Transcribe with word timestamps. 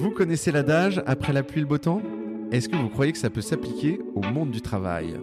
Vous 0.00 0.10
connaissez 0.10 0.50
l'adage 0.50 1.02
après 1.04 1.34
la 1.34 1.42
pluie 1.42 1.60
le 1.60 1.66
beau 1.66 1.76
temps? 1.76 2.00
Est-ce 2.50 2.70
que 2.70 2.76
vous 2.76 2.88
croyez 2.88 3.12
que 3.12 3.18
ça 3.18 3.28
peut 3.28 3.42
s'appliquer 3.42 4.00
au 4.14 4.22
monde 4.22 4.50
du 4.50 4.62
travail? 4.62 5.14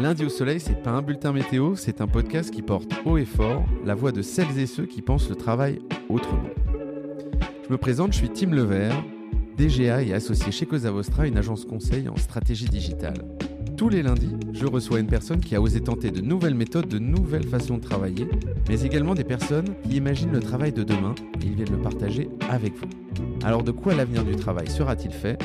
Lundi 0.00 0.24
au 0.24 0.28
soleil, 0.28 0.58
c'est 0.58 0.82
pas 0.82 0.90
un 0.90 1.02
bulletin 1.02 1.32
météo, 1.32 1.76
c'est 1.76 2.00
un 2.00 2.08
podcast 2.08 2.50
qui 2.50 2.62
porte 2.62 2.90
haut 3.04 3.16
et 3.16 3.24
fort 3.24 3.64
la 3.84 3.94
voix 3.94 4.10
de 4.10 4.20
celles 4.20 4.58
et 4.58 4.66
ceux 4.66 4.86
qui 4.86 5.02
pensent 5.02 5.28
le 5.28 5.36
travail 5.36 5.78
autrement. 6.08 6.50
Je 7.64 7.70
me 7.70 7.78
présente, 7.78 8.12
je 8.12 8.18
suis 8.18 8.30
Tim 8.30 8.50
Levert, 8.50 9.04
DGA 9.56 10.02
et 10.02 10.12
associé 10.12 10.50
chez 10.50 10.66
Cosa 10.66 10.90
Vostra, 10.90 11.28
une 11.28 11.38
agence 11.38 11.64
conseil 11.64 12.08
en 12.08 12.16
stratégie 12.16 12.68
digitale. 12.68 13.37
Tous 13.78 13.88
les 13.88 14.02
lundis, 14.02 14.34
je 14.52 14.66
reçois 14.66 14.98
une 14.98 15.06
personne 15.06 15.38
qui 15.38 15.54
a 15.54 15.60
osé 15.60 15.80
tenter 15.80 16.10
de 16.10 16.20
nouvelles 16.20 16.56
méthodes, 16.56 16.88
de 16.88 16.98
nouvelles 16.98 17.46
façons 17.46 17.76
de 17.76 17.80
travailler, 17.80 18.28
mais 18.68 18.82
également 18.82 19.14
des 19.14 19.22
personnes 19.22 19.76
qui 19.84 19.98
imaginent 19.98 20.32
le 20.32 20.40
travail 20.40 20.72
de 20.72 20.82
demain 20.82 21.14
et 21.40 21.46
ils 21.46 21.54
viennent 21.54 21.70
le 21.70 21.80
partager 21.80 22.28
avec 22.50 22.74
vous. 22.74 22.88
Alors 23.44 23.62
de 23.62 23.70
quoi 23.70 23.94
l'avenir 23.94 24.24
du 24.24 24.34
travail 24.34 24.66
sera-t-il 24.68 25.12
fait? 25.12 25.40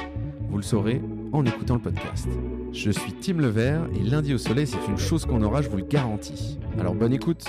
Vous 0.50 0.58
le 0.58 0.64
saurez 0.64 1.00
en 1.32 1.46
écoutant 1.46 1.76
le 1.76 1.82
podcast. 1.82 2.28
Je 2.72 2.90
suis 2.90 3.14
Tim 3.14 3.38
Levert 3.38 3.88
et 3.96 4.04
lundi 4.04 4.34
au 4.34 4.40
soleil, 4.40 4.66
c'est 4.66 4.84
une 4.90 4.98
chose 4.98 5.28
qu'on 5.28 5.44
aura, 5.44 5.62
je 5.62 5.70
vous 5.70 5.78
le 5.78 5.86
garantis. 5.86 6.58
Alors 6.80 6.95
bonne 6.95 7.14
écoute 7.14 7.45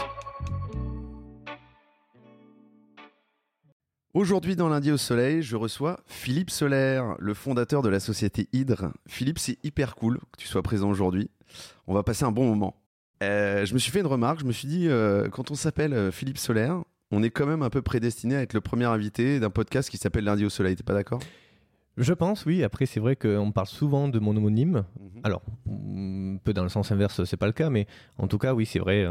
Aujourd'hui 4.14 4.54
dans 4.54 4.68
Lundi 4.68 4.92
au 4.92 4.96
Soleil, 4.96 5.42
je 5.42 5.56
reçois 5.56 5.98
Philippe 6.06 6.50
Solaire, 6.50 7.16
le 7.18 7.34
fondateur 7.34 7.82
de 7.82 7.88
la 7.88 7.98
société 7.98 8.48
Hydre. 8.52 8.92
Philippe, 9.09 9.40
c'est 9.40 9.59
hyper 9.64 9.96
cool 9.96 10.20
que 10.30 10.38
tu 10.38 10.46
sois 10.46 10.62
présent 10.62 10.88
aujourd'hui. 10.88 11.32
On 11.88 11.95
va 11.95 12.04
passer 12.04 12.23
un 12.23 12.30
bon 12.30 12.46
moment. 12.46 12.77
Euh, 13.24 13.66
je 13.66 13.74
me 13.74 13.78
suis 13.80 13.90
fait 13.90 13.98
une 13.98 14.06
remarque, 14.06 14.38
je 14.38 14.45
me 14.45 14.52
suis 14.52 14.68
dit, 14.68 14.87
euh, 14.87 15.29
quand 15.30 15.51
on 15.51 15.56
s'appelle 15.56 15.93
euh, 15.93 16.12
Philippe 16.12 16.38
Solaire, 16.38 16.84
on 17.10 17.24
est 17.24 17.30
quand 17.30 17.45
même 17.45 17.62
un 17.62 17.71
peu 17.71 17.82
prédestiné 17.82 18.37
à 18.37 18.43
être 18.43 18.52
le 18.52 18.60
premier 18.60 18.84
invité 18.84 19.40
d'un 19.40 19.51
podcast 19.51 19.90
qui 19.90 19.96
s'appelle 19.96 20.23
Lundi 20.23 20.45
au 20.45 20.49
Soleil, 20.49 20.76
t'es 20.76 20.84
pas 20.84 20.95
d'accord? 20.95 21.18
Je 21.96 22.12
pense, 22.12 22.46
oui. 22.46 22.62
Après, 22.62 22.87
c'est 22.87 23.01
vrai 23.01 23.16
qu'on 23.16 23.51
parle 23.51 23.66
souvent 23.66 24.06
de 24.06 24.21
mon 24.21 24.37
homonyme. 24.37 24.84
Mhm. 25.01 25.21
Alors, 25.24 25.43
un 25.68 26.37
peu 26.37 26.52
dans 26.52 26.62
le 26.62 26.68
sens 26.68 26.93
inverse, 26.93 27.24
c'est 27.24 27.37
pas 27.37 27.46
le 27.46 27.52
cas, 27.52 27.68
mais 27.68 27.88
en 28.18 28.28
tout 28.28 28.38
cas, 28.38 28.54
oui, 28.54 28.65
c'est 28.65 28.78
vrai. 28.78 29.09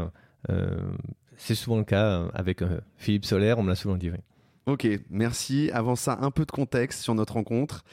c'est 1.36 1.54
souvent 1.54 1.76
le 1.76 1.84
cas 1.84 2.26
avec 2.32 2.64
Philippe 2.96 3.26
Solaire, 3.26 3.58
on 3.58 3.62
me 3.62 3.68
l'a 3.68 3.74
souvent 3.74 3.98
dit. 3.98 4.08
Oui. 4.10 4.16
Ok, 4.66 4.88
merci. 5.10 5.70
Avant 5.72 5.96
ça, 5.96 6.18
un 6.22 6.30
peu 6.30 6.46
de 6.46 6.50
contexte 6.50 7.02
sur 7.02 7.14
notre 7.14 7.34
rencontre. 7.34 7.84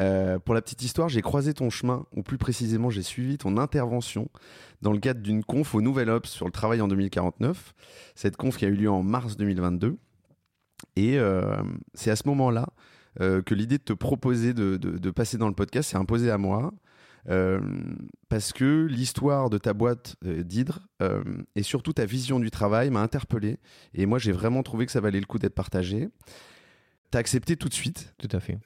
Euh, 0.00 0.38
pour 0.38 0.54
la 0.54 0.62
petite 0.62 0.82
histoire, 0.82 1.08
j'ai 1.08 1.22
croisé 1.22 1.54
ton 1.54 1.70
chemin, 1.70 2.06
ou 2.14 2.22
plus 2.22 2.38
précisément, 2.38 2.90
j'ai 2.90 3.02
suivi 3.02 3.38
ton 3.38 3.56
intervention 3.56 4.28
dans 4.82 4.92
le 4.92 5.00
cadre 5.00 5.20
d'une 5.20 5.42
conf 5.42 5.74
au 5.74 5.80
Nouvel 5.80 6.10
Ops 6.10 6.30
sur 6.30 6.46
le 6.46 6.52
travail 6.52 6.80
en 6.80 6.88
2049. 6.88 7.74
Cette 8.14 8.36
conf 8.36 8.56
qui 8.56 8.64
a 8.64 8.68
eu 8.68 8.74
lieu 8.74 8.90
en 8.90 9.02
mars 9.02 9.36
2022. 9.36 9.96
Et 10.96 11.18
euh, 11.18 11.56
c'est 11.94 12.10
à 12.10 12.16
ce 12.16 12.28
moment-là 12.28 12.68
euh, 13.20 13.42
que 13.42 13.54
l'idée 13.54 13.78
de 13.78 13.82
te 13.82 13.92
proposer 13.92 14.54
de, 14.54 14.76
de 14.76 15.10
passer 15.10 15.38
dans 15.38 15.48
le 15.48 15.54
podcast 15.54 15.90
s'est 15.90 15.96
imposée 15.96 16.30
à 16.30 16.38
moi. 16.38 16.72
Euh, 17.28 17.60
parce 18.28 18.52
que 18.52 18.86
l'histoire 18.86 19.50
de 19.50 19.58
ta 19.58 19.74
boîte 19.74 20.16
euh, 20.24 20.42
d'hydre 20.42 20.88
euh, 21.02 21.22
et 21.56 21.62
surtout 21.62 21.92
ta 21.92 22.06
vision 22.06 22.40
du 22.40 22.50
travail 22.50 22.90
m'a 22.90 23.00
interpellé 23.00 23.58
et 23.92 24.06
moi 24.06 24.18
j'ai 24.18 24.32
vraiment 24.32 24.62
trouvé 24.62 24.86
que 24.86 24.92
ça 24.92 25.00
valait 25.00 25.20
le 25.20 25.26
coup 25.26 25.38
d'être 25.38 25.54
partagé. 25.54 26.08
T'as 27.10 27.20
accepté 27.20 27.56
tout 27.56 27.68
de 27.70 27.74
suite. 27.74 28.14
Tout 28.18 28.28
à 28.32 28.38
fait. 28.38 28.58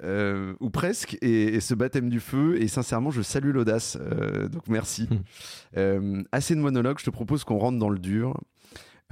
ou 0.58 0.68
presque, 0.68 1.16
et, 1.22 1.60
ce 1.60 1.74
baptême 1.74 2.08
du 2.08 2.18
feu, 2.18 2.60
et 2.60 2.66
sincèrement, 2.66 3.12
je 3.12 3.22
salue 3.22 3.52
l'audace. 3.52 3.96
donc 4.50 4.66
merci. 4.66 5.08
Hum. 5.76 6.24
assez 6.32 6.56
de 6.56 6.60
monologues, 6.60 6.98
je 6.98 7.04
te 7.04 7.10
propose 7.10 7.44
qu'on 7.44 7.58
rentre 7.58 7.78
dans 7.78 7.88
le 7.88 8.00
dur. 8.00 8.36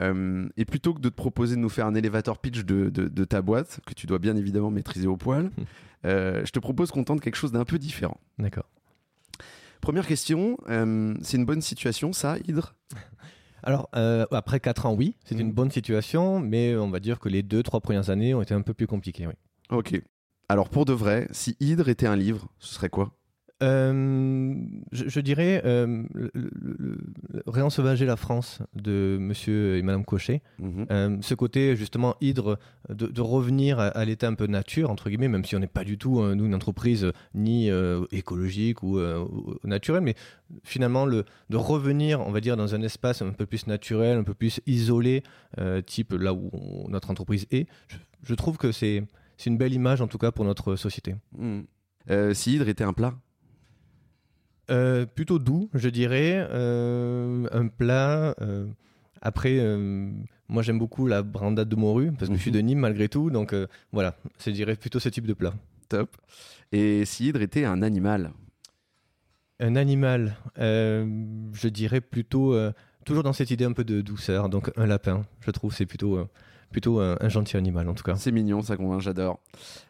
et 0.01 0.65
plutôt 0.65 0.95
que 0.95 1.01
de 1.01 1.09
te 1.11 1.15
proposer 1.15 1.55
de 1.55 1.61
nous 1.61 1.69
faire 1.69 1.87
un 1.87 1.95
elevator 1.95 2.39
pitch 2.41 2.65
de, 2.65 2.89
de, 2.91 3.25
ta 3.25 3.41
boîte, 3.41 3.79
que 3.87 3.95
tu 3.95 4.09
dois 4.09 4.19
bien 4.19 4.37
évidemment 4.37 4.73
maîtriser 4.73 5.07
au 5.07 5.17
poil, 5.17 5.45
hum. 5.45 5.65
je 6.03 6.51
te 6.51 6.59
propose 6.59 6.91
qu'on 6.91 7.05
tente 7.05 7.21
quelque 7.21 7.37
chose 7.37 7.53
d'un 7.53 7.65
peu 7.65 7.79
différent. 7.79 8.19
D'accord. 8.37 8.67
Première 9.81 10.07
question, 10.07 10.59
euh, 10.69 11.15
c'est 11.23 11.37
une 11.37 11.47
bonne 11.47 11.63
situation 11.63 12.13
ça, 12.13 12.37
Hydre? 12.47 12.75
Alors, 13.63 13.89
euh, 13.95 14.27
après 14.31 14.61
4 14.61 14.87
ans, 14.87 14.95
oui, 14.95 15.17
c'est 15.25 15.39
une 15.39 15.49
mm. 15.49 15.53
bonne 15.53 15.71
situation, 15.71 16.41
mais 16.41 16.77
on 16.77 16.91
va 16.91 17.01
dire 17.01 17.19
que 17.19 17.29
les 17.29 17.43
2-3 17.43 17.81
premières 17.81 18.11
années 18.11 18.35
ont 18.35 18.43
été 18.43 18.55
un 18.55 18.63
peu 18.63 18.75
plus 18.75 18.87
compliquées, 18.87 19.27
oui. 19.27 19.35
Ok. 19.71 20.01
Alors, 20.49 20.69
pour 20.69 20.85
de 20.85 20.93
vrai, 20.93 21.29
si 21.31 21.57
Hydre 21.61 21.89
était 21.89 22.07
un 22.07 22.17
livre, 22.17 22.49
ce 22.59 22.75
serait 22.75 22.89
quoi? 22.89 23.13
Euh, 23.63 24.55
je, 24.93 25.21
dirais 25.21 25.63
euh, 25.65 26.05
le, 26.15 26.99
Réensauvager 27.47 28.07
la 28.07 28.17
France 28.17 28.61
de 28.75 29.19
monsieur 29.21 29.77
et 29.77 29.83
madame 29.83 30.05
Cochet. 30.05 30.43
Mhm. 30.59 30.87
Euh, 30.91 31.17
ce 31.21 31.35
côté, 31.35 31.77
justement, 31.77 32.17
hydre, 32.21 32.59
de, 32.89 33.21
revenir 33.21 33.79
à, 33.79 34.05
l'état 34.05 34.29
un 34.29 34.35
peu 34.35 34.47
nature, 34.47 34.91
entre 34.91 35.11
guillemets, 35.11 35.29
même 35.29 35.45
si 35.45 35.57
on 35.57 35.59
n'est 35.59 35.67
pas 35.67 35.85
du 35.85 35.99
tout, 35.99 36.23
nous, 36.35 36.47
une 36.47 36.55
entreprise 36.55 37.13
ni 37.35 37.71
écologique 38.13 38.83
ou, 38.83 39.01
naturelle, 39.65 40.03
mais 40.03 40.15
finalement, 40.65 41.05
le, 41.05 41.25
de 41.51 41.57
revenir, 41.57 42.21
on 42.21 42.33
va 42.33 42.41
dire, 42.41 42.57
dans 42.57 42.75
un 42.75 42.83
espace 42.83 43.23
un 43.23 43.31
peu 43.31 43.47
plus 43.47 43.67
naturel, 43.67 44.19
un 44.19 44.25
peu 44.25 44.35
plus 44.35 44.61
isolé, 44.67 45.23
type 45.87 46.13
là 46.13 46.33
où 46.33 46.51
notre 46.89 47.11
entreprise 47.11 47.47
est, 47.51 47.69
je, 48.23 48.35
trouve 48.35 48.57
que 48.57 48.73
c'est 48.73 49.05
une 49.47 49.59
belle 49.59 49.75
image, 49.75 50.01
en 50.01 50.09
tout 50.09 50.19
cas, 50.19 50.33
pour 50.33 50.45
notre 50.45 50.77
société. 50.77 51.15
Mhm. 51.37 51.65
si 52.33 52.55
hydre 52.55 52.69
était 52.69 52.85
un 52.85 52.93
plat? 52.93 53.15
Euh, 54.71 55.07
plutôt 55.07 55.39
doux, 55.39 55.69
je 55.75 55.89
dirais. 55.89 56.47
Euh, 56.51 57.47
un 57.53 57.67
plat. 57.69 58.35
Euh, 58.41 58.67
après, 59.23 59.59
moi 60.49 60.63
j'aime 60.63 60.79
beaucoup 60.79 61.07
la 61.07 61.23
brandade 61.23 61.69
de 61.69 61.77
morue 61.77 62.11
parce 62.13 62.31
que 62.31 62.37
je 62.37 62.41
suis 62.41 62.51
mhm. 62.51 62.57
de 62.57 62.61
Nîmes 62.63 62.79
malgré 62.79 63.09
tout. 63.09 63.31
Donc 63.31 63.55
voilà, 63.93 64.17
je 64.45 64.51
dirais 64.51 64.77
plutôt 64.77 64.99
ce 64.99 65.09
type 65.09 65.27
de 65.27 65.35
plat. 65.35 65.53
Top. 65.89 66.17
Et 66.73 67.05
si 67.05 67.27
Hydre 67.27 67.43
était 67.43 67.65
un 67.65 67.83
animal? 67.83 68.33
Un 69.59 69.77
animal, 69.77 70.37
je 70.57 71.69
dirais 71.69 72.01
plutôt 72.01 72.57
toujours 73.05 73.23
dans 73.23 73.35
cette 73.35 73.51
idée 73.51 73.67
un 73.67 73.73
peu 73.73 73.85
de 73.85 74.01
douceur. 74.01 74.49
Donc 74.49 74.73
un 74.77 74.87
lapin, 74.87 75.27
je 75.41 75.51
trouve, 75.51 75.75
c'est 75.75 75.87
plutôt 75.87 76.27
plutôt 76.71 77.01
un, 77.01 77.29
gentil 77.29 77.59
animal 77.59 77.91
en 77.91 77.95
tout 77.95 78.05
cas. 78.05 78.17
C'est 78.17 78.33
mignon, 78.33 78.63
ça 78.63 78.79
convainc, 78.79 79.03
j'adore. 79.03 79.39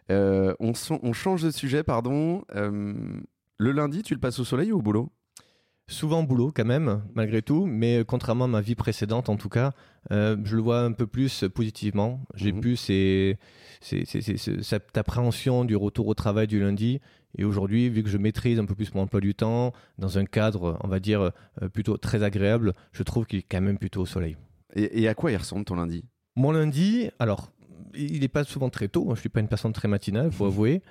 on, 0.09 0.73
on, 1.03 1.13
change 1.13 1.45
de 1.45 1.53
sujet, 1.53 1.85
pardon. 1.85 2.43
Le 3.61 3.73
lundi, 3.73 4.03
tu 4.03 4.15
le 4.15 4.21
passes 4.21 4.39
au 4.39 4.45
soleil 4.45 4.73
ou 4.73 4.79
au 4.79 4.81
boulot? 4.81 5.13
Souvent 5.87 6.23
au 6.23 6.27
boulot 6.27 6.51
quand 6.51 6.65
même, 6.65 7.03
malgré 7.15 7.43
tout, 7.43 7.67
mais 7.67 8.05
contrairement 8.09 8.47
à 8.47 8.49
ma 8.49 8.63
vie 8.63 8.75
précédente 8.75 9.29
en 9.29 9.37
tout 9.37 9.51
cas, 9.51 9.73
euh, 10.13 10.39
je 10.45 10.57
le 10.57 10.63
vois 10.63 10.81
un 10.81 10.93
peu 10.93 11.07
plus 11.07 11.45
positivement. 11.55 12.25
J'ai 12.35 12.53
mhm. 12.53 12.63
plus 12.63 12.77
cette 14.63 14.97
appréhension 14.97 15.67
du 15.67 15.77
retour 15.77 16.07
au 16.07 16.15
travail 16.15 16.47
du 16.47 16.59
lundi. 16.59 17.03
Et 17.37 17.45
aujourd'hui, 17.45 17.91
vu 17.91 18.03
que 18.03 18.09
je 18.09 18.17
maîtrise 18.17 18.59
un 18.59 18.65
peu 18.65 18.75
plus 18.75 18.95
mon 18.95 19.03
emploi 19.03 19.21
du 19.21 19.35
temps, 19.35 19.75
dans 19.99 20.17
un 20.17 20.25
cadre, 20.25 20.79
on 20.83 20.89
va 20.89 20.99
dire, 20.99 21.21
euh, 21.21 21.69
plutôt 21.69 21.99
très 21.99 22.23
agréable, 22.23 22.73
je 22.93 23.03
trouve 23.03 23.27
qu'il 23.27 23.41
est 23.41 23.47
quand 23.47 23.61
même 23.61 23.77
plutôt 23.77 24.01
au 24.01 24.07
soleil. 24.07 24.39
Et, 24.75 25.03
et 25.03 25.07
à 25.07 25.13
quoi 25.13 25.33
il 25.33 25.37
ressemble 25.37 25.67
ton 25.67 25.75
lundi? 25.75 26.07
Mon 26.35 26.53
lundi, 26.53 27.11
alors 27.19 27.53
il 27.95 28.21
n'est 28.21 28.29
pas 28.29 28.45
souvent 28.45 28.71
très 28.71 28.89
tôt. 28.89 29.09
Je 29.15 29.21
suis 29.21 29.29
pas 29.29 29.41
une 29.41 29.49
personne 29.49 29.73
très 29.73 29.89
matinale, 29.89 30.31
faut 30.33 30.47
avouer. 30.47 30.83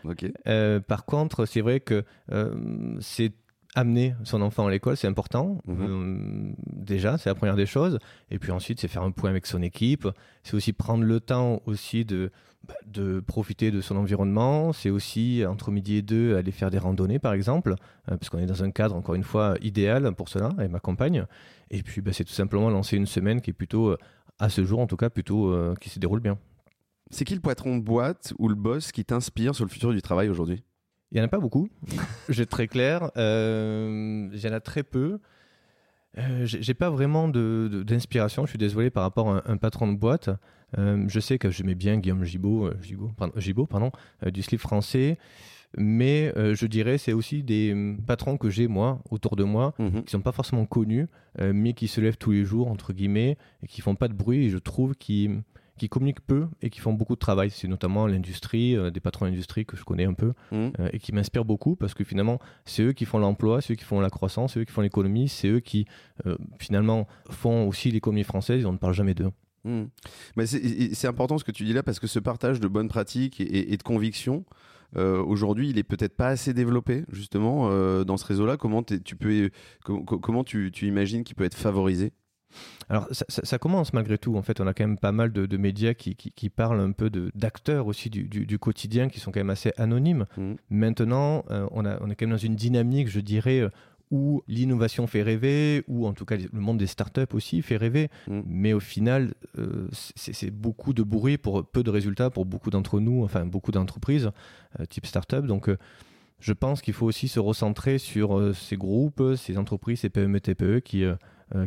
Euh, 0.48 0.80
par 0.80 1.06
contre, 1.06 1.46
c'est 1.46 1.62
vrai 1.62 1.80
que 1.80 2.04
euh, 2.32 2.98
c'est 3.00 3.34
amener 3.76 4.16
son 4.24 4.42
enfant 4.42 4.66
à 4.66 4.72
l'école, 4.72 4.98
c'est 4.98 5.08
important. 5.08 5.60
Mhm. 5.66 5.78
Euh, 5.80 6.54
déjà, 6.74 7.18
c'est 7.18 7.30
la 7.30 7.36
première 7.36 7.56
des 7.56 7.68
choses. 7.68 8.00
Et 8.32 8.40
puis 8.40 8.52
ensuite, 8.52 8.80
c'est 8.80 8.88
faire 8.88 9.04
un 9.04 9.12
point 9.12 9.30
avec 9.30 9.46
son 9.46 9.62
équipe. 9.62 10.08
C'est 10.44 10.56
aussi 10.56 10.74
prendre 10.74 11.04
le 11.04 11.20
temps 11.20 11.62
aussi 11.66 12.04
de, 12.04 12.32
bah, 12.68 12.74
de 12.88 13.20
profiter 13.20 13.70
de 13.70 13.80
son 13.80 13.96
environnement. 13.96 14.74
C'est 14.74 14.90
aussi, 14.90 15.44
entre 15.48 15.72
midi 15.72 15.98
et 15.98 16.02
deux, 16.02 16.36
aller 16.36 16.52
faire 16.52 16.72
des 16.72 16.80
randonnées, 16.80 17.20
par 17.20 17.34
exemple, 17.34 17.76
parce 18.08 18.30
qu'on 18.30 18.40
est 18.40 18.48
dans 18.48 18.64
un 18.64 18.72
cadre, 18.72 18.96
encore 18.96 19.14
une 19.14 19.24
fois, 19.24 19.56
idéal 19.62 20.12
pour 20.16 20.30
cela, 20.30 20.50
avec 20.58 20.72
ma 20.72 20.80
compagne. 20.80 21.26
Et 21.70 21.84
puis, 21.84 22.02
bah, 22.02 22.12
c'est 22.12 22.26
tout 22.26 22.34
simplement 22.34 22.72
lancer 22.72 22.98
une 22.98 23.06
semaine 23.06 23.40
qui 23.40 23.52
est 23.52 23.54
plutôt, 23.54 23.96
à 24.40 24.50
ce 24.50 24.66
jour 24.66 24.80
en 24.80 24.88
tout 24.88 24.98
cas, 24.98 25.12
plutôt, 25.12 25.56
qui 25.80 25.92
se 25.92 26.00
déroule 26.00 26.22
bien. 26.22 26.40
C'est 27.10 27.26
qui 27.26 27.34
le 27.34 27.42
patron 27.42 27.78
de 27.78 27.84
boîte 27.84 28.34
ou 28.38 28.48
le 28.48 28.56
boss 28.56 28.92
qui 28.92 29.04
t'inspire 29.04 29.56
sur 29.56 29.66
le 29.66 29.70
futur 29.70 29.92
du 29.92 30.02
travail 30.02 30.30
aujourd'hui? 30.30 30.64
Il 31.12 31.16
n'y 31.16 31.22
en 31.22 31.26
a 31.26 31.28
pas 31.28 31.40
beaucoup, 31.40 31.70
j'ai 32.30 32.46
très 32.46 32.68
clair. 32.68 33.12
Euh, 33.18 34.30
il 34.32 34.40
y 34.40 34.48
en 34.48 34.54
a 34.54 34.60
très 34.60 34.84
peu. 34.84 35.20
Euh, 36.18 36.46
j'ai 36.46 36.74
pas 36.74 36.90
vraiment 36.90 37.28
d'inspiration, 37.28 38.46
je 38.46 38.52
suis 38.52 38.58
désolé 38.58 38.90
par 38.90 39.04
rapport 39.04 39.30
à 39.36 39.44
un, 39.46 39.58
patron 39.58 39.92
de 39.92 39.98
boîte. 39.98 40.30
Euh, 40.78 41.06
je 41.08 41.20
sais 41.20 41.38
que 41.38 41.50
j'aimais 41.50 41.76
bien 41.76 41.98
Guillaume 41.98 42.24
Gibaud, 42.24 42.68
euh, 42.68 42.78
Gibaud, 43.38 43.66
pardon, 43.66 43.92
du 44.26 44.42
slip 44.42 44.60
français, 44.60 45.18
mais 45.78 46.34
je 46.36 46.66
dirais 46.66 46.98
c'est 46.98 47.14
aussi 47.14 47.44
des 47.44 47.96
patrons 48.08 48.38
que 48.38 48.50
j'ai 48.50 48.68
moi 48.68 49.02
autour 49.12 49.36
de 49.36 49.44
moi 49.44 49.76
mhm. 49.78 50.04
qui 50.04 50.12
sont 50.12 50.22
pas 50.22 50.32
forcément 50.32 50.66
connus, 50.66 51.08
mais 51.40 51.74
qui 51.74 51.88
se 51.88 52.02
lèvent 52.02 52.18
tous 52.18 52.32
les 52.32 52.44
jours 52.44 52.70
entre 52.70 52.92
guillemets 52.92 53.38
et 53.62 53.68
qui 53.68 53.82
font 53.82 53.96
pas 53.96 54.08
de 54.08 54.14
bruit. 54.14 54.46
Et 54.46 54.50
je 54.50 54.58
trouve 54.58 54.96
qu'ils 54.96 55.44
qui 55.80 55.90
communiquent 55.90 56.22
peu 56.22 56.48
et 56.62 56.70
qui 56.70 56.80
font 56.80 56.94
beaucoup 56.94 57.16
de 57.16 57.20
travail. 57.20 57.50
C'est 57.50 57.68
notamment 57.68 58.06
l'industrie, 58.06 58.76
euh, 58.76 58.92
des 58.92 59.00
patrons 59.00 59.26
d'industrie 59.26 59.66
que 59.66 59.76
je 59.76 59.84
connais 59.84 60.06
un 60.06 60.14
peu 60.14 60.34
mmh. 60.52 60.56
euh, 60.80 60.90
et 60.94 61.00
qui 61.00 61.12
m'inspirent 61.12 61.46
beaucoup 61.46 61.76
parce 61.76 61.96
que 61.96 62.04
finalement, 62.04 62.40
c'est 62.66 62.84
eux 62.84 62.94
qui 62.94 63.06
font 63.06 63.18
l'emploi, 63.18 63.62
c'est 63.62 63.74
eux 63.74 63.76
qui 63.76 63.86
font 63.86 64.00
la 64.00 64.10
croissance, 64.10 64.54
c'est 64.54 64.60
eux 64.60 64.66
qui 64.66 64.72
font 64.72 64.82
l'économie, 64.82 65.28
c'est 65.28 65.48
eux 65.48 65.60
qui 65.60 65.86
euh, 66.28 66.38
finalement 66.60 67.08
font 67.30 67.68
aussi 67.68 67.90
l'économie 67.90 68.24
française 68.24 68.62
et 68.62 68.66
on 68.66 68.74
ne 68.74 68.78
parle 68.78 68.94
jamais 68.94 69.16
d'eux. 69.16 69.32
Mmh. 69.64 69.86
Mais 70.38 70.46
c'est 70.46 71.08
important 71.08 71.38
ce 71.38 71.44
que 71.44 71.52
tu 71.52 71.64
dis 71.64 71.74
là 71.74 71.84
parce 71.84 72.00
que 72.00 72.08
ce 72.08 72.20
partage 72.20 72.60
de 72.60 72.68
bonnes 72.68 72.88
pratiques 72.88 73.42
et, 73.42 73.76
de 73.76 73.84
convictions, 73.84 74.46
aujourd'hui, 74.96 75.70
il 75.70 75.78
est 75.78 75.84
peut-être 75.84 76.16
pas 76.16 76.30
assez 76.30 76.54
développé 76.54 77.04
justement 77.12 77.70
dans 78.06 78.16
ce 78.16 78.26
réseau-là. 78.26 78.56
Comment 78.56 78.84
tu 78.84 79.18
peux, 79.18 79.50
comment 79.84 80.46
tu, 80.46 80.72
tu 80.72 80.88
imagines 80.88 81.26
qu'il 81.26 81.36
peut 81.36 81.44
être 81.44 81.58
favorisé? 81.58 82.14
Alors 82.90 83.08
ça, 83.12 83.58
commence 83.60 83.94
malgré 83.94 84.18
tout. 84.18 84.36
En 84.36 84.42
fait, 84.42 84.60
on 84.62 84.68
a 84.68 84.74
quand 84.74 84.84
même 84.84 84.98
pas 84.98 85.12
mal 85.12 85.32
de, 85.32 85.58
médias 85.58 85.94
qui, 85.94 86.50
parlent 86.50 86.80
un 86.80 86.92
peu 86.92 87.10
d'acteurs 87.36 87.86
aussi 87.88 88.10
du, 88.10 88.60
quotidien 88.60 89.10
qui 89.10 89.20
sont 89.20 89.32
quand 89.32 89.40
même 89.40 89.52
assez 89.52 89.72
anonymes. 89.78 90.26
Mmh. 90.38 90.54
Maintenant, 90.72 91.46
on, 91.50 91.86
a, 91.86 92.02
on 92.02 92.10
est 92.10 92.16
quand 92.16 92.26
même 92.26 92.36
dans 92.36 92.38
une 92.38 92.56
dynamique, 92.56 93.08
je 93.08 93.20
dirais, 93.20 93.70
où 94.12 94.44
l'innovation 94.48 95.08
fait 95.08 95.22
rêver, 95.22 95.84
ou 95.88 96.08
en 96.08 96.14
tout 96.14 96.26
cas 96.26 96.36
le 96.38 96.60
monde 96.60 96.78
des 96.78 96.88
startups 96.88 97.34
aussi 97.34 97.62
fait 97.62 97.78
rêver. 97.78 98.10
Mm. 98.28 98.42
Mais 98.46 98.74
au 98.74 98.80
final, 98.80 99.34
euh, 99.58 99.88
c'est 100.16 100.52
beaucoup 100.52 100.94
de 100.94 101.04
bruit 101.04 101.38
pour 101.38 101.66
peu 101.66 101.84
de 101.84 101.90
résultats 101.90 102.30
pour 102.30 102.46
beaucoup 102.46 102.70
d'entre 102.70 103.00
nous, 103.00 103.24
enfin 103.24 103.46
beaucoup 103.46 103.72
d'entreprises 103.72 104.32
euh, 104.80 104.86
type 104.86 105.06
startup. 105.06 105.46
Donc 105.46 105.70
euh, 105.70 105.78
je 106.40 106.54
pense 106.54 106.82
qu'il 106.82 106.94
faut 106.94 107.06
aussi 107.06 107.28
se 107.28 107.40
recentrer 107.40 107.98
sur 107.98 108.56
ces 108.56 108.78
groupes, 108.78 109.22
ces 109.36 109.58
entreprises, 109.58 110.00
ces 110.00 110.10
PME, 110.10 110.40
TPE 110.40 110.80
qui, 110.80 111.04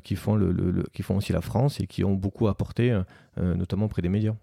qui, 0.05 0.17
font 0.17 0.37
le, 0.37 0.85
qui 0.93 1.03
font 1.03 1.17
aussi 1.17 1.33
la 1.33 1.41
France 1.41 1.81
et 1.81 1.87
qui 1.87 2.05
ont 2.05 2.15
beaucoup 2.15 2.49
apporté, 2.49 3.01
notamment 3.37 3.87
auprès 3.87 4.03
des 4.03 4.09
médias. 4.09 4.35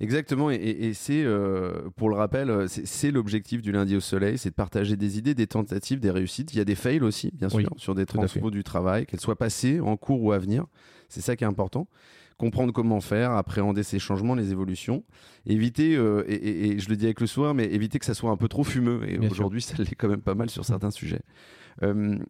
Exactement, 0.00 0.48
et, 0.50 0.92
c'est, 0.94 1.24
euh, 1.24 1.90
pour 1.96 2.08
le 2.08 2.14
rappel, 2.14 2.50
euh, 2.50 2.66
c'est 2.68 3.10
l'objectif 3.10 3.62
du 3.62 3.72
lundi 3.72 3.96
au 3.96 4.00
soleil, 4.00 4.38
c'est 4.38 4.50
de 4.50 4.54
partager 4.54 4.96
des 4.96 5.18
idées, 5.18 5.34
des 5.34 5.48
tentatives, 5.48 5.98
des 5.98 6.12
réussites. 6.12 6.54
Il 6.54 6.58
y 6.58 6.60
a 6.60 6.64
des 6.64 6.76
fails 6.76 7.00
aussi, 7.00 7.32
bien 7.34 7.48
sûr, 7.48 7.68
sur 7.76 7.96
des 7.96 8.06
transfos 8.06 8.52
du 8.52 8.62
travail, 8.62 9.06
qu'elles 9.06 9.20
soient 9.20 9.36
passées, 9.36 9.80
en 9.80 9.96
cours 9.96 10.22
ou 10.22 10.30
à 10.30 10.38
venir. 10.38 10.66
C'est 11.08 11.20
ça 11.20 11.34
qui 11.34 11.42
est 11.42 11.48
important. 11.48 11.88
Comprendre 12.36 12.72
comment 12.72 13.00
faire, 13.00 13.32
appréhender 13.32 13.82
ces 13.82 13.98
changements, 13.98 14.36
les 14.36 14.52
évolutions. 14.52 15.02
Éviter, 15.46 15.96
euh, 15.96 16.22
et, 16.28 16.78
je 16.78 16.88
le 16.88 16.94
dis 16.94 17.06
avec 17.06 17.20
le 17.20 17.26
soir, 17.26 17.52
mais 17.52 17.64
éviter 17.64 17.98
que 17.98 18.06
ça 18.06 18.14
soit 18.14 18.30
un 18.30 18.36
peu 18.36 18.46
trop 18.46 18.62
fumeux. 18.62 19.00
Et 19.08 19.18
aujourd'hui, 19.18 19.60
ça 19.60 19.74
l'est 19.78 19.96
quand 19.96 20.08
même 20.08 20.22
pas 20.22 20.36
mal 20.36 20.48
sur 20.48 20.64
certains 20.64 20.92
sujets. 20.92 21.22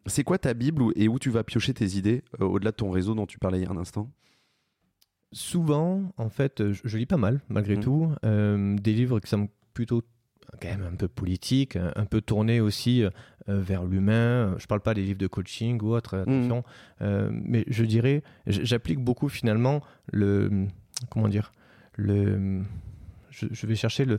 C'est 0.07 0.25
quoi 0.25 0.39
ta 0.39 0.55
Bible 0.55 0.85
et 0.97 1.09
où 1.09 1.19
tu 1.19 1.31
vas 1.31 1.45
piocher 1.45 1.75
tes 1.75 1.97
idées 1.97 2.23
au-delà 2.39 2.71
de 2.71 2.77
ton 2.77 2.91
réseau 2.91 3.15
dont 3.15 3.27
tu 3.27 3.39
parlais 3.39 3.61
hier 3.61 3.71
un 3.71 3.77
instant? 3.77 4.11
Souvent, 5.33 6.13
en 6.17 6.31
fait, 6.31 6.73
je, 6.73 6.97
lis 6.97 7.05
pas 7.05 7.19
mal, 7.19 7.43
malgré 7.51 7.77
mmh. 7.77 7.81
tout, 7.81 8.11
euh, 8.25 8.77
des 8.77 8.95
livres 8.95 9.21
qui 9.21 9.29
sont 9.29 9.49
plutôt 9.75 10.03
quand 10.61 10.69
même 10.69 10.87
un 10.91 10.97
peu 10.97 11.09
politiques, 11.09 11.77
un, 11.77 12.07
peu 12.07 12.23
tournés 12.23 12.61
aussi 12.61 13.03
euh, 13.03 13.11
vers 13.47 13.85
l'humain. 13.85 14.55
Je 14.59 14.67
parle 14.67 14.81
pas 14.81 14.95
des 14.95 15.03
livres 15.03 15.19
de 15.19 15.27
coaching 15.27 15.79
ou 15.83 15.93
autre, 15.95 16.17
mmh. 16.17 16.21
attention, 16.21 16.65
euh, 17.03 17.29
mais 17.31 17.65
je 17.69 17.85
dirais, 17.85 18.23
j'applique 18.47 19.01
beaucoup 19.01 19.29
finalement 19.29 19.83
le, 20.11 20.67
comment 21.11 21.29
dire, 21.29 21.53
le, 21.97 22.63
je, 23.29 23.67
vais 23.67 23.75
chercher 23.75 24.07
le, 24.07 24.19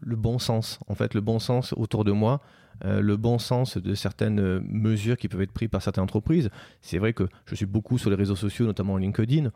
le, 0.00 0.16
bon 0.16 0.38
sens, 0.38 0.78
en 0.88 0.94
fait, 0.94 1.12
le 1.12 1.20
bon 1.20 1.38
sens 1.38 1.74
autour 1.76 2.04
de 2.04 2.12
moi. 2.12 2.40
Le 2.84 3.16
bon 3.16 3.38
sens 3.38 3.78
de 3.78 3.94
certaines 3.94 4.60
mesures 4.60 5.16
qui 5.16 5.28
peuvent 5.28 5.42
être 5.42 5.52
prises 5.52 5.68
par 5.68 5.82
certaines 5.82 6.04
entreprises. 6.04 6.50
C'est 6.80 6.98
vrai 6.98 7.12
que 7.12 7.28
je 7.46 7.54
suis 7.54 7.66
beaucoup 7.66 7.98
sur 7.98 8.10
les 8.10 8.16
réseaux 8.16 8.36
sociaux, 8.36 8.66
notamment 8.66 8.96
LinkedIn. 8.96 9.50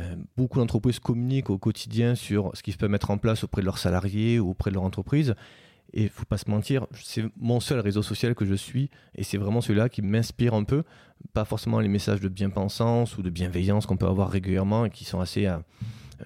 Euh, 0.00 0.16
beaucoup 0.36 0.58
d'entreprises 0.58 0.98
communiquent 0.98 1.50
au 1.50 1.58
quotidien 1.58 2.14
sur 2.14 2.50
ce 2.54 2.62
qu'ils 2.62 2.76
peuvent 2.76 2.90
mettre 2.90 3.10
en 3.10 3.18
place 3.18 3.44
auprès 3.44 3.60
de 3.60 3.66
leurs 3.66 3.78
salariés 3.78 4.40
ou 4.40 4.50
auprès 4.50 4.70
de 4.70 4.74
leur 4.74 4.84
entreprise. 4.84 5.34
Et 5.92 6.04
il 6.04 6.08
faut 6.08 6.24
pas 6.24 6.38
se 6.38 6.50
mentir, 6.50 6.86
c'est 6.94 7.24
mon 7.36 7.60
seul 7.60 7.78
réseau 7.80 8.02
social 8.02 8.34
que 8.34 8.46
je 8.46 8.54
suis 8.54 8.88
et 9.14 9.24
c'est 9.24 9.36
vraiment 9.36 9.60
celui-là 9.60 9.90
qui 9.90 10.00
m'inspire 10.00 10.54
un 10.54 10.64
peu. 10.64 10.84
Pas 11.34 11.44
forcément 11.44 11.80
les 11.80 11.88
messages 11.88 12.20
de 12.20 12.28
bien-pensance 12.28 13.18
ou 13.18 13.22
de 13.22 13.28
bienveillance 13.28 13.84
qu'on 13.84 13.98
peut 13.98 14.06
avoir 14.06 14.30
régulièrement 14.30 14.86
et 14.86 14.90
qui 14.90 15.04
sont 15.04 15.20
assez 15.20 15.46
euh, 15.46 15.58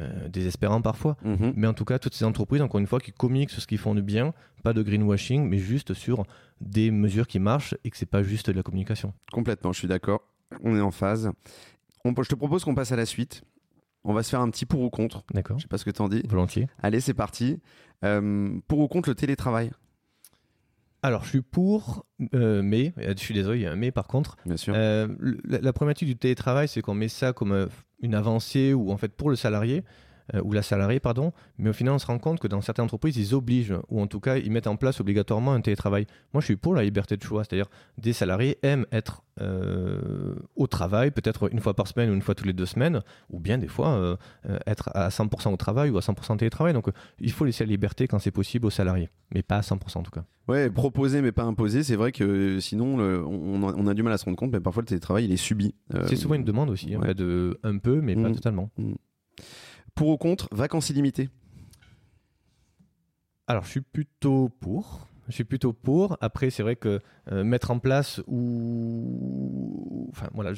euh, 0.00 0.28
désespérants 0.28 0.82
parfois. 0.82 1.16
Mhm. 1.24 1.52
Mais 1.56 1.66
en 1.66 1.74
tout 1.74 1.84
cas, 1.84 1.98
toutes 1.98 2.14
ces 2.14 2.24
entreprises, 2.24 2.62
encore 2.62 2.80
une 2.80 2.86
fois, 2.86 3.00
qui 3.00 3.12
communiquent 3.12 3.50
sur 3.50 3.62
ce 3.62 3.66
qu'ils 3.66 3.78
font 3.78 3.94
de 3.94 4.00
bien, 4.00 4.34
pas 4.62 4.72
de 4.72 4.82
greenwashing, 4.82 5.48
mais 5.48 5.58
juste 5.58 5.94
sur 5.94 6.24
des 6.60 6.90
mesures 6.90 7.26
qui 7.26 7.38
marchent 7.38 7.74
et 7.84 7.90
que 7.90 7.96
c'est 7.96 8.06
pas 8.06 8.22
juste 8.22 8.50
de 8.50 8.56
la 8.56 8.62
communication. 8.62 9.12
Complètement, 9.32 9.72
je 9.72 9.78
suis 9.78 9.88
d'accord. 9.88 10.22
On 10.62 10.76
est 10.76 10.80
en 10.80 10.90
phase. 10.90 11.30
je 12.04 12.28
te 12.28 12.34
propose 12.34 12.64
qu'on 12.64 12.74
passe 12.74 12.92
à 12.92 12.96
la 12.96 13.06
suite. 13.06 13.42
On 14.04 14.12
va 14.12 14.22
se 14.22 14.30
faire 14.30 14.40
un 14.40 14.50
petit 14.50 14.66
pour 14.66 14.80
ou 14.82 14.90
contre. 14.90 15.24
D'accord. 15.34 15.58
Je 15.58 15.62
sais 15.62 15.68
pas 15.68 15.78
ce 15.78 15.84
que 15.84 15.90
tu 15.90 16.00
en 16.00 16.08
dis. 16.08 16.22
Volontiers. 16.28 16.68
Allez, 16.80 17.00
c'est 17.00 17.14
parti. 17.14 17.60
Euh, 18.04 18.58
pour 18.68 18.78
ou 18.78 18.88
contre 18.88 19.08
le 19.08 19.16
télétravail? 19.16 19.72
Alors, 21.02 21.24
je 21.24 21.28
suis 21.30 21.42
pour, 21.42 22.06
euh, 22.34 22.62
mais, 22.62 22.92
je 22.96 23.14
suis 23.18 23.34
désolé, 23.34 23.60
il 23.60 23.62
y 23.62 23.66
a 23.66 23.72
un 23.72 23.76
mais 23.76 23.92
par 23.92 24.06
contre. 24.06 24.36
Bien 24.46 24.56
sûr. 24.56 24.74
Euh, 24.76 25.08
la, 25.44 25.72
problématique 25.72 26.08
du 26.08 26.16
télétravail, 26.16 26.68
c'est 26.68 26.82
qu'on 26.82 26.94
met 26.94 27.08
ça 27.08 27.32
comme 27.32 27.68
une 28.00 28.14
avancée 28.14 28.72
ou 28.74 28.90
en 28.92 28.96
fait 28.96 29.08
pour 29.08 29.30
le 29.30 29.36
salarié, 29.36 29.84
euh, 30.34 30.40
ou 30.42 30.52
la 30.52 30.62
salariée, 30.62 30.98
pardon, 30.98 31.32
mais 31.58 31.70
au 31.70 31.72
final, 31.72 31.94
on 31.94 31.98
se 31.98 32.06
rend 32.06 32.18
compte 32.18 32.40
que 32.40 32.48
dans 32.48 32.60
certaines 32.60 32.84
entreprises, 32.84 33.16
ils 33.16 33.34
obligent, 33.34 33.74
ou 33.88 34.00
en 34.00 34.06
tout 34.06 34.18
cas, 34.18 34.36
ils 34.36 34.50
mettent 34.50 34.66
en 34.66 34.76
place 34.76 35.00
obligatoirement 35.00 35.52
un 35.52 35.60
télétravail. 35.60 36.06
Moi, 36.32 36.40
je 36.40 36.46
suis 36.46 36.56
pour 36.56 36.74
la 36.74 36.82
liberté 36.82 37.16
de 37.16 37.22
choix, 37.22 37.44
c'est-à-dire 37.44 37.68
des 37.98 38.12
salariés 38.12 38.58
aiment 38.62 38.86
être 38.90 39.22
euh, 39.40 40.34
au 40.56 40.66
travail, 40.66 41.10
peut-être 41.12 41.52
une 41.52 41.60
fois 41.60 41.74
par 41.74 41.86
semaine 41.86 42.10
ou 42.10 42.14
une 42.14 42.22
fois 42.22 42.34
toutes 42.34 42.46
les 42.46 42.52
deux 42.52 42.66
semaines, 42.66 43.02
ou 43.30 43.38
bien 43.38 43.58
des 43.58 43.68
fois 43.68 43.90
euh, 43.90 44.16
être 44.66 44.90
à 44.94 45.10
100% 45.10 45.52
au 45.52 45.56
travail 45.56 45.90
ou 45.90 45.98
à 45.98 46.00
100% 46.00 46.38
télétravail. 46.38 46.72
Donc, 46.72 46.88
il 47.20 47.30
faut 47.30 47.44
laisser 47.44 47.64
la 47.64 47.70
liberté 47.70 48.08
quand 48.08 48.18
c'est 48.18 48.30
possible 48.32 48.66
aux 48.66 48.70
salariés, 48.70 49.10
mais 49.32 49.42
pas 49.42 49.58
à 49.58 49.60
100% 49.60 49.98
en 49.98 50.02
tout 50.02 50.10
cas. 50.10 50.24
Ouais, 50.48 50.70
proposer 50.70 51.22
mais 51.22 51.32
pas 51.32 51.42
imposer, 51.42 51.82
c'est 51.82 51.96
vrai 51.96 52.12
que 52.12 52.60
sinon 52.60 52.98
on, 52.98 53.86
a, 53.88 53.94
du 53.94 54.02
mal 54.02 54.12
à 54.12 54.18
se 54.18 54.24
rendre 54.24 54.36
compte, 54.36 54.52
mais 54.52 54.60
parfois 54.60 54.82
le 54.82 54.86
télétravail 54.86 55.24
il 55.24 55.32
est 55.32 55.36
subi. 55.36 55.74
c'est 56.06 56.16
souvent 56.16 56.34
une 56.34 56.44
demande 56.44 56.70
aussi, 56.70 56.94
de, 57.16 57.58
un 57.62 57.78
peu, 57.78 58.00
mais 58.00 58.14
pas 58.14 58.28
mmh. 58.28 58.34
totalement. 58.34 58.70
Mmh. 58.78 58.92
Pour 59.96 60.10
ou 60.10 60.18
contre, 60.18 60.46
vacances 60.52 60.90
illimitées? 60.90 61.30
Alors, 63.46 63.64
je 63.64 63.70
suis 63.70 63.80
plutôt 63.80 64.50
pour. 64.60 65.08
Je 65.28 65.32
suis 65.32 65.44
plutôt 65.44 65.72
pour. 65.72 66.18
Après, 66.20 66.50
c'est 66.50 66.62
vrai 66.62 66.76
que 66.76 67.00
euh, 67.32 67.44
mettre 67.44 67.70
en 67.70 67.78
place 67.78 68.20
ou. 68.26 70.08
Enfin, 70.12 70.28
voilà, 70.34 70.52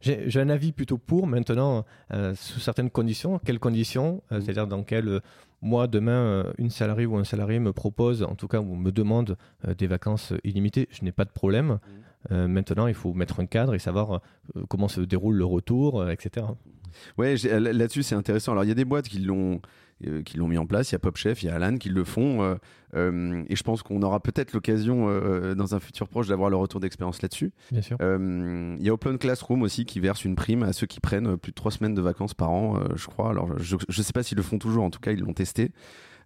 j'ai 0.00 0.40
un 0.40 0.48
avis 0.48 0.72
plutôt 0.72 0.98
pour 0.98 1.28
maintenant, 1.28 1.84
euh, 2.12 2.34
sous 2.34 2.58
certaines 2.58 2.90
conditions. 2.90 3.38
Quelles 3.38 3.60
conditions? 3.60 4.22
Euh, 4.32 4.40
C'est-à-dire 4.40 4.66
dans 4.66 4.82
quelles. 4.82 5.20
moi, 5.62 5.86
demain, 5.86 6.52
une 6.58 6.70
salariée 6.70 7.06
ou 7.06 7.16
un 7.16 7.24
salarié 7.24 7.60
me 7.60 7.72
propose, 7.72 8.24
en 8.24 8.34
tout 8.34 8.48
cas, 8.48 8.58
ou 8.58 8.74
me 8.74 8.90
demande 8.90 9.36
des 9.78 9.86
vacances 9.86 10.32
illimitées, 10.42 10.88
je 10.90 11.04
n'ai 11.04 11.12
pas 11.12 11.24
de 11.24 11.30
problème. 11.30 11.78
Mmh. 12.28 12.46
maintenant, 12.46 12.88
il 12.88 12.94
faut 12.94 13.14
mettre 13.14 13.38
un 13.38 13.46
cadre 13.46 13.74
et 13.74 13.78
savoir 13.78 14.20
comment 14.68 14.88
se 14.88 15.00
déroule 15.00 15.36
le 15.36 15.44
retour, 15.44 16.10
etc. 16.10 16.46
Ouais, 17.18 17.36
là-dessus 17.36 18.02
c'est 18.02 18.14
intéressant. 18.14 18.52
Alors 18.52 18.64
il 18.64 18.68
y 18.68 18.72
a 18.72 18.74
des 18.74 18.84
boîtes 18.84 19.08
qui 19.08 19.18
l'ont 19.18 19.60
euh, 20.06 20.22
qui 20.22 20.38
l'ont 20.38 20.48
mis 20.48 20.56
en 20.56 20.64
place. 20.64 20.90
Il 20.90 20.94
y 20.94 20.96
a 20.96 20.98
Pop 20.98 21.18
Chef, 21.18 21.42
il 21.42 21.46
y 21.46 21.48
a 21.50 21.56
Alan 21.56 21.76
qui 21.76 21.90
le 21.90 22.04
font. 22.04 22.42
Euh, 22.42 22.54
euh, 22.94 23.42
et 23.50 23.56
je 23.56 23.62
pense 23.62 23.82
qu'on 23.82 24.00
aura 24.00 24.18
peut-être 24.20 24.54
l'occasion 24.54 25.08
dans 25.54 25.74
un 25.74 25.80
futur 25.80 26.08
proche 26.08 26.28
d'avoir 26.28 26.48
le 26.48 26.56
retour 26.56 26.80
d'expérience 26.80 27.20
là-dessus. 27.20 27.52
Bien 27.70 27.82
sûr. 27.82 27.98
il 28.00 28.82
y 28.82 28.88
a 28.88 28.92
Open 28.92 29.18
Classroom 29.18 29.62
aussi 29.62 29.84
qui 29.84 30.00
verse 30.00 30.24
une 30.24 30.36
prime 30.36 30.62
à 30.62 30.72
ceux 30.72 30.86
qui 30.86 31.00
prennent 31.00 31.36
plus 31.36 31.52
de 31.52 31.54
trois 31.54 31.70
semaines 31.70 31.94
de 31.94 32.00
vacances 32.00 32.34
par 32.34 32.50
an, 32.50 32.80
je 32.96 33.06
crois. 33.06 33.30
Alors 33.30 33.58
je 33.58 33.76
ne 33.76 34.02
sais 34.02 34.12
pas 34.12 34.22
s'ils 34.22 34.38
le 34.38 34.42
font 34.42 34.58
toujours, 34.58 34.84
en 34.84 34.90
tout 34.90 35.00
cas 35.00 35.12
ils 35.12 35.20
l'ont 35.20 35.34
testé. 35.34 35.70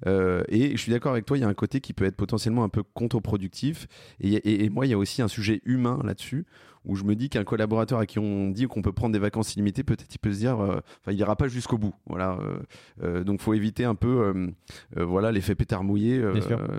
Et 0.07 0.73
je 0.73 0.77
suis 0.77 0.93
d'accord 0.93 1.13
avec 1.13 1.25
toi, 1.25 1.39
il 1.39 1.41
y 1.41 1.45
a 1.45 1.49
un 1.49 1.55
côté 1.55 1.81
qui 1.81 1.93
peut 1.93 2.05
être 2.05 2.17
potentiellement 2.17 2.65
un 2.65 2.69
peu 2.69 2.83
contre-productif. 2.83 3.87
et, 4.21 4.69
moi, 4.71 4.87
il 4.87 4.91
y 4.91 4.95
a 4.95 4.99
aussi 4.99 5.23
un 5.23 5.29
sujet 5.29 5.61
humain 5.65 6.01
là-dessus 6.05 6.47
où 6.85 6.97
je 6.97 7.05
me 7.05 7.15
dis 7.15 7.29
qu'un 7.29 7.45
collaborateur 7.45 7.99
à 7.99 8.07
qui 8.07 8.19
on 8.19 8.51
dit 8.51 8.67
qu'on 8.67 8.83
peut 8.83 8.93
prendre 8.93 9.13
des 9.13 9.19
vacances 9.19 9.55
illimitées, 9.55 9.85
peut-être 9.85 10.15
il 10.15 10.19
peut 10.19 10.33
se 10.33 10.39
dire, 10.39 10.61
euh, 10.61 10.81
enfin, 11.01 11.13
il 11.13 11.19
ira 11.19 11.37
pas 11.37 11.49
jusqu'au 11.49 11.79
bout. 11.79 11.95
Voilà. 12.07 12.39
Euh, 12.41 12.59
euh, 13.03 13.25
donc, 13.25 13.41
faut 13.41 13.55
éviter 13.55 13.85
un 13.85 13.95
peu, 13.95 14.55
voilà, 14.97 15.33
l'effet 15.33 15.55
pétard 15.55 15.85
mouillé. 15.85 16.21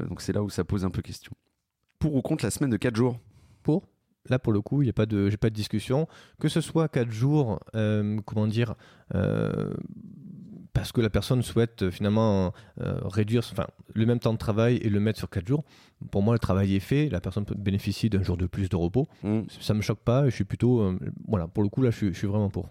donc, 0.09 0.21
c'est 0.21 0.33
là 0.33 0.43
où 0.43 0.49
ça 0.49 0.63
pose 0.63 0.85
un 0.85 0.89
peu 0.89 1.01
question. 1.01 1.33
Pour 1.99 2.15
ou 2.15 2.21
contre 2.21 2.43
la 2.45 2.51
semaine 2.51 2.69
de 2.69 2.77
4 2.77 2.95
jours? 2.95 3.19
Pour 3.63 3.87
Là, 4.27 4.39
pour 4.39 4.53
le 4.53 4.61
coup, 4.61 4.81
il 4.81 4.85
n'y 4.85 4.89
a 4.89 4.93
pas 4.93 5.05
de, 5.05 5.29
j'ai 5.29 5.37
pas 5.37 5.51
de 5.51 5.55
discussion. 5.55 6.07
Que 6.39 6.49
ce 6.49 6.59
soit 6.59 6.87
4 6.87 7.11
jours, 7.11 7.59
comment 8.25 8.47
dire, 8.47 8.75
parce 10.75 10.91
que 10.91 10.99
la 10.99 11.09
personne 11.09 11.41
souhaite 11.41 11.83
euh, 11.83 11.89
finalement 11.89 12.53
euh, 12.81 12.99
réduire 13.05 13.41
enfin, 13.49 13.65
le 13.93 14.05
même 14.05 14.19
temps 14.19 14.33
de 14.33 14.37
travail 14.37 14.75
et 14.75 14.89
le 14.89 14.99
mettre 14.99 15.17
sur 15.17 15.29
4 15.29 15.47
jours. 15.47 15.63
Pour 16.11 16.21
moi, 16.21 16.35
le 16.35 16.39
travail 16.39 16.75
est 16.75 16.81
fait, 16.81 17.07
la 17.07 17.21
personne 17.21 17.45
peut 17.45 17.55
bénéficier 17.57 18.09
d'un 18.09 18.21
jour 18.21 18.35
de 18.35 18.45
plus 18.45 18.67
de 18.67 18.75
repos. 18.75 19.07
Mm. 19.23 19.43
Ça 19.61 19.73
ne 19.73 19.77
me 19.77 19.81
choque 19.81 20.01
pas, 20.01 20.25
je 20.25 20.35
suis 20.35 20.43
plutôt... 20.43 20.81
Euh, 20.81 20.99
voilà, 21.29 21.47
pour 21.47 21.63
le 21.63 21.69
coup, 21.69 21.81
là, 21.81 21.91
je 21.91 22.11
suis, 22.11 22.27
vraiment 22.27 22.49
pour. 22.49 22.67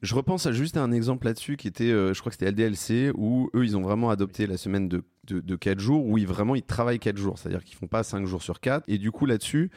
Je 0.00 0.14
repense 0.14 0.46
à 0.46 0.52
juste 0.52 0.78
un 0.78 0.90
exemple 0.90 1.26
là-dessus 1.26 1.58
qui 1.58 1.68
était, 1.68 1.90
je 1.90 2.18
crois 2.18 2.30
que 2.30 2.38
c'était 2.38 2.50
LDLC, 2.50 3.12
où 3.14 3.50
eux, 3.54 3.64
ils 3.64 3.76
ont 3.76 3.82
vraiment 3.82 4.08
adopté 4.08 4.46
la 4.46 4.56
semaine 4.56 4.88
de, 4.88 5.04
de, 5.32 5.56
4 5.56 5.78
jours, 5.78 6.06
où 6.06 6.18
ils 6.18 6.26
vraiment 6.26 6.54
ils 6.54 6.62
travaillent 6.62 6.98
4 6.98 7.16
jours, 7.16 7.38
c'est-à-dire 7.38 7.64
qu'ils 7.64 7.76
font 7.76 7.86
pas 7.86 8.02
5 8.02 8.26
jours 8.26 8.42
sur 8.42 8.60
4. 8.60 8.84
Et 8.88 8.98
du 8.98 9.10
coup, 9.10 9.26
là-dessus, 9.26 9.70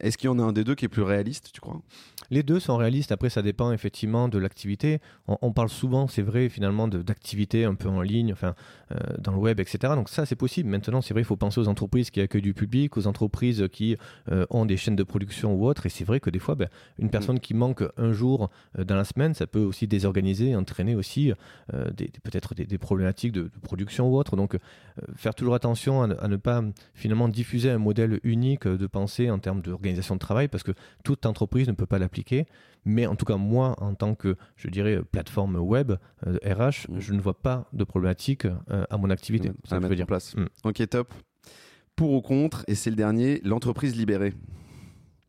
est-ce 0.00 0.18
qu'il 0.18 0.28
y 0.28 0.30
en 0.30 0.38
a 0.38 0.42
un 0.42 0.52
des 0.52 0.64
deux 0.64 0.74
qui 0.74 0.84
est 0.84 0.88
plus 0.88 1.02
réaliste, 1.02 1.50
tu 1.52 1.60
crois? 1.60 1.80
Les 2.30 2.42
deux 2.42 2.60
sont 2.60 2.76
réalistes. 2.76 3.12
Après, 3.12 3.30
ça 3.30 3.42
dépend 3.42 3.72
effectivement 3.72 4.28
de 4.28 4.38
l'activité. 4.38 5.00
On, 5.26 5.52
parle 5.52 5.68
souvent, 5.68 6.08
c'est 6.08 6.22
vrai, 6.22 6.48
finalement, 6.48 6.88
d'activités 6.88 7.64
un 7.64 7.74
peu 7.74 7.88
en 7.88 8.02
ligne, 8.02 8.32
enfin, 8.32 8.54
euh, 8.92 8.96
dans 9.18 9.32
le 9.32 9.38
web, 9.38 9.60
etc. 9.60 9.94
Donc 9.94 10.08
ça, 10.08 10.26
c'est 10.26 10.36
possible. 10.36 10.68
Maintenant, 10.68 11.00
c'est 11.00 11.14
vrai, 11.14 11.22
il 11.22 11.26
faut 11.26 11.36
penser 11.36 11.60
aux 11.60 11.68
entreprises 11.68 12.10
qui 12.10 12.20
accueillent 12.20 12.42
du 12.42 12.54
public, 12.54 12.96
aux 12.96 13.06
entreprises 13.06 13.66
qui 13.72 13.96
euh, 14.30 14.46
ont 14.50 14.66
des 14.66 14.76
chaînes 14.76 14.96
de 14.96 15.02
production 15.02 15.54
ou 15.54 15.66
autres. 15.66 15.86
Et 15.86 15.88
c'est 15.88 16.04
vrai 16.04 16.20
que 16.20 16.30
des 16.30 16.38
fois, 16.38 16.54
ben, 16.54 16.68
une 16.98 17.10
personne 17.10 17.40
qui 17.40 17.54
manque 17.54 17.82
un 17.96 18.12
jour 18.12 18.50
euh, 18.78 18.84
dans 18.84 18.96
la 18.96 19.04
semaine, 19.04 19.32
ça 19.34 19.46
peut 19.46 19.62
aussi 19.62 19.86
désorganiser, 19.86 20.54
entraîner 20.54 20.94
aussi 20.94 21.32
peut-être 22.22 22.54
des, 22.54 22.78
problématiques 22.78 23.32
de, 23.32 23.50
production 23.62 24.08
ou 24.08 24.16
autre. 24.16 24.36
Donc 24.36 24.47
Donc, 24.48 24.60
euh, 24.60 25.12
faire 25.14 25.34
toujours 25.34 25.54
attention 25.54 26.02
à, 26.02 26.28
ne 26.28 26.36
pas 26.36 26.62
finalement 26.94 27.28
diffuser 27.28 27.70
un 27.70 27.78
modèle 27.78 28.20
unique 28.22 28.66
de 28.66 28.86
pensée 28.86 29.30
en 29.30 29.38
termes 29.38 29.60
d'organisation 29.60 30.14
de 30.14 30.20
travail, 30.20 30.48
parce 30.48 30.62
que 30.62 30.72
toute 31.04 31.26
entreprise 31.26 31.68
ne 31.68 31.72
peut 31.72 31.86
pas 31.86 31.98
l'appliquer. 31.98 32.46
Mais 32.84 33.06
en 33.06 33.16
tout 33.16 33.24
cas, 33.24 33.36
moi, 33.36 33.74
en 33.82 33.94
tant 33.94 34.14
que, 34.14 34.36
je 34.56 34.68
dirais, 34.68 35.00
plateforme 35.10 35.56
web, 35.56 35.92
RH, 36.22 36.88
mmh. 36.88 37.00
je 37.00 37.12
ne 37.12 37.20
vois 37.20 37.40
pas 37.40 37.68
de 37.72 37.84
problématique 37.84 38.46
à 38.68 38.96
mon 38.96 39.10
activité. 39.10 39.50
ça 39.64 39.76
à 39.76 39.80
mettre 39.80 39.94
dire. 39.94 40.04
en 40.04 40.06
place. 40.06 40.34
Mmh. 40.36 40.46
Ok, 40.64 40.88
top. 40.88 41.12
Pour 41.96 42.12
ou 42.12 42.22
contre, 42.22 42.64
et 42.68 42.74
c'est 42.74 42.90
le 42.90 42.96
dernier, 42.96 43.40
l'entreprise 43.44 43.96
libérée. 43.96 44.32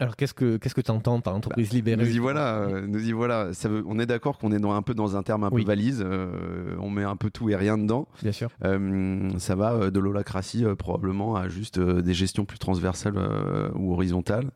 Alors 0.02 0.16
qu'est-ce 0.16 0.34
que 0.34 0.56
qu'est-ce 0.56 0.76
que 0.76 0.82
tu 0.82 0.92
entends 0.92 1.20
par 1.20 1.36
entreprise 1.36 1.70
bah, 1.70 1.76
libérée 1.76 2.04
Nous 2.06 2.16
y 2.16 2.20
voilà, 2.20 2.60
euh, 2.60 2.88
nous 2.88 3.06
y 3.06 3.12
voilà. 3.12 3.54
Ça 3.54 3.68
veut, 3.68 3.84
on 3.86 4.00
est 4.00 4.06
d'accord 4.06 4.38
qu'on 4.38 4.54
est 4.54 4.60
dans, 4.60 4.72
un 4.72 4.82
peu 4.82 4.94
dans 4.94 5.18
un 5.18 5.24
terme 5.24 5.44
un 5.44 5.52
peu 5.52 5.62
valise. 5.64 6.02
Euh, 6.06 6.76
on 6.80 6.90
met 6.90 7.04
un 7.04 7.18
peu 7.18 7.30
tout 7.30 7.50
et 7.50 7.56
rien 7.58 7.78
dedans. 7.78 8.08
Bien 8.22 8.32
sûr. 8.32 8.50
Euh, 8.64 9.30
ça 9.40 9.56
va 9.56 9.92
de 9.92 10.00
l'holacratie 10.00 10.64
probablement 10.78 11.36
à 11.36 11.50
juste 11.50 11.80
des 11.80 12.14
gestions 12.14 12.46
plus 12.46 12.60
transversales 12.60 13.18
ou 13.76 13.92
horizontales. 13.94 14.52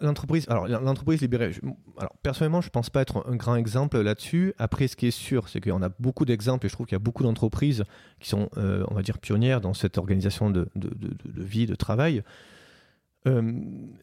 L'entreprise, 0.00 0.46
alors 0.48 0.66
l'entreprise 0.66 1.20
libérée. 1.20 1.52
alors 1.96 2.14
personnellement, 2.22 2.60
je 2.60 2.70
pense 2.70 2.90
pas 2.90 3.02
être 3.02 3.24
un 3.28 3.34
grand 3.34 3.56
exemple 3.56 4.00
là-dessus. 4.00 4.54
Après, 4.58 4.86
ce 4.86 4.94
qui 4.94 5.08
est 5.08 5.12
sûr, 5.12 5.48
c'est 5.48 5.60
qu'on 5.60 5.82
a 5.82 5.88
beaucoup 5.88 6.24
d'exemples 6.24 6.66
et 6.66 6.68
je 6.68 6.74
trouve 6.74 6.86
qu'il 6.86 6.94
y 6.94 6.96
a 6.96 7.00
beaucoup 7.00 7.24
d'entreprises 7.24 7.84
qui 8.20 8.28
sont, 8.28 8.48
on 8.56 8.94
va 8.94 9.02
dire, 9.02 9.18
pionnières 9.18 9.60
dans 9.60 9.74
cette 9.74 9.98
organisation 9.98 10.50
de, 10.50 10.68
de, 10.76 10.90
de 10.90 11.42
vie, 11.42 11.66
de 11.66 11.74
travail. 11.74 12.22
Euh, 13.26 13.52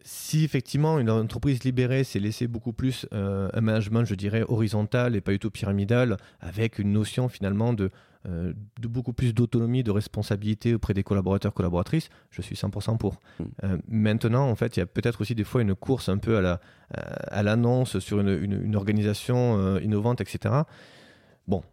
si 0.03 0.43
effectivement 0.43 0.99
une 0.99 1.09
entreprise 1.09 1.63
libérée 1.63 2.03
s'est 2.03 2.19
laissée 2.19 2.47
beaucoup 2.47 2.73
plus 2.73 3.07
euh, 3.13 3.49
un 3.53 3.61
management, 3.61 4.05
je 4.05 4.13
dirais, 4.13 4.43
horizontal 4.47 5.15
et 5.15 5.21
pas 5.21 5.31
du 5.31 5.39
tout 5.39 5.49
pyramidal, 5.49 6.17
avec 6.39 6.77
une 6.77 6.91
notion 6.91 7.27
finalement 7.27 7.73
de, 7.73 7.89
euh, 8.27 8.53
de 8.79 8.87
beaucoup 8.87 9.13
plus 9.13 9.33
d'autonomie, 9.33 9.83
de 9.83 9.89
responsabilité 9.89 10.75
auprès 10.75 10.93
des 10.93 11.01
collaborateurs, 11.01 11.53
collaboratrices, 11.55 12.09
je 12.29 12.43
suis 12.43 12.55
100% 12.55 12.97
pour. 12.97 13.19
Hmm. 13.39 13.77
maintenant, 13.87 14.47
en 14.49 14.55
fait, 14.55 14.77
il 14.77 14.81
y 14.81 14.83
a 14.83 14.85
peut-être 14.85 15.21
aussi 15.21 15.33
des 15.33 15.43
fois 15.43 15.63
une 15.63 15.73
course 15.73 16.09
un 16.09 16.17
peu 16.17 16.37
à 16.37 16.41
la 16.41 16.59
à 16.89 17.43
l'annonce 17.43 17.99
sur 17.99 18.21
une, 18.21 18.29
une, 18.29 18.75
organisation 18.77 19.77
innovante, 19.79 20.21
etc. 20.21 20.55
Bon, 21.45 21.63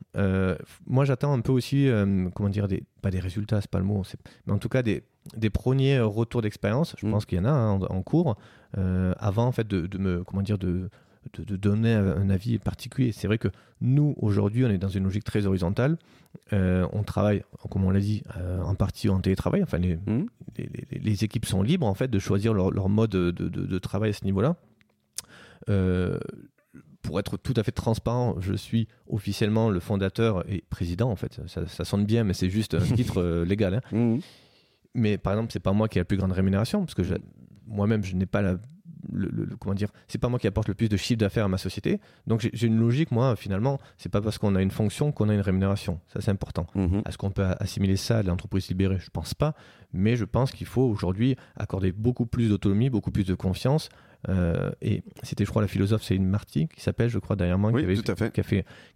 moi 0.86 1.04
j'attends 1.04 1.32
un 1.32 1.40
peu 1.40 1.52
aussi, 1.52 1.88
comment 2.34 2.48
dire, 2.48 2.66
des, 2.66 2.82
pas 3.00 3.12
des 3.12 3.20
résultats, 3.20 3.60
c'est 3.60 3.70
pas 3.70 3.78
le 3.78 3.84
mot, 3.84 4.02
mais 4.46 4.52
en 4.52 4.58
tout 4.58 4.68
cas 4.68 4.82
des, 4.82 5.04
des 5.36 5.50
premiers 5.50 6.00
retours 6.00 6.42
d'expérience. 6.42 6.94
Je 6.98 7.06
mm. 7.06 7.10
pense 7.10 7.26
qu'il 7.26 7.38
y 7.38 7.40
en 7.40 7.44
a 7.44 7.50
hein, 7.50 7.80
en, 7.80 8.02
cours 8.02 8.36
euh, 8.76 9.12
avant 9.18 9.46
en 9.46 9.52
fait 9.52 9.66
de, 9.66 9.98
me 9.98 10.22
comment 10.24 10.42
dire 10.42 10.58
de, 10.58 10.90
de, 11.38 11.56
donner 11.56 11.94
un 11.94 12.28
avis 12.30 12.58
particulier. 12.58 13.12
C'est 13.12 13.26
vrai 13.26 13.38
que 13.38 13.48
nous 13.80 14.14
aujourd'hui 14.18 14.64
on 14.64 14.70
est 14.70 14.78
dans 14.78 14.88
une 14.88 15.04
logique 15.04 15.24
très 15.24 15.46
horizontale. 15.46 15.96
Euh, 16.52 16.86
on 16.92 17.04
travaille, 17.04 17.44
comme 17.70 17.84
on 17.84 17.90
l'a 17.90 18.00
dit, 18.00 18.22
euh, 18.36 18.60
en 18.62 18.74
partie 18.74 19.08
en 19.08 19.20
télétravail. 19.20 19.62
Enfin, 19.62 19.78
mm. 19.78 20.26
les, 20.58 20.68
les, 21.00 21.24
équipes 21.24 21.46
sont 21.46 21.62
libres 21.62 21.86
en 21.86 21.94
fait 21.94 22.08
de 22.08 22.18
choisir 22.18 22.52
leur, 22.52 22.70
leur 22.70 22.88
mode 22.88 23.10
de, 23.10 23.78
travail 23.78 24.10
à 24.10 24.12
ce 24.12 24.24
niveau-là. 24.24 24.56
pour 27.02 27.18
être 27.20 27.36
tout 27.36 27.54
à 27.56 27.62
fait 27.62 27.72
transparent, 27.72 28.36
je 28.40 28.54
suis 28.54 28.88
officiellement 29.08 29.70
le 29.70 29.80
fondateur 29.80 30.44
et 30.50 30.64
président 30.68 31.10
en 31.10 31.16
fait. 31.16 31.40
Ça, 31.46 31.84
sonne 31.84 32.04
bien, 32.04 32.24
mais 32.24 32.34
c'est 32.34 32.50
juste 32.50 32.74
un 32.74 32.80
titre 32.96 33.44
légal. 33.44 33.74
Hein. 33.92 33.96
Mm 33.96 34.18
mais 34.94 35.18
par 35.18 35.32
exemple, 35.34 35.52
c'est 35.52 35.60
pas 35.60 35.72
moi 35.72 35.88
qui 35.88 35.98
ai 35.98 36.00
la 36.00 36.04
plus 36.04 36.16
grande 36.16 36.32
rémunération, 36.32 36.84
parce 36.84 36.94
que 36.94 37.02
moi-même, 37.66 38.04
je 38.04 38.14
n'ai 38.14 38.26
pas 38.26 38.42
la. 38.42 38.56
Le, 39.12 39.54
comment 39.60 39.74
dire 39.74 39.90
c'est 40.08 40.16
pas 40.16 40.30
moi 40.30 40.38
qui 40.38 40.46
apporte 40.46 40.66
le 40.66 40.72
plus 40.72 40.88
de 40.88 40.96
chiffre 40.96 41.18
d'affaires 41.18 41.44
à 41.44 41.48
ma 41.48 41.58
société 41.58 42.00
donc 42.26 42.48
j'ai 42.50 42.66
une 42.66 42.78
logique 42.80 43.10
moi 43.10 43.36
finalement 43.36 43.78
c'est 43.98 44.08
pas 44.08 44.22
parce 44.22 44.38
qu'on 44.38 44.54
a 44.54 44.62
une 44.62 44.70
fonction 44.70 45.12
qu'on 45.12 45.28
a 45.28 45.34
une 45.34 45.42
rémunération 45.42 46.00
ça 46.06 46.22
c'est 46.22 46.30
important 46.30 46.66
mhm. 46.74 47.02
est-ce 47.06 47.18
qu'on 47.18 47.30
peut 47.30 47.44
assimiler 47.60 47.96
ça 47.96 48.18
à 48.18 48.22
l'entreprise 48.22 48.66
libérée? 48.68 48.96
Je 48.98 49.10
pense 49.10 49.34
pas 49.34 49.52
mais 49.92 50.16
je 50.16 50.24
pense 50.24 50.52
qu'il 50.52 50.66
faut 50.66 50.84
aujourd'hui 50.84 51.36
accorder 51.54 51.92
beaucoup 51.92 52.24
plus 52.24 52.48
d'autonomie 52.48 52.88
beaucoup 52.88 53.10
plus 53.10 53.24
de 53.24 53.34
confiance 53.34 53.90
euh, 54.28 54.70
et 54.80 55.02
c'était, 55.22 55.44
je 55.44 55.50
crois, 55.50 55.62
la 55.62 55.68
philosophe 55.68 56.02
Céline 56.02 56.26
Marty, 56.26 56.68
qui 56.68 56.80
s'appelle, 56.80 57.08
je 57.08 57.18
crois, 57.18 57.36
derrière 57.36 57.58
moi, 57.58 57.72
qui, 57.72 57.84
avait, 57.84 57.96
Qui, 57.96 58.10
a 58.10 58.14
fait, 58.14 58.32
qui 58.32 58.40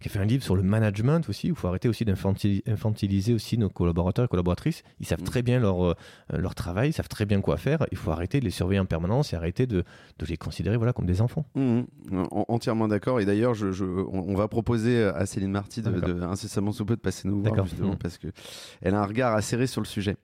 a 0.07 0.11
fait 0.11 0.19
un 0.19 0.25
livre 0.25 0.43
sur 0.43 0.55
le 0.55 0.63
management 0.63 1.27
aussi, 1.29 1.47
où 1.47 1.53
il 1.53 1.55
faut 1.55 1.67
arrêter 1.67 1.89
aussi 1.89 2.05
d'infantiliser 2.05 3.33
aussi 3.33 3.57
nos 3.57 3.69
collaborateurs 3.69 4.25
et 4.25 4.27
collaboratrices. 4.27 4.83
Ils 4.99 5.05
savent 5.05 5.21
mm. 5.21 5.25
très 5.25 5.41
bien 5.41 5.59
leur, 5.59 5.83
euh, 5.83 5.93
leur 6.33 6.55
travail, 6.55 6.89
ils 6.89 6.93
savent 6.93 7.07
très 7.07 7.25
bien 7.25 7.41
quoi 7.41 7.57
faire. 7.57 7.85
Il 7.91 7.97
faut 7.97 8.11
arrêter 8.11 8.39
de 8.39 8.45
les 8.45 8.51
surveiller 8.51 8.79
en 8.79 8.85
permanence 8.85 9.33
et 9.33 9.35
arrêter 9.35 9.67
de, 9.67 9.83
de 10.19 10.25
les 10.25 10.37
considérer 10.37 10.77
voilà, 10.77 10.93
comme 10.93 11.05
des 11.05 11.21
enfants. 11.21 11.45
Mm, 11.55 11.81
mm. 12.09 12.23
Entièrement 12.31 12.87
d'accord. 12.87 13.19
Et 13.19 13.25
d'ailleurs, 13.25 13.53
je, 13.53 13.71
je, 13.71 13.85
on, 13.85 14.35
va 14.35 14.47
proposer 14.47 15.03
à 15.03 15.25
Céline 15.25 15.51
Marty 15.51 15.81
de, 15.81 15.91
de, 15.91 16.21
incessamment 16.21 16.71
sous 16.71 16.85
peu 16.85 16.95
de 16.95 17.01
passer 17.01 17.27
nous 17.27 17.41
voir, 17.41 17.65
justement, 17.65 17.95
parce 17.95 18.17
qu'elle 18.17 18.93
a 18.95 19.01
un 19.01 19.05
regard 19.05 19.35
acéré 19.35 19.67
sur 19.67 19.81
le 19.81 19.87
sujet. 19.87 20.15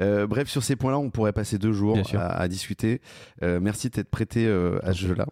Euh, 0.00 0.26
bref, 0.26 0.48
sur 0.48 0.62
ces 0.62 0.76
points-là, 0.76 0.98
on 0.98 1.10
pourrait 1.10 1.32
passer 1.32 1.58
deux 1.58 1.72
jours 1.72 1.98
à, 2.14 2.26
à, 2.26 2.48
discuter. 2.48 3.00
merci 3.40 3.88
d'être 3.88 4.10
prêté 4.10 4.46
euh, 4.51 4.51
à 4.82 4.92
ce 4.92 5.06
jeu-là. 5.06 5.26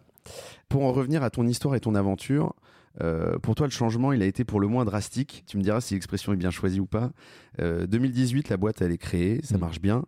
Pour 0.69 0.83
en 0.83 0.91
revenir 0.91 1.23
à 1.23 1.29
ton 1.29 1.45
histoire 1.47 1.75
et 1.75 1.79
ton 1.79 1.95
aventure, 1.95 2.53
euh, 3.01 3.37
pour 3.39 3.55
toi, 3.55 3.67
le 3.67 3.71
changement, 3.71 4.11
il 4.11 4.21
a 4.21 4.25
été 4.25 4.43
pour 4.43 4.59
le 4.59 4.67
moins 4.67 4.85
drastique. 4.85 5.43
Tu 5.47 5.57
me 5.57 5.63
diras 5.63 5.81
si 5.81 5.93
l'expression 5.93 6.33
est 6.33 6.37
bien 6.37 6.51
choisie 6.51 6.79
ou 6.79 6.85
pas. 6.85 7.11
2018, 7.59 8.47
euh, 8.47 8.49
la 8.49 8.57
boîte, 8.57 8.81
elle 8.81 8.91
est 8.91 8.97
créée, 8.97 9.39
ça 9.43 9.57
mm. 9.57 9.61
marche 9.61 9.81
bien. 9.81 10.03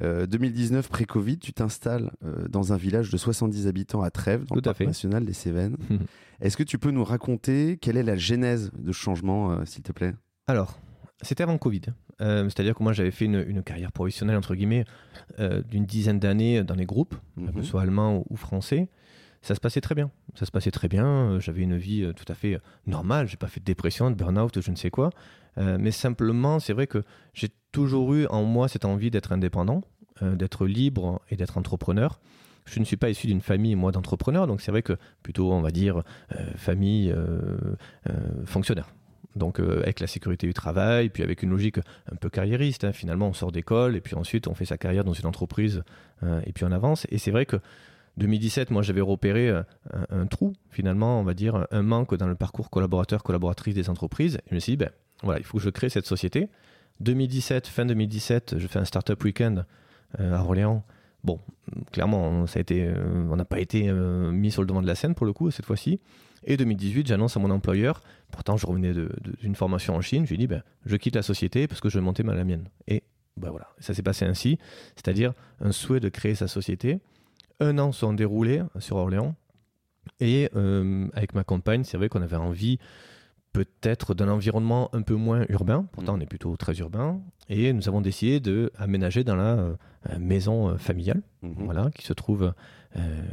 2019, 0.00 0.88
pré-Covid, 0.88 1.38
tu 1.38 1.52
t'installes 1.52 2.10
dans 2.48 2.72
un 2.72 2.76
village 2.76 3.10
de 3.10 3.16
70 3.16 3.68
habitants 3.68 4.02
à 4.02 4.10
Trèves, 4.10 4.44
dans 4.46 4.56
le 4.56 4.60
parc 4.60 4.80
national 4.80 5.24
des 5.24 5.32
Cévennes. 5.32 5.76
Est-ce 6.40 6.56
que 6.56 6.64
tu 6.64 6.78
peux 6.78 6.90
nous 6.90 7.04
raconter 7.04 7.78
quelle 7.80 7.96
est 7.96 8.02
la 8.02 8.16
genèse 8.16 8.72
de 8.76 8.90
ce 8.90 8.98
changement, 8.98 9.64
s'il 9.64 9.84
te 9.84 9.92
plaît? 9.92 10.14
Alors, 10.48 10.80
c'était 11.22 11.42
avant 11.42 11.58
Covid. 11.58 11.82
C'est-à-dire 12.18 12.74
que 12.74 12.82
moi, 12.82 12.92
j'avais 12.92 13.10
fait 13.10 13.24
une, 13.24 13.62
carrière 13.62 13.92
professionnelle, 13.92 14.36
entre 14.36 14.54
guillemets, 14.54 14.84
d'une 15.38 15.86
dizaine 15.86 16.18
d'années 16.18 16.62
dans 16.64 16.74
les 16.74 16.86
groupes, 16.86 17.14
que 17.36 17.52
ce 17.52 17.58
mhm. 17.58 17.64
soit 17.64 17.82
allemands 17.82 18.24
ou 18.28 18.36
français 18.36 18.88
ça 19.44 19.54
se 19.54 19.60
passait 19.60 19.82
très 19.82 19.94
bien. 19.94 20.10
Ça 20.34 20.46
se 20.46 20.50
passait 20.50 20.70
très 20.70 20.88
bien. 20.88 21.06
Euh, 21.06 21.40
j'avais 21.40 21.62
une 21.62 21.76
vie 21.76 22.02
euh, 22.02 22.14
tout 22.14 22.24
à 22.28 22.34
fait 22.34 22.54
euh, 22.54 22.60
normale. 22.86 23.28
J'ai 23.28 23.36
pas 23.36 23.46
fait 23.46 23.60
de 23.60 23.64
dépression, 23.64 24.10
de 24.10 24.16
burn-out, 24.16 24.58
je 24.60 24.70
ne 24.70 24.76
sais 24.76 24.90
quoi. 24.90 25.10
mais 25.56 25.92
simplement, 25.92 26.58
c'est 26.58 26.72
vrai 26.72 26.88
que 26.88 27.04
j'ai 27.32 27.48
toujours 27.70 28.14
eu 28.14 28.26
en 28.26 28.42
moi 28.42 28.66
cette 28.66 28.84
envie 28.84 29.10
d'être 29.10 29.30
indépendant, 29.30 29.82
d'être 30.20 30.66
libre 30.66 31.20
et 31.30 31.36
d'être 31.36 31.58
entrepreneur. 31.58 32.18
Je 32.64 32.80
ne 32.80 32.84
suis 32.84 32.96
pas 32.96 33.08
issu 33.08 33.28
d'une 33.28 33.42
famille, 33.42 33.76
moi, 33.76 33.92
d'entrepreneurs, 33.92 34.48
donc 34.48 34.62
c'est 34.62 34.72
vrai 34.72 34.82
que 34.82 34.96
plutôt, 35.22 35.52
on 35.52 35.60
va 35.60 35.70
dire, 35.70 36.02
famille 36.56 37.14
fonctionnaire. 38.46 38.88
Donc 39.36 39.58
avec 39.58 40.00
la 40.00 40.06
sécurité 40.06 40.46
du 40.46 40.54
travail, 40.54 41.08
puis 41.08 41.22
avec 41.22 41.42
une 41.42 41.50
logique 41.50 41.78
un 41.78 42.16
peu 42.16 42.30
carriériste. 42.30 42.84
Hein. 42.84 42.92
Finalement, 42.92 43.28
on 43.28 43.32
sort 43.32 43.52
d'école 43.52 43.96
et 43.96 44.00
puis 44.00 44.14
ensuite 44.14 44.46
on 44.46 44.54
fait 44.54 44.64
sa 44.64 44.78
carrière 44.78 45.04
dans 45.04 45.12
une 45.12 45.26
entreprise 45.26 45.82
et 46.46 46.52
puis 46.52 46.64
on 46.64 46.72
avance. 46.72 47.06
Et 47.10 47.18
c'est 47.18 47.30
vrai 47.30 47.44
que 47.44 47.56
2017, 48.16 48.70
moi, 48.70 48.82
j'avais 48.82 49.00
repéré 49.00 49.48
euh, 49.48 49.62
un, 50.10 50.26
trou, 50.26 50.52
finalement, 50.70 51.20
on 51.20 51.24
va 51.24 51.34
dire, 51.34 51.66
un 51.70 51.82
manque 51.82 52.14
dans 52.14 52.28
le 52.28 52.36
parcours 52.36 52.70
collaborateur-collaboratrice 52.70 53.74
des 53.74 53.90
entreprises. 53.90 54.38
je 54.50 54.54
me 54.54 54.60
suis 54.60 54.72
dit, 54.72 54.76
ben, 54.76 54.90
voilà, 55.22 55.40
il 55.40 55.44
faut 55.44 55.58
que 55.58 55.64
je 55.64 55.70
crée 55.70 55.88
cette 55.88 56.06
société. 56.06 56.48
2017, 57.00 57.66
fin 57.66 57.84
2017, 57.86 58.56
je 58.58 58.66
fais 58.68 58.78
un 58.78 58.84
startup 58.84 59.22
week-end 59.24 59.64
euh, 60.20 60.36
à 60.36 60.42
Orléans. 60.42 60.84
Bon, 61.24 61.40
clairement, 61.90 62.44
euh, 62.56 63.26
on 63.30 63.36
n'a 63.36 63.44
pas 63.44 63.58
été 63.58 63.90
mis 63.90 64.50
sur 64.50 64.62
le 64.62 64.68
devant 64.68 64.82
de 64.82 64.86
la 64.86 64.94
scène 64.94 65.14
pour 65.14 65.26
le 65.26 65.32
coup 65.32 65.50
cette 65.50 65.64
fois-ci. 65.64 65.98
Et 66.44 66.56
2018, 66.56 67.06
j'annonce 67.06 67.36
à 67.36 67.40
mon 67.40 67.50
employeur, 67.50 68.00
pourtant 68.30 68.56
je 68.56 68.66
revenais 68.66 68.92
d'une 69.40 69.54
formation 69.54 69.94
en 69.94 70.00
Chine, 70.00 70.26
je 70.26 70.30
lui 70.30 70.38
dit, 70.38 70.46
ben, 70.46 70.62
je 70.84 70.96
quitte 70.96 71.16
la 71.16 71.22
société 71.22 71.66
parce 71.66 71.80
que 71.80 71.88
je 71.88 71.98
vais 71.98 72.04
monter 72.04 72.22
la 72.22 72.44
mienne. 72.44 72.68
Et 72.86 73.02
ben 73.36 73.50
voilà, 73.50 73.68
ça 73.78 73.94
s'est 73.94 74.02
passé 74.02 74.24
ainsi, 74.24 74.58
c'est-à-dire 74.94 75.32
un 75.60 75.72
souhait 75.72 76.00
de 76.00 76.08
créer 76.08 76.34
sa 76.34 76.46
société 76.46 77.00
un 77.60 77.78
an 77.78 77.92
sont 77.92 78.12
déroulés 78.12 78.62
sur 78.78 78.96
Orléans. 78.96 79.34
Et 80.20 80.50
euh, 80.54 81.08
avec 81.14 81.34
ma 81.34 81.44
compagne, 81.44 81.84
c'est 81.84 81.96
vrai 81.96 82.08
qu'on 82.08 82.22
avait 82.22 82.36
envie 82.36 82.78
peut-être 83.52 84.14
d'un 84.14 84.28
environnement 84.28 84.90
un 84.94 85.02
peu 85.02 85.14
moins 85.14 85.44
urbain. 85.48 85.86
Pourtant, 85.92 86.16
on 86.16 86.20
est 86.20 86.26
plutôt 86.26 86.56
très 86.56 86.74
urbain. 86.78 87.20
Et 87.48 87.72
nous 87.72 87.88
avons 87.88 88.00
décidé 88.00 88.40
d'aménager 88.40 89.22
dans 89.22 89.36
la 89.36 89.56
euh, 89.56 89.76
maison 90.18 90.70
euh, 90.70 90.76
familiale, 90.76 91.22
mhm. 91.42 91.64
voilà, 91.64 91.90
qui 91.94 92.04
se 92.04 92.12
trouve 92.12 92.52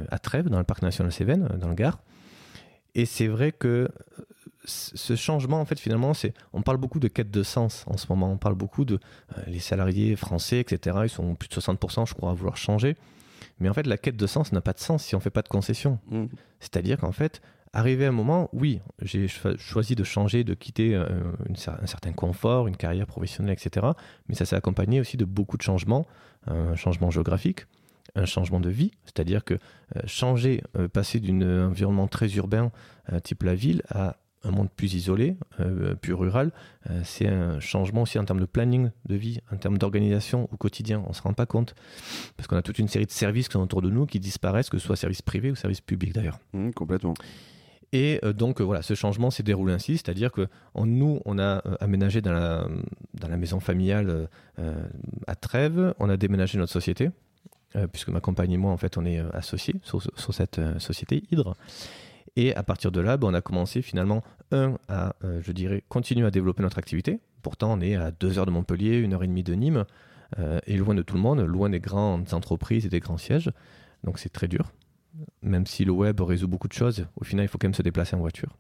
à 0.09 0.17
Trèves, 0.17 0.49
dans 0.49 0.57
le 0.57 0.63
parc 0.63 0.81
national 0.81 1.11
Cévennes, 1.11 1.47
dans 1.59 1.67
le 1.67 1.75
Gard. 1.75 1.99
Et 2.95 3.05
c'est 3.05 3.27
vrai 3.27 3.51
que 3.51 3.89
ce 4.65 5.15
changement, 5.15 5.59
en 5.59 5.65
fait, 5.65 5.79
finalement, 5.79 6.13
c'est, 6.13 6.33
on 6.53 6.61
parle 6.61 6.77
beaucoup 6.77 6.99
de 6.99 7.07
quête 7.07 7.31
de 7.31 7.43
sens 7.43 7.83
en 7.87 7.97
ce 7.97 8.05
moment. 8.09 8.31
On 8.31 8.37
parle 8.37 8.55
beaucoup 8.55 8.85
de 8.85 8.99
les 9.47 9.59
salariés 9.59 10.15
français, 10.15 10.59
etc. 10.59 10.99
Ils 11.03 11.09
sont 11.09 11.35
plus 11.35 11.49
de 11.49 11.53
60%, 11.53 12.07
je 12.07 12.13
crois, 12.13 12.31
à 12.31 12.33
vouloir 12.33 12.57
changer. 12.57 12.95
Mais 13.59 13.69
en 13.69 13.73
fait, 13.73 13.87
la 13.87 13.97
quête 13.97 14.17
de 14.17 14.27
sens 14.27 14.51
n'a 14.51 14.61
pas 14.61 14.73
de 14.73 14.79
sens 14.79 15.03
si 15.03 15.15
on 15.15 15.19
ne 15.19 15.23
fait 15.23 15.29
pas 15.29 15.41
de 15.41 15.47
concessions. 15.47 15.99
Mm. 16.09 16.25
C'est-à-dire 16.59 16.97
qu'en 16.99 17.11
fait, 17.11 17.41
arrivé 17.73 18.05
à 18.05 18.09
un 18.09 18.13
moment, 18.13 18.49
oui, 18.53 18.81
j'ai 19.01 19.27
choisi 19.27 19.95
de 19.95 20.03
changer, 20.03 20.43
de 20.43 20.53
quitter 20.53 20.95
euh, 20.95 21.05
un 21.49 21.87
certain 21.87 22.11
confort, 22.11 22.67
une 22.67 22.77
carrière 22.77 23.07
professionnelle, 23.07 23.53
etc. 23.53 23.87
Mais 24.27 24.35
ça 24.35 24.45
s'est 24.45 24.55
accompagné 24.55 24.99
aussi 24.99 25.17
de 25.17 25.25
beaucoup 25.25 25.57
de 25.57 25.61
changements, 25.61 26.05
un 26.47 26.75
changement 26.75 27.11
géographique, 27.11 27.65
un 28.15 28.25
changement 28.25 28.59
de 28.59 28.69
vie, 28.69 28.91
c'est-à-dire 29.05 29.43
que 29.43 29.53
euh, 29.53 30.01
changer, 30.05 30.63
euh, 30.77 30.87
passer 30.87 31.19
d'un 31.19 31.67
environnement 31.67 32.07
très 32.07 32.27
urbain, 32.35 32.71
type 33.23 33.43
la 33.43 33.55
ville, 33.55 33.81
à 33.89 34.17
un 34.43 34.51
monde 34.51 34.69
plus 34.75 34.93
isolé, 34.93 35.35
plus 36.01 36.13
rural. 36.13 36.51
c'est 37.03 37.27
un 37.27 37.59
changement 37.59 38.03
aussi 38.03 38.17
en 38.17 38.25
termes 38.25 38.39
de 38.39 38.45
planning 38.45 38.89
de 39.05 39.15
vie, 39.15 39.39
en 39.51 39.57
termes 39.57 39.77
d'organisation 39.77 40.47
au 40.51 40.57
quotidien. 40.57 41.03
On 41.05 41.09
ne 41.09 41.13
se 41.13 41.21
rend 41.21 41.33
pas 41.33 41.45
compte 41.45 41.75
parce 42.37 42.47
qu'on 42.47 42.55
a 42.55 42.61
toute 42.61 42.79
une 42.79 42.87
série 42.87 43.05
de 43.05 43.11
services 43.11 43.49
qui 43.49 43.53
sont 43.53 43.61
autour 43.61 43.81
de 43.81 43.89
nous 43.89 44.05
qui 44.05 44.19
disparaissent, 44.19 44.69
que 44.69 44.77
ce 44.77 44.85
soit 44.85 44.95
services 44.95 45.21
privés 45.21 45.51
ou 45.51 45.55
services 45.55 45.81
publics 45.81 46.13
d'ailleurs. 46.13 46.39
Mmh, 46.53 46.71
complètement. 46.71 47.15
Et 47.93 48.19
euh, 48.23 48.33
donc 48.33 48.61
euh, 48.61 48.63
voilà, 48.63 48.81
ce 48.81 48.93
changement 48.93 49.31
s'est 49.31 49.43
déroulé 49.43 49.73
ainsi, 49.73 49.93
c'est-à-dire 49.93 50.31
que 50.31 50.47
nous, 50.75 51.21
on 51.25 51.37
a 51.39 51.65
euh, 51.65 51.75
aménagé 51.79 52.21
dans 52.21 52.31
la, 52.31 52.67
dans 53.13 53.27
la 53.27 53.37
maison 53.37 53.59
familiale 53.59 54.29
à 55.27 55.35
Trèves, 55.35 55.93
on 55.99 56.09
a 56.09 56.17
déménagé 56.17 56.57
notre 56.57 56.71
société, 56.71 57.09
puisque 57.91 58.09
ma 58.09 58.19
compagne 58.19 58.51
et 58.51 58.57
moi, 58.57 58.71
en 58.71 58.77
fait, 58.77 58.97
on 58.97 59.05
est 59.05 59.19
associés 59.33 59.75
sur, 59.83 60.01
cette 60.33 60.61
société 60.79 61.23
Hydre. 61.31 61.55
Et 62.35 62.55
à 62.55 62.63
partir 62.63 62.91
de 62.91 63.01
là, 63.01 63.17
ben, 63.17 63.27
on 63.27 63.33
a 63.33 63.41
commencé 63.41 63.81
finalement, 63.81 64.23
un, 64.51 64.77
à, 64.87 65.15
je 65.41 65.51
dirais, 65.51 65.83
continuer 65.89 66.25
à 66.25 66.31
développer 66.31 66.63
notre 66.63 66.77
activité. 66.77 67.19
Pourtant, 67.41 67.73
on 67.73 67.81
est 67.81 67.95
à 67.95 68.11
deux 68.11 68.39
heures 68.39 68.45
de 68.45 68.51
Montpellier, 68.51 68.97
une 68.97 69.13
heure 69.13 69.23
et 69.23 69.27
demie 69.27 69.43
de 69.43 69.53
Nîmes, 69.53 69.85
et 70.65 70.77
loin 70.77 70.95
de 70.95 71.01
tout 71.01 71.15
le 71.15 71.21
monde, 71.21 71.41
loin 71.41 71.69
des 71.69 71.79
grandes 71.79 72.33
entreprises 72.33 72.85
et 72.85 72.89
des 72.89 72.99
grands 72.99 73.17
sièges. 73.17 73.51
Donc 74.03 74.19
c'est 74.19 74.29
très 74.29 74.47
dur 74.47 74.71
même 75.41 75.65
si 75.65 75.85
le 75.85 75.91
web 75.91 76.19
résout 76.21 76.47
beaucoup 76.47 76.67
de 76.67 76.73
choses, 76.73 77.05
au 77.15 77.23
final, 77.23 77.45
il 77.45 77.47
faut 77.47 77.57
quand 77.57 77.67
même 77.67 77.73
se 77.73 77.81
déplacer 77.81 78.15
en 78.15 78.19
voiture. 78.19 78.57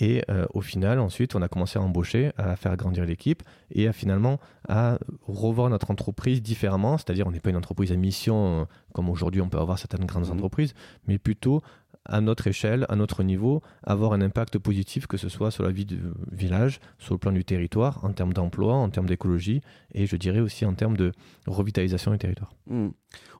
Et 0.00 0.22
euh, 0.28 0.46
au 0.54 0.60
final, 0.60 0.98
ensuite, 0.98 1.34
on 1.34 1.42
a 1.42 1.48
commencé 1.48 1.78
à 1.78 1.82
embaucher, 1.82 2.32
à 2.36 2.56
faire 2.56 2.76
grandir 2.76 3.04
l'équipe 3.04 3.42
et 3.70 3.86
à 3.86 3.92
finalement 3.92 4.40
à 4.68 4.98
revoir 5.22 5.70
notre 5.70 5.90
entreprise 5.90 6.42
différemment. 6.42 6.98
C'est-à-dire, 6.98 7.26
on 7.26 7.30
n'est 7.30 7.40
pas 7.40 7.50
une 7.50 7.56
entreprise 7.56 7.92
à 7.92 7.96
mission 7.96 8.62
euh, 8.62 8.64
comme 8.92 9.08
aujourd'hui 9.08 9.40
on 9.40 9.48
peut 9.48 9.58
avoir 9.58 9.78
certaines 9.78 10.06
grandes 10.06 10.28
mmh. 10.28 10.32
entreprises, 10.32 10.74
mais 11.06 11.18
plutôt 11.18 11.62
à 12.06 12.20
notre 12.20 12.46
échelle, 12.46 12.84
à 12.88 12.96
notre 12.96 13.22
niveau, 13.22 13.62
avoir 13.82 14.12
un 14.12 14.20
impact 14.20 14.58
positif, 14.58 15.06
que 15.06 15.16
ce 15.16 15.28
soit 15.28 15.50
sur 15.50 15.64
la 15.64 15.70
vie 15.70 15.86
du 15.86 16.00
village, 16.30 16.80
sur 16.98 17.14
le 17.14 17.18
plan 17.18 17.32
du 17.32 17.44
territoire, 17.44 18.04
en 18.04 18.12
termes 18.12 18.32
d'emploi, 18.32 18.74
en 18.74 18.90
termes 18.90 19.06
d'écologie, 19.06 19.62
et 19.94 20.06
je 20.06 20.16
dirais 20.16 20.40
aussi 20.40 20.66
en 20.66 20.74
termes 20.74 20.96
de 20.96 21.12
revitalisation 21.46 22.10
du 22.10 22.18
territoire. 22.18 22.52
Hmm. 22.66 22.88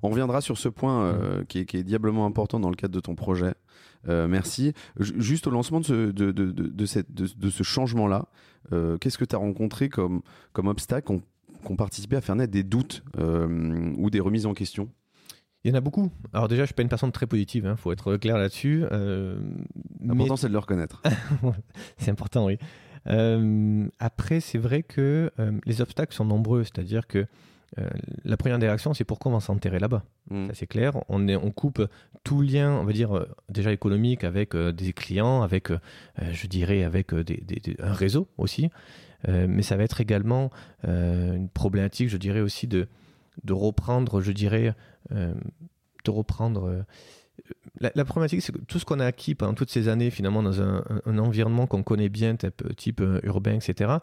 On 0.02 0.08
reviendra 0.08 0.40
sur 0.40 0.56
ce 0.56 0.68
point 0.68 1.04
euh, 1.04 1.40
hmm. 1.42 1.46
qui, 1.46 1.58
est, 1.58 1.82
diablement 1.82 2.26
important 2.26 2.58
dans 2.58 2.70
le 2.70 2.76
cadre 2.76 2.94
de 2.94 3.00
ton 3.00 3.14
projet. 3.14 3.54
Euh, 4.08 4.28
merci. 4.28 4.72
juste 4.98 5.46
au 5.46 5.50
lancement 5.50 5.80
de 5.80 5.86
ce, 5.86 6.10
de, 6.10 6.32
de, 6.32 6.50
de, 6.52 7.50
ce 7.50 7.62
changement-là, 7.62 8.28
euh, 8.72 8.98
qu'est-ce 8.98 9.18
que 9.18 9.24
tu 9.24 9.34
as 9.34 9.38
rencontré 9.38 9.88
comme, 9.88 10.22
comme 10.52 10.68
obstacle 10.68 11.06
qui 11.06 11.72
ont, 11.72 11.76
participé 11.76 12.16
à 12.16 12.20
faire 12.20 12.36
naître 12.36 12.52
des 12.52 12.62
doutes 12.62 13.02
ou 13.16 14.10
des 14.10 14.20
remises 14.20 14.46
en 14.46 14.54
question? 14.54 14.88
Il 15.64 15.70
y 15.70 15.72
en 15.72 15.78
a 15.78 15.80
beaucoup. 15.80 16.10
Alors 16.34 16.46
déjà, 16.46 16.62
je 16.62 16.66
suis 16.66 16.74
pas 16.74 16.82
une 16.82 16.90
personne 16.90 17.10
très 17.10 17.26
positive, 17.26 17.64
il 17.64 17.70
hein, 17.70 17.76
faut 17.76 17.90
être 17.90 18.16
clair 18.16 18.36
là-dessus. 18.36 18.84
Euh, 18.92 19.38
L'important, 20.02 20.36
c'est 20.36 20.48
de 20.48 20.52
le 20.52 20.58
reconnaître. 20.58 21.02
c'est 21.96 22.10
important, 22.10 22.44
oui. 22.44 22.58
Euh, 23.06 23.88
après, 23.98 24.40
c'est 24.40 24.58
vrai 24.58 24.82
que 24.82 25.30
euh, 25.38 25.52
les 25.64 25.80
obstacles 25.80 26.14
sont 26.14 26.26
nombreux, 26.26 26.64
c'est-à-dire 26.64 27.06
que 27.06 27.26
la 28.24 28.36
première 28.36 28.58
des 28.58 28.66
réactions, 28.66 28.94
c'est 28.94 29.04
pourquoi 29.04 29.32
on 29.32 29.34
va 29.34 29.40
s'enterrer 29.40 29.78
là-bas. 29.78 30.04
Mm. 30.30 30.48
c'est 30.52 30.66
clair. 30.66 30.92
On, 31.08 31.26
est, 31.26 31.36
on 31.36 31.50
coupe 31.50 31.86
tout 32.22 32.40
lien, 32.40 32.72
on 32.72 32.84
va 32.84 32.92
dire, 32.92 33.26
déjà 33.48 33.72
économique 33.72 34.22
avec 34.24 34.56
des 34.56 34.92
clients, 34.92 35.42
avec, 35.42 35.68
je 36.20 36.46
dirais, 36.46 36.84
avec 36.84 37.12
un 37.12 37.92
réseau 37.92 38.28
aussi. 38.38 38.70
mais 39.26 39.62
ça 39.62 39.76
va 39.76 39.82
être 39.82 40.00
également 40.00 40.50
une 40.84 41.48
problématique, 41.48 42.08
je 42.08 42.16
dirais 42.16 42.40
aussi, 42.40 42.68
de, 42.68 42.86
de 43.42 43.52
reprendre, 43.52 44.20
je 44.20 44.32
dirais, 44.32 44.74
euh, 45.12 45.34
de 46.04 46.10
reprendre. 46.10 46.68
Euh, 46.68 46.82
la, 47.80 48.04
problématique, 48.04 48.42
c'est 48.42 48.52
que 48.52 48.58
tout 48.58 48.78
ce 48.78 48.84
qu'on 48.84 49.00
a 49.00 49.06
acquis 49.06 49.34
pendant 49.34 49.54
toutes 49.54 49.70
ces 49.70 49.88
années, 49.88 50.10
finalement, 50.10 50.42
dans 50.42 50.62
un, 50.62 50.84
environnement 51.18 51.66
qu'on 51.66 51.82
connaît 51.82 52.08
bien, 52.08 52.36
type, 52.36 52.76
type 52.76 53.00
euh, 53.00 53.20
urbain, 53.24 53.54
etc., 53.54 53.94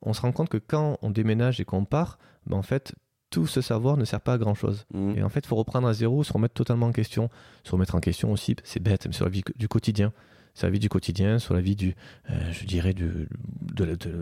on 0.00 0.14
se 0.14 0.22
rend 0.22 0.32
compte 0.32 0.48
que 0.48 0.56
quand 0.56 0.98
on 1.02 1.10
déménage 1.10 1.60
et 1.60 1.64
qu'on 1.64 1.84
part, 1.84 2.18
ben, 2.46 2.56
en 2.56 2.62
fait, 2.62 2.94
tout 3.30 3.46
ce 3.46 3.60
savoir 3.60 3.96
ne 3.96 4.04
sert 4.04 4.20
pas 4.20 4.34
à 4.34 4.38
grand 4.38 4.54
chose. 4.54 4.86
Mmh. 4.92 5.18
Et 5.18 5.22
en 5.22 5.28
fait, 5.28 5.40
il 5.40 5.46
faut 5.46 5.56
reprendre 5.56 5.86
à 5.86 5.94
zéro, 5.94 6.24
se 6.24 6.32
remettre 6.32 6.54
totalement 6.54 6.86
en 6.86 6.92
question, 6.92 7.28
se 7.64 7.72
remettre 7.72 7.94
en 7.94 8.00
question 8.00 8.32
aussi, 8.32 8.56
c'est 8.64 8.82
bête, 8.82 9.06
mais 9.06 9.12
sur 9.12 9.24
la 9.24 9.30
vie 9.30 9.42
du 9.56 9.68
quotidien 9.68 10.12
sur 10.58 10.66
la 10.66 10.72
vie 10.72 10.80
du 10.80 10.88
quotidien, 10.88 11.38
sur 11.38 11.54
la 11.54 11.60
vie 11.60 11.76
du, 11.76 11.94
euh, 12.30 12.52
je 12.52 12.66
dirais, 12.66 12.92
de, 12.92 13.28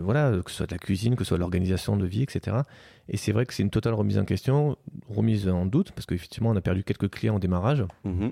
voilà, 0.03 0.39
que 0.45 0.51
ce 0.51 0.57
soit 0.57 0.67
de 0.67 0.71
la 0.71 0.77
cuisine, 0.77 1.15
que 1.15 1.23
ce 1.23 1.29
soit 1.29 1.37
de 1.37 1.41
l'organisation 1.41 1.97
de 1.97 2.05
vie, 2.05 2.21
etc. 2.21 2.57
Et 3.09 3.17
c'est 3.17 3.31
vrai 3.31 3.47
que 3.47 3.55
c'est 3.55 3.63
une 3.63 3.71
totale 3.71 3.95
remise 3.95 4.19
en 4.19 4.25
question, 4.25 4.77
remise 5.09 5.49
en 5.49 5.65
doute, 5.65 5.91
parce 5.93 6.05
qu'effectivement, 6.05 6.51
on 6.51 6.55
a 6.55 6.61
perdu 6.61 6.83
quelques 6.83 7.09
clients 7.09 7.37
au 7.37 7.39
démarrage. 7.39 7.83
Mhm. 8.03 8.31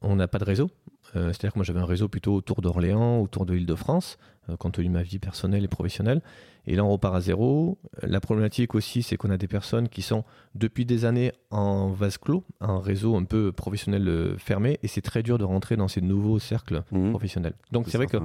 On 0.00 0.16
n'a 0.16 0.26
pas 0.26 0.38
de 0.38 0.44
réseau. 0.44 0.70
Euh, 1.16 1.28
c'est-à-dire 1.28 1.52
que 1.52 1.58
moi, 1.58 1.64
j'avais 1.64 1.80
un 1.80 1.86
réseau 1.86 2.08
plutôt 2.08 2.34
autour 2.34 2.62
d'Orléans, 2.62 3.20
autour 3.20 3.44
de 3.44 3.52
l'île 3.52 3.66
de 3.66 3.74
France, 3.74 4.16
compte 4.58 4.74
tenu 4.74 4.88
de 4.88 4.92
ma 4.92 5.02
vie 5.02 5.18
personnelle 5.18 5.64
et 5.64 5.68
professionnelle. 5.68 6.22
Et 6.66 6.76
là, 6.76 6.84
on 6.84 6.90
repart 6.90 7.16
à 7.16 7.20
zéro. 7.20 7.78
La 8.02 8.20
problématique 8.20 8.74
aussi, 8.74 9.02
c'est 9.02 9.16
qu'on 9.16 9.30
a 9.30 9.38
des 9.38 9.48
personnes 9.48 9.88
qui 9.88 10.02
sont 10.02 10.24
depuis 10.54 10.84
des 10.84 11.06
années 11.06 11.32
en 11.50 11.88
vase 11.88 12.18
clos, 12.18 12.44
un 12.60 12.78
réseau 12.78 13.16
un 13.16 13.24
peu 13.24 13.52
professionnel 13.52 14.06
euh, 14.06 14.36
fermé, 14.36 14.78
et 14.82 14.88
c'est 14.88 15.00
très 15.00 15.22
dur 15.22 15.38
de 15.38 15.44
rentrer 15.44 15.76
dans 15.76 15.88
ces 15.88 16.02
nouveaux 16.02 16.38
cercles 16.38 16.82
mmh. 16.90 17.10
professionnels. 17.10 17.54
Donc 17.72 17.86
c'est 17.88 17.96
vrai 17.96 18.06
que 18.06 18.18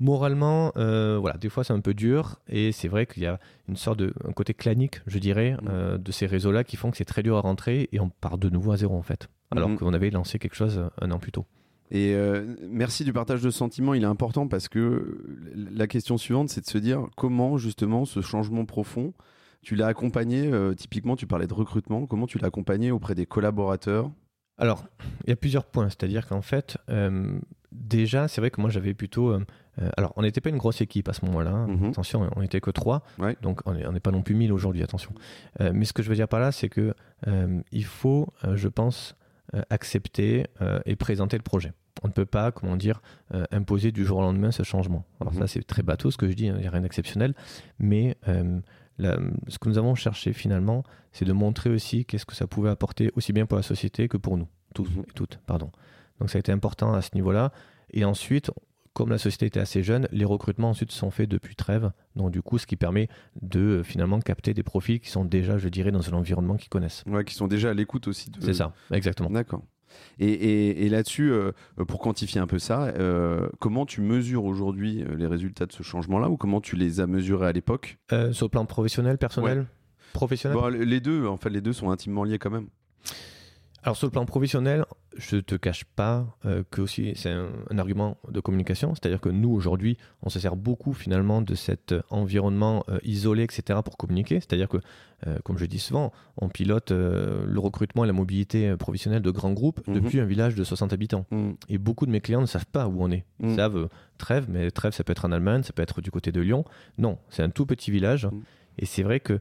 moralement, 0.00 0.72
euh, 0.76 1.18
voilà, 1.20 1.36
des 1.38 1.48
fois 1.48 1.62
c'est 1.62 1.72
un 1.72 1.80
peu 1.80 1.94
dur, 1.94 2.40
et 2.48 2.72
c'est 2.72 2.88
vrai 2.88 3.06
qu'il 3.06 3.22
y 3.22 3.26
a 3.26 3.38
une 3.68 3.76
sorte 3.76 4.00
de 4.00 4.12
un 4.26 4.32
côté 4.32 4.54
clanique, 4.54 5.00
je 5.06 5.20
dirais, 5.20 5.52
mmh. 5.52 5.68
euh, 5.70 5.98
de 5.98 6.10
ces 6.10 6.26
réseaux-là 6.26 6.64
qui 6.64 6.76
font 6.76 6.90
que 6.90 6.96
c'est 6.96 7.04
très 7.04 7.22
dur 7.22 7.36
à 7.36 7.40
rentrer, 7.42 7.88
et 7.92 8.00
on 8.00 8.08
part 8.08 8.38
de 8.38 8.48
nouveau 8.48 8.72
à 8.72 8.76
zéro 8.76 8.96
en 8.96 9.02
fait, 9.02 9.28
alors 9.52 9.68
mmh. 9.68 9.78
qu'on 9.78 9.94
avait 9.94 10.10
lancé 10.10 10.40
quelque 10.40 10.56
chose 10.56 10.82
un 11.00 11.10
an 11.12 11.20
plus 11.20 11.30
tôt. 11.32 11.46
Et 11.94 12.14
euh, 12.14 12.56
merci 12.70 13.04
du 13.04 13.12
partage 13.12 13.42
de 13.42 13.50
sentiments, 13.50 13.92
il 13.92 14.02
est 14.02 14.06
important 14.06 14.48
parce 14.48 14.68
que 14.68 15.22
la 15.54 15.86
question 15.86 16.16
suivante, 16.16 16.48
c'est 16.48 16.62
de 16.62 16.66
se 16.66 16.78
dire 16.78 17.06
comment 17.18 17.58
justement 17.58 18.06
ce 18.06 18.22
changement 18.22 18.64
profond, 18.64 19.12
tu 19.60 19.76
l'as 19.76 19.88
accompagné, 19.88 20.50
euh, 20.50 20.72
typiquement 20.72 21.16
tu 21.16 21.26
parlais 21.26 21.46
de 21.46 21.52
recrutement, 21.52 22.06
comment 22.06 22.26
tu 22.26 22.38
l'as 22.38 22.46
accompagné 22.46 22.90
auprès 22.90 23.14
des 23.14 23.26
collaborateurs? 23.26 24.10
Alors, 24.56 24.86
il 25.26 25.30
y 25.30 25.32
a 25.34 25.36
plusieurs 25.36 25.66
points, 25.66 25.90
c'est-à-dire 25.90 26.26
qu'en 26.26 26.40
fait, 26.40 26.78
euh, 26.88 27.38
déjà, 27.72 28.26
c'est 28.26 28.40
vrai 28.40 28.50
que 28.50 28.62
moi 28.62 28.70
j'avais 28.70 28.94
plutôt... 28.94 29.36
alors, 29.98 30.14
on 30.16 30.22
n'était 30.22 30.40
pas 30.40 30.48
une 30.48 30.56
grosse 30.56 30.80
équipe 30.80 31.10
à 31.10 31.12
ce 31.12 31.26
moment-là, 31.26 31.50
hein. 31.50 31.66
mhm. 31.66 31.90
attention, 31.90 32.30
on 32.36 32.40
n'était 32.40 32.62
que 32.62 32.70
trois, 32.70 33.02
donc 33.42 33.60
on 33.66 33.74
n'est 33.74 34.00
pas 34.00 34.12
non 34.12 34.22
plus 34.22 34.34
mille 34.34 34.52
aujourd'hui, 34.52 34.82
attention. 34.82 35.12
mais 35.60 35.84
ce 35.84 35.92
que 35.92 36.02
je 36.02 36.08
veux 36.08 36.14
dire 36.14 36.28
par 36.28 36.40
là, 36.40 36.52
c'est 36.52 36.70
que 36.70 36.94
il 37.70 37.84
faut, 37.84 38.32
je 38.54 38.68
pense, 38.68 39.14
accepter 39.70 40.46
et 40.86 40.96
présenter 40.96 41.36
le 41.36 41.42
projet 41.42 41.72
on 42.02 42.08
ne 42.08 42.12
peut 42.12 42.26
pas, 42.26 42.52
comment 42.52 42.76
dire, 42.76 43.00
euh, 43.34 43.44
imposer 43.50 43.92
du 43.92 44.04
jour 44.04 44.18
au 44.18 44.22
lendemain 44.22 44.50
ce 44.50 44.62
changement. 44.62 45.04
Alors 45.20 45.34
ça, 45.34 45.40
mhm. 45.40 45.46
c'est 45.46 45.66
très 45.66 45.82
bateau 45.82 46.10
ce 46.10 46.16
que 46.16 46.28
je 46.28 46.34
dis, 46.34 46.48
hein, 46.48 46.54
il 46.56 46.62
n'y 46.62 46.66
a 46.66 46.70
rien 46.70 46.80
d'exceptionnel, 46.80 47.34
mais 47.78 48.16
euh, 48.28 48.60
ce 48.98 49.58
que 49.58 49.68
nous 49.68 49.78
avons 49.78 49.94
cherché 49.94 50.32
finalement, 50.32 50.84
c'est 51.12 51.24
de 51.24 51.32
montrer 51.32 51.70
aussi 51.70 52.04
qu'est-ce 52.04 52.26
que 52.26 52.34
ça 52.34 52.46
pouvait 52.46 52.70
apporter 52.70 53.10
aussi 53.16 53.32
bien 53.32 53.46
pour 53.46 53.56
la 53.56 53.62
société 53.62 54.08
que 54.08 54.16
pour 54.16 54.36
nous, 54.36 54.48
tous 54.74 54.88
mhm. 54.90 55.04
et 55.08 55.12
toutes, 55.14 55.38
pardon. 55.46 55.70
Donc 56.18 56.30
ça 56.30 56.38
a 56.38 56.40
été 56.40 56.52
important 56.52 56.92
à 56.92 57.02
ce 57.02 57.10
niveau-là. 57.14 57.52
Et 57.90 58.04
ensuite, 58.04 58.50
comme 58.94 59.10
la 59.10 59.18
société 59.18 59.46
était 59.46 59.60
assez 59.60 59.82
jeune, 59.82 60.06
les 60.12 60.24
recrutements 60.24 60.70
ensuite 60.70 60.92
sont 60.92 61.10
faits 61.10 61.28
depuis 61.28 61.56
trêve. 61.56 61.92
Donc 62.16 62.30
du 62.30 62.42
coup, 62.42 62.58
ce 62.58 62.66
qui 62.66 62.76
permet 62.76 63.08
de 63.40 63.60
euh, 63.60 63.82
finalement 63.82 64.20
capter 64.20 64.54
des 64.54 64.62
profils 64.62 65.00
qui 65.00 65.10
sont 65.10 65.24
déjà, 65.24 65.58
je 65.58 65.68
dirais, 65.68 65.90
dans 65.90 66.08
un 66.08 66.12
environnement 66.12 66.56
qu'ils 66.56 66.68
connaissent. 66.68 67.02
Ouais, 67.06 67.24
qui 67.24 67.34
sont 67.34 67.48
déjà 67.48 67.70
à 67.70 67.74
l'écoute 67.74 68.06
aussi. 68.08 68.30
De... 68.30 68.40
C'est 68.40 68.54
ça, 68.54 68.74
exactement. 68.92 69.30
D'accord. 69.30 69.62
Et, 70.18 70.88
là-dessus, 70.88 71.30
euh, 71.30 71.52
pour 71.86 72.00
quantifier 72.00 72.40
un 72.40 72.46
peu 72.46 72.58
ça, 72.58 72.84
euh, 72.84 73.48
comment 73.58 73.84
tu 73.84 74.00
mesures 74.00 74.44
aujourd'hui 74.44 75.04
les 75.16 75.26
résultats 75.26 75.66
de 75.66 75.72
ce 75.72 75.82
changement-là 75.82 76.30
ou 76.30 76.38
comment 76.38 76.62
tu 76.62 76.76
les 76.76 77.00
as 77.00 77.06
mesurés 77.06 77.46
à 77.46 77.52
l'époque? 77.52 77.98
Sur 78.08 78.46
le 78.46 78.48
plan 78.48 78.64
professionnel, 78.64 79.18
personnel? 79.18 79.66
Professionnel? 80.14 80.80
Les 80.80 81.00
deux, 81.00 81.26
en 81.26 81.36
fait, 81.36 81.50
les 81.50 81.60
deux 81.60 81.74
sont 81.74 81.90
intimement 81.90 82.24
liés 82.24 82.38
quand 82.38 82.50
même. 82.50 82.68
Alors 83.84 83.96
sur 83.96 84.06
le 84.06 84.12
plan 84.12 84.24
professionnel, 84.24 84.84
je 85.16 85.38
te 85.38 85.56
cache 85.56 85.84
pas 85.84 86.36
euh, 86.46 86.62
que 86.70 86.80
aussi 86.80 87.12
c'est 87.16 87.30
un, 87.30 87.78
argument 87.78 88.16
de 88.30 88.38
communication, 88.38 88.94
c'est-à-dire 88.94 89.20
que 89.20 89.28
nous 89.28 89.50
aujourd'hui, 89.50 89.98
on 90.22 90.28
se 90.28 90.38
sert 90.38 90.54
beaucoup 90.54 90.92
finalement 90.92 91.42
de 91.42 91.56
cet 91.56 91.92
environnement 92.08 92.84
euh, 92.88 92.98
isolé, 93.02 93.42
etc. 93.42 93.80
pour 93.84 93.96
communiquer. 93.96 94.36
C'est-à-dire 94.36 94.68
que, 94.68 94.76
euh, 95.26 95.38
comme 95.42 95.58
je 95.58 95.66
dis 95.66 95.80
souvent, 95.80 96.12
on 96.36 96.48
pilote 96.48 96.92
le 96.92 97.58
recrutement 97.58 98.04
et 98.04 98.06
la 98.06 98.12
mobilité 98.12 98.76
professionnelle 98.76 99.22
de 99.22 99.30
grands 99.32 99.52
groupes 99.52 99.84
mhm. 99.88 99.94
depuis 99.94 100.20
un 100.20 100.26
village 100.26 100.54
de 100.54 100.62
60 100.62 100.92
habitants. 100.92 101.26
Mhm. 101.32 101.56
Et 101.68 101.78
beaucoup 101.78 102.06
de 102.06 102.12
mes 102.12 102.20
clients 102.20 102.40
ne 102.40 102.46
savent 102.46 102.66
pas 102.66 102.86
où 102.86 103.02
on 103.02 103.10
est. 103.10 103.24
Ils 103.40 103.48
mhm. 103.48 103.56
savent 103.56 103.88
Trèves, 104.18 104.46
mais 104.48 104.70
Trèves, 104.70 104.92
ça 104.92 105.02
peut 105.02 105.10
être 105.10 105.24
en 105.24 105.32
Allemagne, 105.32 105.64
ça 105.64 105.72
peut 105.72 105.82
être 105.82 106.00
du 106.00 106.12
côté 106.12 106.30
de 106.30 106.40
Lyon. 106.40 106.64
Non, 106.98 107.18
c'est 107.30 107.42
un 107.42 107.50
tout 107.50 107.66
petit 107.66 107.90
village. 107.90 108.28
Et 108.78 108.86
c'est 108.86 109.02
vrai 109.02 109.20
que 109.20 109.38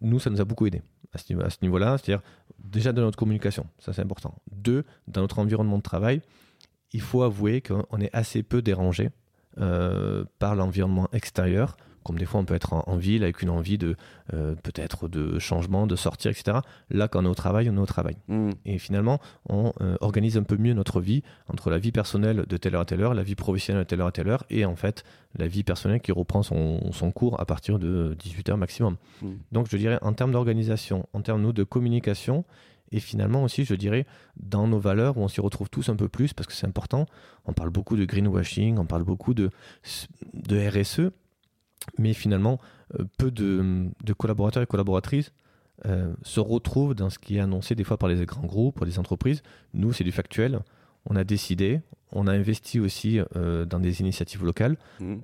nous, 0.00 0.18
ça 0.18 0.30
nous 0.30 0.40
a 0.40 0.44
beaucoup 0.44 0.66
aidé 0.66 0.82
à 1.12 1.18
ce 1.18 1.58
niveau-là, 1.62 1.98
c'est-à-dire 1.98 2.22
déjà 2.58 2.92
dans 2.92 3.02
notre 3.02 3.18
communication, 3.18 3.66
ça 3.78 3.92
c'est 3.92 4.02
important. 4.02 4.34
Deux, 4.50 4.84
dans 5.08 5.20
notre 5.20 5.38
environnement 5.38 5.78
de 5.78 5.82
travail, 5.82 6.22
il 6.92 7.00
faut 7.00 7.22
avouer 7.22 7.60
qu'on 7.60 8.00
est 8.00 8.14
assez 8.14 8.42
peu 8.42 8.62
dérangé 8.62 9.10
euh, 9.58 10.24
par 10.38 10.54
l'environnement 10.54 11.08
extérieur 11.12 11.76
comme 12.04 12.18
des 12.18 12.24
fois 12.24 12.40
on 12.40 12.44
peut 12.44 12.54
être 12.54 12.72
en, 12.72 12.96
ville 12.96 13.22
avec 13.22 13.42
une 13.42 13.50
envie 13.50 13.78
de 13.78 13.96
euh, 14.32 14.54
peut-être 14.62 15.08
de 15.08 15.38
changement, 15.38 15.86
de 15.86 15.96
sortir, 15.96 16.30
etc. 16.30 16.58
Là, 16.90 17.08
quand 17.08 17.22
on 17.22 17.26
est 17.26 17.28
au 17.28 17.34
travail, 17.34 17.68
on 17.70 17.76
est 17.76 17.80
au 17.80 17.86
travail. 17.86 18.16
Mm. 18.28 18.50
Et 18.66 18.78
finalement, 18.78 19.20
on 19.48 19.72
euh, 19.80 19.96
organise 20.00 20.36
un 20.36 20.42
peu 20.42 20.56
mieux 20.56 20.74
notre 20.74 21.00
vie 21.00 21.22
entre 21.48 21.70
la 21.70 21.78
vie 21.78 21.92
personnelle 21.92 22.44
de 22.48 22.56
telle 22.56 22.74
heure 22.74 22.82
à 22.82 22.84
telle 22.84 23.02
heure, 23.02 23.14
la 23.14 23.22
vie 23.22 23.34
professionnelle 23.34 23.84
de 23.84 23.88
telle 23.88 24.00
heure 24.00 24.08
à 24.08 24.12
telle 24.12 24.28
heure, 24.28 24.44
et 24.50 24.64
en 24.64 24.76
fait 24.76 25.04
la 25.38 25.46
vie 25.46 25.62
personnelle 25.62 26.00
qui 26.00 26.12
reprend 26.12 26.42
son, 26.42 26.80
cours 27.14 27.40
à 27.40 27.46
partir 27.46 27.78
de 27.78 28.16
18h 28.22 28.56
maximum. 28.56 28.96
Mm. 29.22 29.28
Donc 29.52 29.68
je 29.70 29.76
dirais 29.76 29.98
en 30.02 30.12
termes 30.12 30.32
d'organisation, 30.32 31.06
en 31.12 31.22
termes 31.22 31.52
de 31.52 31.64
communication, 31.64 32.44
et 32.92 33.00
finalement 33.00 33.42
aussi, 33.42 33.64
je 33.64 33.74
dirais, 33.74 34.06
dans 34.36 34.68
nos 34.68 34.78
valeurs, 34.78 35.16
où 35.16 35.22
on 35.22 35.28
s'y 35.28 35.40
retrouve 35.40 35.70
tous 35.70 35.88
un 35.88 35.96
peu 35.96 36.08
plus, 36.08 36.34
parce 36.34 36.46
que 36.46 36.52
c'est 36.52 36.66
important, 36.66 37.06
on 37.46 37.54
parle 37.54 37.70
beaucoup 37.70 37.96
de 37.96 38.04
greenwashing, 38.04 38.78
on 38.78 38.84
parle 38.84 39.02
beaucoup 39.02 39.34
de, 39.34 39.50
de 40.34 40.68
RSE, 40.68 41.10
mais 41.98 42.12
finalement, 42.12 42.58
euh, 42.98 43.04
peu 43.18 43.30
de, 43.30 43.90
collaborateurs 44.16 44.62
et 44.62 44.66
collaboratrices 44.66 45.32
euh, 45.86 46.12
se 46.22 46.40
retrouvent 46.40 46.94
dans 46.94 47.10
ce 47.10 47.18
qui 47.18 47.36
est 47.36 47.40
annoncé 47.40 47.74
des 47.74 47.84
fois 47.84 47.96
par 47.96 48.08
les 48.08 48.24
grands 48.26 48.46
groupes, 48.46 48.78
par 48.78 48.86
les 48.86 48.98
entreprises. 48.98 49.42
Nous, 49.74 49.92
c'est 49.92 50.04
du 50.04 50.12
factuel. 50.12 50.60
On 51.06 51.16
a 51.16 51.24
décidé, 51.24 51.80
on 52.12 52.26
a 52.26 52.32
investi 52.32 52.78
aussi 52.78 53.20
euh, 53.36 53.64
dans 53.64 53.80
des 53.80 54.00
initiatives 54.00 54.44
locales 54.44 54.76
mmh. 55.00 55.14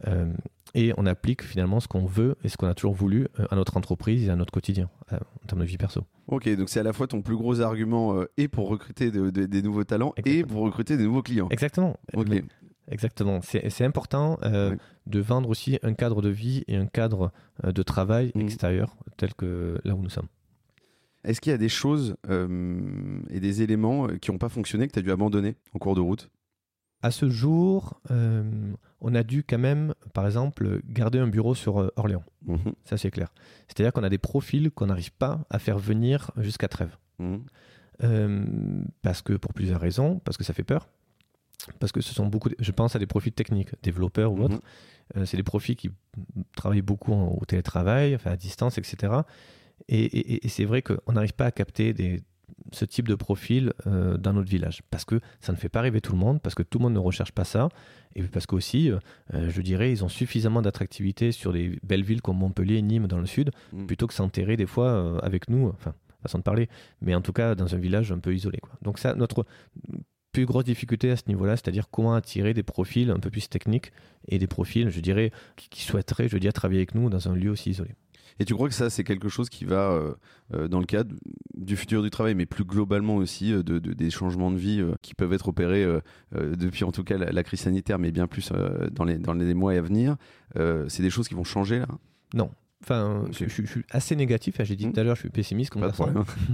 et 0.74 0.92
on 0.96 1.06
applique 1.06 1.44
finalement 1.44 1.78
ce 1.78 1.86
qu'on 1.86 2.04
veut 2.04 2.34
et 2.42 2.48
ce 2.48 2.56
qu'on 2.56 2.66
a 2.66 2.74
toujours 2.74 2.94
voulu 2.94 3.28
à 3.50 3.54
notre 3.54 3.76
entreprise 3.76 4.26
et 4.26 4.30
à 4.30 4.34
notre 4.34 4.52
quotidien 4.52 4.90
en 5.12 5.46
termes 5.46 5.60
de 5.60 5.66
vie 5.66 5.78
perso. 5.78 6.02
Ok, 6.26 6.48
donc 6.56 6.68
c'est 6.68 6.80
à 6.80 6.82
la 6.82 6.92
fois 6.92 7.06
ton 7.06 7.22
plus 7.22 7.36
gros 7.36 7.60
argument 7.60 8.24
et 8.36 8.48
pour 8.48 8.68
recruter 8.68 9.12
des 9.12 9.62
nouveaux 9.62 9.84
talents 9.84 10.14
et 10.24 10.42
pour 10.42 10.62
recruter 10.62 10.96
des 10.96 11.04
nouveaux 11.04 11.22
clients. 11.22 11.48
Exactement. 11.50 11.96
Exactement. 12.90 13.40
C'est 13.42 13.84
important 13.84 14.38
euh, 14.44 14.76
de 15.06 15.20
vendre 15.20 15.48
aussi 15.48 15.78
un 15.82 15.94
cadre 15.94 16.22
de 16.22 16.28
vie 16.28 16.64
et 16.68 16.76
un 16.76 16.86
cadre 16.86 17.32
euh, 17.64 17.72
de 17.72 17.82
travail 17.82 18.32
mm. 18.34 18.40
extérieur 18.40 18.96
tel 19.16 19.34
que 19.34 19.78
là 19.84 19.94
où 19.94 20.02
nous 20.02 20.08
sommes. 20.08 20.28
Est-ce 21.24 21.40
qu'il 21.40 21.50
y 21.50 21.54
a 21.54 21.58
des 21.58 21.68
choses 21.68 22.16
euh, 22.30 23.20
et 23.30 23.40
des 23.40 23.62
éléments 23.62 24.08
qui 24.20 24.30
n'ont 24.30 24.38
pas 24.38 24.48
fonctionné 24.48 24.86
que 24.86 24.92
tu 24.92 24.98
as 25.00 25.02
dû 25.02 25.10
abandonner 25.10 25.56
en 25.74 25.78
cours 25.78 25.94
de 25.94 26.00
route? 26.00 26.30
À 27.02 27.10
ce 27.12 27.28
jour, 27.28 28.00
on 28.08 29.14
a 29.14 29.22
dû 29.22 29.44
quand 29.44 29.58
même, 29.58 29.94
par 30.14 30.26
exemple, 30.26 30.80
garder 30.88 31.20
un 31.20 31.28
bureau 31.28 31.54
sur 31.54 31.92
Orléans. 31.94 32.24
Mm-hmm. 32.48 32.72
Ça, 32.84 32.96
c'est 32.96 33.12
clair. 33.12 33.28
C'est-à-dire 33.68 33.92
qu'on 33.92 34.02
a 34.02 34.08
des 34.08 34.18
profils 34.18 34.70
qu'on 34.72 34.86
n'arrive 34.86 35.12
pas 35.12 35.40
à 35.48 35.60
faire 35.60 35.78
venir 35.78 36.32
jusqu'à 36.38 36.66
Trèves. 36.66 36.96
Mm. 37.20 38.84
parce 39.02 39.22
que 39.22 39.34
pour 39.34 39.52
plusieurs 39.52 39.80
raisons, 39.80 40.20
parce 40.24 40.36
que 40.36 40.44
ça 40.44 40.54
fait 40.54 40.64
peur, 40.64 40.88
parce 41.78 41.92
que 41.92 42.00
ce 42.00 42.14
sont 42.14 42.26
beaucoup, 42.26 42.50
je 42.58 42.72
pense 42.72 42.96
à 42.96 42.98
des 42.98 43.06
profils 43.06 43.32
techniques, 43.32 43.70
développeurs 43.82 44.32
ou 44.32 44.36
mhm. 44.36 44.42
autres. 44.44 44.60
Euh, 45.16 45.24
c'est 45.24 45.36
des 45.36 45.42
profils 45.42 45.76
qui 45.76 45.90
travaillent 46.56 46.82
beaucoup 46.82 47.12
au 47.12 47.44
télétravail, 47.44 48.14
enfin 48.14 48.32
à 48.32 48.36
distance, 48.36 48.78
etc. 48.78 49.12
Et, 49.88 50.46
c'est 50.48 50.64
vrai 50.64 50.82
qu'on 50.82 51.12
n'arrive 51.12 51.34
pas 51.34 51.46
à 51.46 51.50
capter 51.50 51.92
des, 51.94 52.22
ce 52.72 52.84
type 52.84 53.08
de 53.08 53.14
profil 53.14 53.72
euh, 53.86 54.18
dans 54.18 54.32
notre 54.32 54.50
village 54.50 54.82
parce 54.90 55.04
que 55.04 55.20
ça 55.40 55.52
ne 55.52 55.56
fait 55.56 55.68
pas 55.68 55.80
rêver 55.80 56.00
tout 56.00 56.12
le 56.12 56.18
monde, 56.18 56.42
parce 56.42 56.54
que 56.54 56.62
tout 56.62 56.78
le 56.78 56.84
monde 56.84 56.94
ne 56.94 56.98
recherche 56.98 57.32
pas 57.32 57.44
ça, 57.44 57.68
et 58.14 58.22
parce 58.22 58.46
qu'aussi, 58.46 58.90
euh, 58.90 59.50
je 59.50 59.62
dirais, 59.62 59.90
ils 59.90 60.04
ont 60.04 60.08
suffisamment 60.08 60.60
d'attractivité 60.62 61.32
sur 61.32 61.52
des 61.52 61.78
belles 61.82 62.02
villes 62.02 62.20
comme 62.20 62.38
Montpellier 62.38 62.76
et 62.76 62.82
Nîmes 62.82 63.06
dans 63.06 63.18
le 63.18 63.26
sud, 63.26 63.50
mhm. 63.72 63.86
plutôt 63.86 64.06
que 64.06 64.14
s'enterrer 64.14 64.56
des 64.56 64.66
fois 64.66 65.18
avec 65.22 65.48
nous, 65.48 65.68
enfin, 65.68 65.94
façon 66.22 66.38
de 66.38 66.42
parler, 66.42 66.68
mais 67.00 67.14
en 67.14 67.20
tout 67.22 67.32
cas 67.32 67.54
dans 67.54 67.74
un 67.74 67.78
village 67.78 68.10
un 68.12 68.18
peu 68.18 68.34
isolé. 68.34 68.58
Quoi. 68.58 68.72
Donc 68.82 68.98
ça, 68.98 69.14
notre 69.14 69.46
plus 70.38 70.46
grosse 70.46 70.64
difficulté 70.64 71.10
à 71.10 71.16
ce 71.16 71.24
niveau-là, 71.26 71.56
c'est-à-dire 71.56 71.90
comment 71.90 72.14
attirer 72.14 72.54
des 72.54 72.62
profils 72.62 73.10
un 73.10 73.18
peu 73.18 73.28
plus 73.28 73.48
techniques 73.48 73.92
et 74.28 74.38
des 74.38 74.46
profils, 74.46 74.88
je 74.88 75.00
dirais, 75.00 75.32
qui, 75.56 75.82
souhaiteraient, 75.82 76.28
je 76.28 76.34
veux 76.34 76.40
dire, 76.40 76.52
travailler 76.52 76.78
avec 76.78 76.94
nous 76.94 77.10
dans 77.10 77.28
un 77.28 77.34
lieu 77.34 77.50
aussi 77.50 77.70
isolé. 77.70 77.90
Et 78.38 78.44
tu 78.44 78.54
crois 78.54 78.68
que 78.68 78.74
ça, 78.74 78.88
c'est 78.88 79.02
quelque 79.02 79.28
chose 79.28 79.48
qui 79.48 79.64
va, 79.64 79.90
euh, 79.90 80.14
euh, 80.54 80.68
dans 80.68 80.78
le 80.78 80.86
cadre 80.86 81.12
du 81.56 81.76
futur 81.76 82.04
du 82.04 82.10
travail, 82.10 82.36
mais 82.36 82.46
plus 82.46 82.62
globalement 82.62 83.16
aussi, 83.16 83.52
euh, 83.52 83.64
de, 83.64 83.80
des 83.80 84.10
changements 84.10 84.52
de 84.52 84.58
vie 84.58 84.80
qui 85.02 85.16
peuvent 85.16 85.32
être 85.32 85.48
opérés 85.48 85.84
depuis 86.32 86.84
en 86.84 86.92
tout 86.92 87.02
cas 87.02 87.18
la, 87.18 87.42
crise 87.42 87.60
sanitaire, 87.60 87.98
mais 87.98 88.12
bien 88.12 88.28
plus 88.28 88.52
dans, 88.92 89.04
les, 89.04 89.18
dans 89.18 89.34
les 89.34 89.54
mois 89.54 89.72
à 89.72 89.80
venir, 89.80 90.16
c'est 90.54 91.02
des 91.02 91.10
choses 91.10 91.26
qui 91.26 91.34
vont 91.34 91.44
changer 91.44 91.80
là? 91.80 91.88
Non. 92.32 92.50
Enfin, 92.82 93.24
je, 93.32 93.46
suis 93.48 93.84
assez 93.90 94.14
négatif. 94.14 94.62
J'ai 94.62 94.76
dit 94.76 94.86
mmh. 94.86 94.92
tout 94.92 95.00
à 95.00 95.02
l'heure, 95.02 95.16
je 95.16 95.22
suis 95.22 95.30
pessimiste 95.30 95.70
comme 95.70 95.92
ça. 95.92 96.06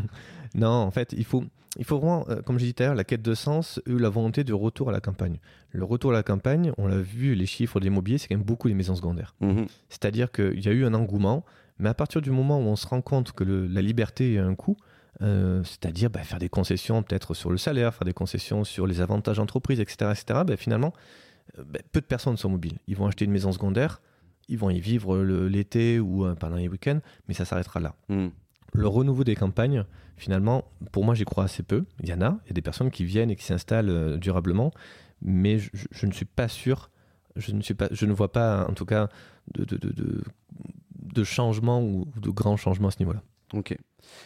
non, 0.55 0.69
en 0.69 0.91
fait, 0.91 1.15
il 1.17 1.25
faut, 1.25 1.45
il 1.79 1.85
faut 1.85 1.99
vraiment, 1.99 2.27
euh, 2.29 2.41
comme 2.43 2.59
j'ai 2.59 2.67
dit 2.67 2.75
tout 2.75 2.83
à 2.83 2.87
l'heure, 2.87 2.95
la 2.95 3.05
quête 3.05 3.23
de 3.23 3.35
sens, 3.35 3.81
eu 3.87 3.99
la 3.99 4.09
volonté 4.09 4.43
de 4.45 4.53
retour 4.53 4.89
à 4.89 4.93
la 4.93 5.01
campagne. 5.01 5.39
Le 5.71 5.85
retour 5.85 6.13
à 6.13 6.15
la 6.15 6.23
campagne, 6.23 6.73
on 6.79 6.87
l'a 6.87 6.99
vu, 6.99 7.35
les 7.35 7.47
chiffres 7.47 7.79
de 7.79 7.85
l'immobilier, 7.85 8.19
c'est 8.19 8.29
quand 8.29 8.37
même 8.37 8.45
beaucoup 8.45 8.69
les 8.69 8.75
maisons 8.75 8.95
secondaires. 8.95 9.35
Mhm. 9.41 9.67
C'est-à-dire 9.89 10.33
qu'il 10.33 10.65
y 10.65 10.69
a 10.69 10.73
eu 10.73 10.85
un 10.85 10.95
engouement, 10.95 11.45
mais 11.79 11.89
à 11.89 11.95
partir 11.95 12.23
du 12.23 12.31
moment 12.31 12.59
où 12.59 12.65
on 12.65 12.77
se 12.77 12.87
rend 12.87 13.03
compte 13.03 13.33
que 13.33 13.45
la 13.45 13.83
liberté 13.83 14.39
a 14.39 14.47
un 14.47 14.55
coût, 14.55 14.77
euh, 15.23 15.63
c'est-à-dire 15.65 16.11
bah, 16.11 16.23
faire 16.23 16.39
des 16.39 16.49
concessions 16.49 17.03
peut-être 17.03 17.35
sur 17.35 17.51
le 17.51 17.57
salaire, 17.57 17.95
faire 17.95 18.05
des 18.05 18.13
concessions 18.13 18.65
sur 18.65 18.87
les 18.87 19.01
avantages 19.01 19.37
d'entreprise, 19.37 19.81
etc., 19.81 20.11
etc., 20.13 20.41
bah, 20.47 20.57
finalement, 20.57 20.93
euh, 21.59 21.65
bah, 21.67 21.81
peu 21.93 22.01
de 22.01 22.07
personnes 22.07 22.37
sont 22.37 22.49
mobiles. 22.49 22.79
Ils 22.89 22.97
vont 22.97 23.07
acheter 23.07 23.25
une 23.25 23.31
maison 23.31 23.53
secondaire, 23.53 24.01
ils 24.49 24.59
vont 24.59 24.71
y 24.71 24.81
vivre 24.81 25.19
l'été 25.23 26.01
ou 26.01 26.27
pendant 26.37 26.57
les 26.57 26.69
week-ends, 26.69 27.01
mais 27.29 27.35
ça 27.35 27.45
s'arrêtera 27.45 27.81
là. 27.81 27.95
Mhm 28.09 28.31
le 28.75 28.89
renouveau 28.89 29.25
des 29.25 29.37
campagnes, 29.37 29.85
finalement, 30.17 30.65
pour 30.93 31.05
moi, 31.05 31.15
j'y 31.15 31.25
crois 31.25 31.45
assez 31.45 31.63
peu. 31.63 31.85
Il 32.03 32.09
y 32.09 32.13
en 32.13 32.21
a, 32.21 32.39
il 32.45 32.49
y 32.49 32.51
a 32.51 32.55
des 32.55 32.63
personnes 32.63 32.91
qui 32.91 33.05
viennent 33.05 33.31
et 33.31 33.37
qui 33.37 33.45
s'installent 33.45 33.89
euh, 33.89 34.17
durablement, 34.17 34.73
mais 35.23 35.59
je, 35.59 36.07
ne 36.07 36.13
suis 36.13 36.25
pas 36.25 36.49
sûr, 36.49 36.91
je 37.37 37.53
ne, 37.53 37.63
suis 37.63 37.75
pas, 37.75 37.89
je 37.93 38.05
ne 38.05 38.13
vois 38.13 38.33
pas, 38.33 38.67
en 38.69 38.75
tout 38.75 38.85
cas, 38.85 39.09
de, 39.55 39.65
de, 39.65 41.25
changement 41.25 41.81
ou 41.81 42.07
de 42.21 42.31
grands 42.31 42.57
changements 42.57 42.89
à 42.89 42.91
ce 42.91 42.99
niveau-là. 42.99 43.23
Ok. 43.53 43.77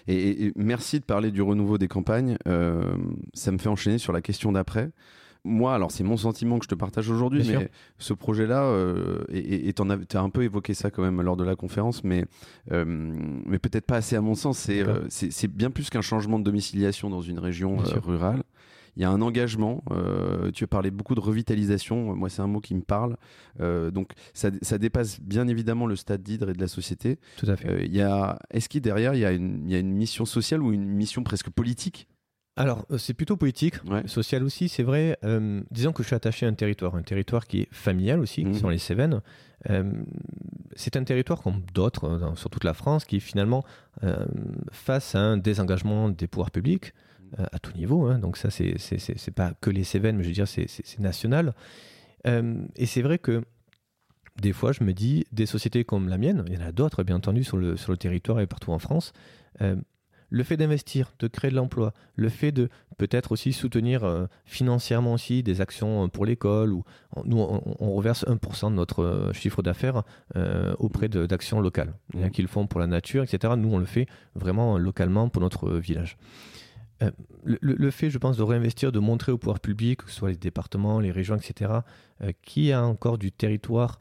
Et, 0.07 0.53
merci 0.57 0.99
de 0.99 1.05
parler 1.05 1.31
du 1.31 1.43
renouveau 1.43 1.77
des 1.77 1.89
campagnes. 1.89 2.39
Euh, 2.49 2.97
ça 3.35 3.53
me 3.53 3.59
fait 3.59 3.69
enchaîner 3.69 3.99
sur 3.99 4.13
la 4.13 4.23
question 4.23 4.51
d'après 4.53 4.91
moi, 5.44 5.74
alors 5.74 5.90
c'est 5.90 6.05
mon 6.05 6.16
sentiment 6.16 6.59
que 6.59 6.64
je 6.64 6.68
te 6.68 6.74
partage 6.74 7.11
aujourd'hui, 7.11 7.42
mais 7.48 7.70
ce 7.98 8.12
projet-là, 8.12 8.64
euh, 8.64 9.24
et 9.31 9.72
tu 9.72 9.83
as, 9.83 10.20
un 10.20 10.31
peu 10.31 10.42
évoqué 10.42 10.74
ça 10.74 10.90
quand 10.90 11.03
même 11.03 11.20
lors 11.22 11.37
de 11.37 11.44
la 11.44 11.57
conférence, 11.57 12.05
mais, 12.05 12.24
euh, 12.72 12.85
mais 12.87 13.59
peut-être 13.59 13.87
pas 13.87 13.96
assez 13.96 14.16
à 14.16 14.20
mon 14.20 14.35
sens. 14.35 14.66
Euh, 14.68 15.05
c'est 15.09 15.48
bien 15.48 15.70
plus 15.70 15.90
qu'un 15.90 16.03
changement 16.03 16.38
de 16.38 16.44
domiciliation 16.44 17.11
dans 17.11 17.22
une 17.22 17.38
région 17.38 17.77
rurale. 17.77 18.42
Il 18.96 19.03
y 19.03 19.05
a 19.05 19.11
un 19.11 19.22
engagement. 19.22 19.85
tu 20.55 20.64
as 20.64 20.66
parlé 20.66 20.90
beaucoup 20.90 21.14
de 21.14 21.20
revitalisation. 21.20 22.16
Moi, 22.16 22.29
c'est 22.29 22.42
un 22.42 22.48
mot 22.48 22.61
qui 22.61 22.74
me 22.74 22.83
parle. 22.83 23.16
donc, 23.59 24.12
ça, 24.35 24.79
dépasse 24.79 25.20
bien 25.20 25.46
évidemment 25.46 25.87
le 25.87 25.96
stade 25.96 26.22
d'hydre 26.22 26.51
et 26.51 26.53
de 26.53 26.61
la 26.61 26.68
société. 26.68 27.18
Tout 27.37 27.48
à 27.48 27.57
fait. 27.57 27.87
il 27.87 27.94
y 27.94 28.03
a, 28.03 28.38
est-ce 28.51 28.68
qu'il 28.68 28.83
derrière, 28.83 29.14
il 29.14 29.20
y, 29.20 29.24
a 29.24 29.33
une, 29.33 29.62
il 29.66 29.72
y 29.72 29.77
a 29.77 29.79
une 29.79 29.92
mission 29.92 30.24
sociale 30.24 30.62
ou 30.62 30.72
une 30.72 30.87
mission 30.87 31.22
presque 31.22 31.51
politique 31.51 32.09
alors, 32.59 32.85
euh, 32.90 32.99
c'est 32.99 33.14
plutôt 33.14 33.37
politique, 33.37 33.77
social 34.07 34.42
aussi, 34.42 34.68
c'est 34.68 34.83
vrai. 34.83 35.16
Euh, 35.25 35.62
disons 35.71 35.92
que 35.92 36.03
je 36.03 36.09
suis 36.09 36.16
attaché 36.16 36.44
à 36.44 36.49
un 36.49 36.55
territoire, 36.55 36.97
un 36.97 37.03
territoire 37.03 37.47
qui 37.47 37.61
est 37.61 37.68
familial 37.71 38.18
aussi, 38.18 38.42
qui 38.42 38.49
mhm. 38.49 38.55
sont 38.55 38.68
les 38.68 38.79
Cévennes. 38.79 39.21
Euh, 39.71 39.92
c'est 40.75 40.97
un 40.97 41.05
territoire 41.05 41.40
comme 41.40 41.62
d'autres 41.73 42.35
sur 42.37 42.51
toute 42.51 42.64
la 42.64 42.75
France 42.75 43.05
qui 43.05 43.21
finalement 43.21 43.64
face 44.71 45.14
à 45.16 45.21
un 45.21 45.37
désengagement 45.37 46.09
des 46.09 46.29
pouvoirs 46.29 46.51
publics 46.51 46.92
à 47.37 47.59
tout 47.59 47.73
niveau. 47.73 48.07
Hein. 48.07 48.18
donc 48.18 48.37
ça, 48.37 48.51
c'est 48.51 49.35
pas 49.35 49.53
que 49.61 49.71
les 49.71 49.85
Cévennes, 49.85 50.16
mais 50.16 50.23
je 50.23 50.29
veux 50.29 50.35
dire, 50.35 50.49
c'est 50.49 50.99
national. 50.99 51.55
et 52.25 52.87
c'est 52.87 53.03
vrai 53.03 53.18
que 53.18 53.42
des 54.40 54.53
fois, 54.53 54.71
je 54.71 54.85
me 54.85 54.92
dis, 54.92 55.25
des 55.33 55.47
sociétés 55.47 55.85
comme 55.85 56.09
la 56.09 56.16
mienne, 56.16 56.44
il 56.47 56.55
y 56.55 56.57
en 56.57 56.64
a 56.64 56.71
d'autres, 56.71 57.03
bien 57.03 57.16
entendu, 57.16 57.42
sur 57.42 57.57
le, 57.57 57.77
sur 57.77 57.90
le 57.90 57.99
territoire 57.99 58.38
et 58.38 58.47
partout 58.47 58.71
en 58.71 58.79
France, 58.79 59.12
le 60.31 60.43
fait 60.43 60.57
d'investir, 60.57 61.12
de 61.19 61.27
créer 61.27 61.51
de 61.51 61.57
l'emploi, 61.57 61.93
le 62.17 62.29
fait 62.29 62.53
de 62.53 62.69
peut-être 62.99 63.33
aussi 63.33 63.53
soutenir 63.53 64.05
euh, 64.05 64.27
financièrement 64.45 65.14
aussi 65.14 65.43
des 65.43 65.61
actions 65.61 66.05
euh, 66.05 66.09
pour 66.09 66.27
l'école, 66.27 66.73
ou 66.73 66.85
nous 67.25 67.38
on, 67.38 67.93
reverse 67.93 68.25
1% 68.27 68.71
de 68.71 68.75
notre 68.75 69.03
euh, 69.03 69.33
chiffre 69.33 69.62
d'affaires 69.62 70.03
auprès 70.79 71.09
d'actions 71.09 71.61
locales. 71.61 71.95
Mmh. 72.14 72.31
qui 72.31 72.43
le 72.43 72.49
font 72.49 72.67
pour 72.67 72.81
la 72.81 72.87
nature, 72.87 73.23
etc. 73.23 73.55
Nous 73.57 73.73
on 73.73 73.79
le 73.79 73.85
fait 73.85 74.07
vraiment 74.35 74.79
localement 74.79 75.29
pour 75.29 75.43
notre 75.43 75.71
village. 75.73 76.17
Le, 77.45 77.91
fait, 77.91 78.11
je 78.11 78.19
pense, 78.19 78.37
de 78.37 78.43
réinvestir, 78.43 78.91
de 78.91 78.99
montrer 78.99 79.31
au 79.31 79.38
pouvoir 79.38 79.61
public, 79.61 80.03
que 80.03 80.11
ce 80.11 80.17
soit 80.17 80.31
les 80.31 80.37
départements, 80.37 80.99
les 80.99 81.12
régions, 81.12 81.37
etc., 81.37 81.73
qui 82.43 82.73
a 82.73 82.85
encore 82.85 83.19
du 83.19 83.31
territoire 83.31 84.01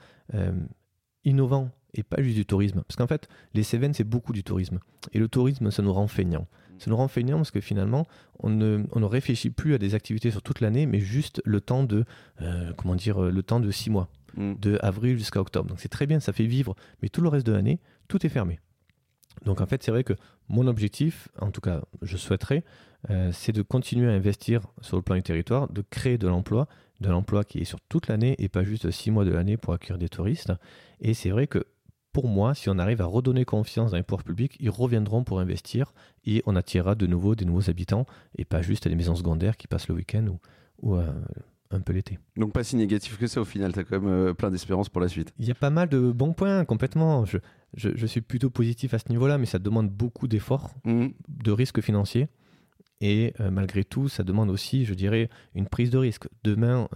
innovant 1.24 1.70
et 1.98 2.04
pas 2.04 2.22
juste 2.22 2.36
du 2.36 2.46
tourisme. 2.46 2.84
Parce 2.88 2.96
qu'en 2.96 3.08
fait, 3.08 3.28
les 3.54 3.64
Cévennes, 3.64 3.94
c'est 3.94 4.04
beaucoup 4.04 4.34
du 4.34 4.44
tourisme. 4.44 4.80
Et 5.14 5.20
le 5.20 5.28
tourisme, 5.28 5.72
ça 5.72 5.82
nous 5.82 5.94
rend 5.94 6.08
feignants. 6.08 6.48
Ça 6.80 6.90
nous 6.90 6.98
rend 6.98 7.08
feignants 7.08 7.38
parce 7.38 7.52
que 7.52 7.62
finalement, 7.62 8.06
on 8.40 8.50
ne, 8.50 8.84
on 8.92 9.00
ne 9.00 9.06
réfléchit 9.06 9.50
plus 9.50 9.74
à 9.74 9.78
des 9.78 9.96
activités 9.96 10.32
sur 10.32 10.42
toute 10.42 10.62
l'année, 10.62 10.86
mais 10.86 11.00
juste 11.00 11.42
le 11.44 11.60
temps 11.60 11.84
de, 11.84 12.06
euh, 12.42 12.72
comment 12.78 12.96
dire, 12.96 13.20
le 13.20 13.44
temps 13.44 13.60
de 13.60 13.72
six 13.72 13.90
mois, 13.90 14.10
mm. 14.36 14.54
de 14.62 14.78
avril 14.82 15.18
jusqu'à 15.18 15.42
octobre. 15.42 15.70
Donc 15.70 15.80
c'est 15.80 15.90
très 15.90 16.06
bien, 16.06 16.20
ça 16.20 16.34
fait 16.34 16.46
vivre, 16.46 16.76
mais 17.02 17.10
tout 17.10 17.22
le 17.22 17.30
reste 17.30 17.48
de 17.48 17.52
l'année, 17.52 17.80
tout 18.08 18.26
est 18.26 18.30
fermé. 18.30 18.60
Donc 19.46 19.62
en 19.62 19.66
fait, 19.66 19.84
c'est 19.84 19.92
vrai 19.92 20.04
que 20.04 20.14
mon 20.50 20.68
objectif, 20.68 21.30
en 21.40 21.52
tout 21.52 21.62
cas, 21.62 21.82
je 22.02 22.18
souhaiterais, 22.18 22.64
euh, 23.10 23.32
c'est 23.32 23.52
de 23.52 23.62
continuer 23.62 24.10
à 24.10 24.14
investir 24.14 24.62
sur 24.82 24.98
le 24.98 25.04
plan 25.04 25.16
du 25.16 25.24
territoire, 25.24 25.72
de 25.72 25.84
créer 25.90 26.18
de 26.18 26.28
l'emploi, 26.28 26.68
de 27.02 27.10
l'emploi 27.10 27.44
qui 27.44 27.60
est 27.60 27.66
sur 27.66 27.80
toute 27.82 28.08
l'année 28.08 28.36
et 28.40 28.50
pas 28.50 28.64
juste 28.64 28.90
six 28.92 29.12
mois 29.12 29.26
de 29.26 29.32
l'année 29.32 29.58
pour 29.58 29.74
accueillir 29.74 29.98
des 29.98 30.10
touristes. 30.10 30.52
Et 31.00 31.14
c'est 31.14 31.30
vrai 31.30 31.48
que 31.48 31.66
pour 32.18 32.28
moi, 32.30 32.56
si 32.56 32.68
on 32.68 32.80
arrive 32.80 33.00
à 33.00 33.06
redonner 33.06 33.46
confiance 33.46 33.92
dans 33.92 33.98
les 33.98 34.02
pouvoirs 34.02 34.24
publics, 34.24 34.58
ils 34.60 34.72
reviendront 34.72 35.24
pour 35.24 35.40
investir 35.40 35.94
et 36.26 36.42
on 36.48 36.56
attirera 36.56 36.96
de 36.96 37.06
nouveau 37.06 37.36
des 37.36 37.46
nouveaux 37.46 37.70
habitants 37.70 38.08
et 38.40 38.44
pas 38.44 38.64
juste 38.64 38.88
des 38.88 38.96
maisons 38.96 39.14
secondaires 39.16 39.56
qui 39.56 39.68
passent 39.68 39.88
le 39.88 39.94
week-end 39.94 40.26
ou, 40.26 40.40
ou 40.82 40.96
euh, 40.96 41.06
un 41.70 41.80
peu 41.80 41.94
l'été. 41.94 42.18
Donc 42.36 42.54
pas 42.54 42.64
si 42.64 42.76
négatif 42.76 43.20
que 43.20 43.28
ça 43.28 43.40
au 43.40 43.46
final, 43.46 43.72
tu 43.72 43.78
as 43.78 43.84
quand 43.84 44.00
même 44.02 44.10
euh, 44.12 44.34
plein 44.34 44.50
d'espérance 44.50 44.90
pour 44.90 45.00
la 45.00 45.10
suite. 45.10 45.32
Il 45.38 45.46
y 45.46 45.52
a 45.52 45.54
pas 45.54 45.70
mal 45.70 45.90
de 45.90 46.00
bons 46.12 46.34
points 46.34 46.66
complètement. 46.66 47.24
Je, 47.26 47.38
je, 47.76 47.90
je 47.94 48.06
suis 48.08 48.22
plutôt 48.22 48.50
positif 48.50 48.96
à 48.96 48.98
ce 49.00 49.10
niveau-là, 49.10 49.38
mais 49.38 49.46
ça 49.46 49.60
demande 49.60 49.92
beaucoup 49.92 50.28
d'efforts, 50.28 50.72
Mhm. 50.86 51.12
de 51.30 51.52
risques 51.52 51.82
financiers. 51.82 52.30
Et 53.00 53.36
euh, 53.42 53.52
malgré 53.52 53.84
tout, 53.84 54.10
ça 54.10 54.24
demande 54.24 54.50
aussi, 54.50 54.86
je 54.86 54.96
dirais, 54.96 55.30
une 55.54 55.68
prise 55.68 55.92
de 55.92 56.00
risque. 56.00 56.28
Demain, 56.44 56.90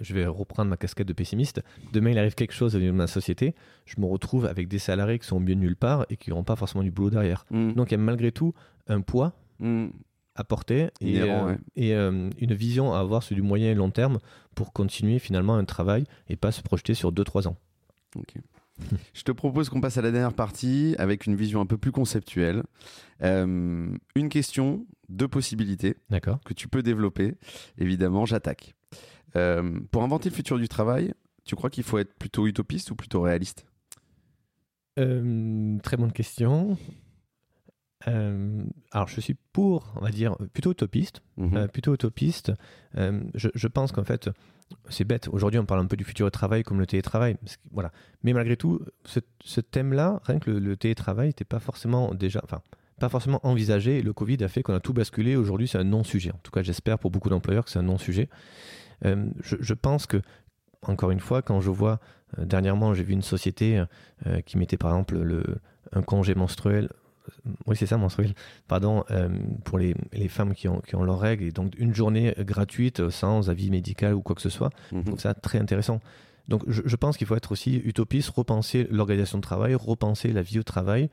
je 0.00 0.14
vais 0.14 0.26
reprendre 0.26 0.70
ma 0.70 0.76
casquette 0.76 1.06
de 1.06 1.12
pessimiste. 1.12 1.62
Demain, 1.92 2.10
il 2.10 2.18
arrive 2.18 2.34
quelque 2.34 2.52
chose 2.54 2.72
de 2.72 2.90
ma 2.90 3.06
société. 3.06 3.54
Je 3.86 4.00
me 4.00 4.06
retrouve 4.06 4.46
avec 4.46 4.68
des 4.68 4.78
salariés 4.78 5.18
qui 5.18 5.26
sont 5.26 5.36
au 5.36 5.40
mieux 5.40 5.54
nulle 5.54 5.76
part 5.76 6.06
et 6.10 6.16
qui 6.16 6.30
n'auront 6.30 6.44
pas 6.44 6.56
forcément 6.56 6.82
du 6.82 6.90
boulot 6.90 7.10
derrière. 7.10 7.44
Mhm. 7.50 7.74
Donc, 7.74 7.90
il 7.90 7.92
y 7.92 7.94
a 7.94 7.98
malgré 7.98 8.32
tout 8.32 8.54
un 8.88 9.00
poids 9.00 9.32
Mhm. 9.60 9.90
à 10.36 10.44
porter 10.44 10.88
et, 11.00 11.20
euh, 11.20 11.44
ouais. 11.46 11.58
et, 11.76 11.94
euh, 11.94 12.30
une 12.38 12.54
vision 12.54 12.92
à 12.94 12.98
avoir 13.00 13.22
sur 13.22 13.34
du 13.36 13.42
moyen 13.42 13.70
et 13.70 13.74
long 13.74 13.90
terme 13.90 14.18
pour 14.54 14.72
continuer 14.72 15.18
finalement 15.18 15.54
un 15.56 15.64
travail 15.64 16.04
et 16.28 16.36
pas 16.36 16.50
se 16.50 16.62
projeter 16.62 16.94
sur 16.94 17.12
2-3 17.12 17.46
ans. 17.46 17.56
Ok. 18.16 18.34
Je 19.12 19.22
te 19.22 19.32
propose 19.32 19.68
qu'on 19.68 19.82
passe 19.82 19.98
à 19.98 20.02
la 20.02 20.10
dernière 20.10 20.32
partie 20.32 20.94
avec 20.98 21.26
une 21.26 21.36
vision 21.36 21.60
un 21.60 21.66
peu 21.66 21.76
plus 21.76 21.92
conceptuelle. 21.92 22.62
Euh, 23.22 23.94
une 24.14 24.28
question, 24.30 24.86
deux 25.10 25.28
possibilités 25.28 25.96
que 26.44 26.54
tu 26.54 26.68
peux 26.68 26.82
développer. 26.82 27.34
Évidemment, 27.76 28.24
j'attaque. 28.24 28.74
Euh, 29.36 29.80
pour 29.90 30.02
inventer 30.02 30.28
le 30.30 30.34
futur 30.34 30.58
du 30.58 30.68
travail, 30.68 31.14
tu 31.44 31.54
crois 31.56 31.70
qu'il 31.70 31.84
faut 31.84 31.98
être 31.98 32.14
plutôt 32.14 32.46
utopiste 32.46 32.90
ou 32.90 32.96
plutôt 32.96 33.20
réaliste? 33.22 33.64
Euh, 34.98 35.78
très 35.82 35.96
bonne 35.96 36.12
question. 36.12 36.76
Euh, 38.08 38.62
alors, 38.92 39.08
je 39.08 39.20
suis 39.20 39.36
pour, 39.52 39.92
on 39.96 40.00
va 40.00 40.10
dire, 40.10 40.36
plutôt 40.52 40.72
utopiste. 40.72 41.22
Mhm. 41.36 41.56
Euh, 41.56 41.68
plutôt 41.68 41.94
utopiste. 41.94 42.52
Euh, 42.96 43.20
je, 43.34 43.48
je 43.54 43.68
pense 43.68 43.92
qu'en 43.92 44.04
fait, 44.04 44.30
c'est 44.88 45.04
bête. 45.04 45.28
Aujourd'hui, 45.32 45.58
on 45.60 45.66
parle 45.66 45.80
un 45.80 45.86
peu 45.86 45.96
du 45.96 46.04
futur 46.04 46.26
du 46.26 46.30
travail 46.30 46.62
comme 46.62 46.78
le 46.80 46.86
télétravail. 46.86 47.34
parce 47.36 47.56
que- 47.56 47.62
Voilà. 47.72 47.92
Mais 48.22 48.32
malgré 48.32 48.56
tout, 48.56 48.80
ce, 49.04 49.20
ce 49.44 49.60
thème-là, 49.60 50.20
rien 50.24 50.38
que 50.38 50.50
le, 50.50 50.58
le 50.58 50.76
télétravail, 50.76 51.28
n'était 51.28 51.44
pas 51.44 51.60
forcément 51.60 52.14
déjà, 52.14 52.40
enfin, 52.42 52.60
pas 52.98 53.08
forcément 53.08 53.40
envisagé. 53.46 53.98
Et 53.98 54.02
le 54.02 54.12
Covid 54.12 54.42
a 54.44 54.48
fait 54.48 54.62
qu'on 54.62 54.74
a 54.74 54.80
tout 54.80 54.92
basculé. 54.94 55.36
Aujourd'hui, 55.36 55.68
c'est 55.68 55.78
un 55.78 55.84
non-sujet. 55.84 56.32
En 56.32 56.38
tout 56.42 56.50
cas, 56.50 56.62
j'espère 56.62 56.98
pour 56.98 57.10
beaucoup 57.10 57.28
d'employeurs 57.28 57.64
que 57.64 57.70
c'est 57.70 57.78
un 57.78 57.82
non-sujet. 57.84 58.28
Euh, 59.04 59.26
je, 59.42 59.56
je 59.60 59.74
pense 59.74 60.06
que, 60.06 60.20
encore 60.82 61.10
une 61.10 61.20
fois, 61.20 61.42
quand 61.42 61.60
je 61.60 61.70
vois 61.70 62.00
euh, 62.38 62.44
dernièrement, 62.44 62.94
j'ai 62.94 63.02
vu 63.02 63.12
une 63.12 63.22
société 63.22 63.82
euh, 64.26 64.40
qui 64.42 64.58
mettait 64.58 64.76
par 64.76 64.90
exemple 64.92 65.18
le, 65.18 65.44
un 65.92 66.02
congé 66.02 66.34
menstruel. 66.34 66.88
Oui, 67.66 67.76
c'est 67.76 67.86
ça, 67.86 67.96
menstruel. 67.96 68.34
Pardon, 68.66 69.04
euh, 69.10 69.28
pour 69.64 69.78
les, 69.78 69.94
les 70.12 70.28
femmes 70.28 70.54
qui 70.54 70.68
ont, 70.68 70.80
qui 70.80 70.96
ont 70.96 71.02
leurs 71.04 71.20
règles. 71.20 71.44
Et 71.44 71.52
donc, 71.52 71.74
une 71.78 71.94
journée 71.94 72.34
gratuite 72.38 73.08
sans 73.10 73.50
avis 73.50 73.70
médical 73.70 74.14
ou 74.14 74.22
quoi 74.22 74.34
que 74.34 74.42
ce 74.42 74.48
soit. 74.50 74.70
Je 74.90 74.96
Mhm. 74.96 75.04
trouve 75.04 75.20
ça 75.20 75.34
très 75.34 75.58
intéressant. 75.58 76.00
Donc, 76.48 76.62
je, 76.66 76.82
je 76.84 76.96
pense 76.96 77.16
qu'il 77.16 77.26
faut 77.28 77.36
être 77.36 77.52
aussi 77.52 77.76
utopiste, 77.76 78.30
repenser 78.30 78.88
l'organisation 78.90 79.38
de 79.38 79.42
travail, 79.42 79.74
repenser 79.76 80.32
la 80.32 80.42
vie 80.42 80.58
au 80.58 80.64
travail 80.64 81.08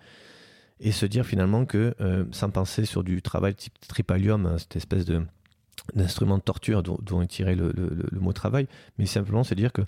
et 0.79 0.91
se 0.91 1.05
dire 1.05 1.25
finalement 1.25 1.65
que, 1.65 1.93
euh, 2.01 2.25
sans 2.31 2.49
penser 2.49 2.85
sur 2.85 3.03
du 3.03 3.21
travail 3.21 3.53
type 3.53 3.73
tripalium, 3.87 4.45
hein, 4.47 4.57
cette 4.57 4.75
espèce 4.75 5.05
de 5.05 5.21
d'instrument 5.93 6.37
de 6.37 6.43
torture 6.43 6.83
dont, 6.83 6.97
dont 7.01 7.21
est 7.21 7.27
tiré 7.27 7.55
le, 7.55 7.71
mot 8.19 8.33
travail, 8.33 8.67
mais 8.97 9.05
simplement 9.05 9.43
se 9.43 9.53
dire 9.53 9.71
que 9.71 9.81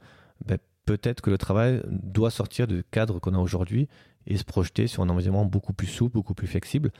ben, 0.45 0.57
peut-être 0.85 1.21
que 1.21 1.29
le 1.29 1.37
travail 1.37 1.81
doit 1.89 2.31
sortir 2.31 2.67
du 2.67 2.83
cadre 2.89 3.19
qu'on 3.19 3.33
a 3.33 3.39
aujourd'hui 3.39 3.87
et 4.27 4.37
se 4.37 4.43
projeter 4.43 4.87
sur 4.87 5.03
un 5.03 5.09
environnement 5.09 5.45
beaucoup 5.45 5.73
plus 5.73 5.87
souple, 5.87 6.13
beaucoup 6.13 6.33
plus 6.33 6.47
flexible, 6.47 6.91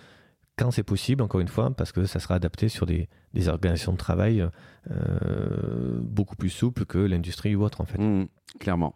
quand 0.60 0.72
c'est 0.72 0.84
possible, 0.84 1.22
encore 1.22 1.40
une 1.40 1.48
fois, 1.48 1.72
parce 1.72 1.94
que 1.94 2.06
ça 2.06 2.20
sera 2.20 2.36
adapté 2.36 2.68
sur 2.68 2.86
des, 2.86 3.08
organisations 3.48 3.94
de 3.94 3.98
travail 3.98 4.46
euh, 4.92 6.00
beaucoup 6.02 6.36
plus 6.36 6.50
souples 6.50 6.86
que 6.86 6.98
l'industrie 6.98 7.56
ou 7.56 7.64
autre, 7.64 7.80
en 7.80 7.86
fait. 7.86 7.98
Mhm. 7.98 8.28
Clairement. 8.60 8.96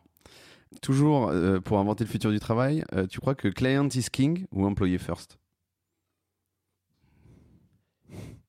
Toujours 0.82 1.30
euh, 1.30 1.60
pour 1.62 1.80
inventer 1.80 2.04
le 2.04 2.10
futur 2.10 2.32
du 2.32 2.40
travail, 2.40 2.84
euh, 2.94 3.08
tu 3.08 3.20
crois 3.20 3.36
que 3.36 3.48
client 3.48 3.88
is 3.90 4.08
king 4.12 4.46
ou 4.52 4.66
employé 4.66 4.98
first? 4.98 5.38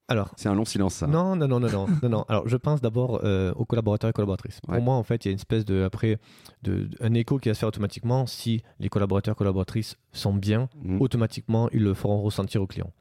Alors, 0.08 0.32
C'est 0.36 0.48
un 0.50 0.54
long 0.54 0.66
silence 0.66 0.94
ça. 0.94 1.06
Non, 1.06 1.34
non, 1.34 1.48
non, 1.48 1.60
non, 1.60 1.70
non, 1.70 1.86
non, 2.02 2.08
non. 2.10 2.24
Alors, 2.28 2.46
je 2.46 2.56
pense 2.58 2.82
d'abord 2.82 3.20
euh, 3.24 3.52
aux 3.54 3.64
collaborateurs 3.64 4.10
et 4.10 4.12
collaboratrices. 4.12 4.60
Ouais. 4.68 4.74
Pour 4.76 4.84
moi, 4.84 4.94
en 4.96 5.02
fait, 5.02 5.24
il 5.24 5.28
y 5.28 5.30
a 5.30 5.32
une 5.32 5.38
espèce 5.38 5.64
de, 5.64 5.82
après, 5.82 6.18
de, 6.62 6.90
un 7.00 7.14
écho 7.14 7.38
qui 7.38 7.48
va 7.48 7.54
se 7.54 7.60
faire 7.60 7.68
automatiquement. 7.70 8.26
Si 8.26 8.62
les 8.80 8.90
collaborateurs 8.90 9.32
et 9.32 9.36
collaboratrices 9.36 9.96
sont 10.12 10.34
bien, 10.34 10.68
Mhm. 10.82 11.00
automatiquement, 11.00 11.70
ils 11.72 11.82
le 11.82 11.94
feront 11.94 12.20
ressentir 12.20 12.60
aux 12.60 12.66
clients. 12.66 12.92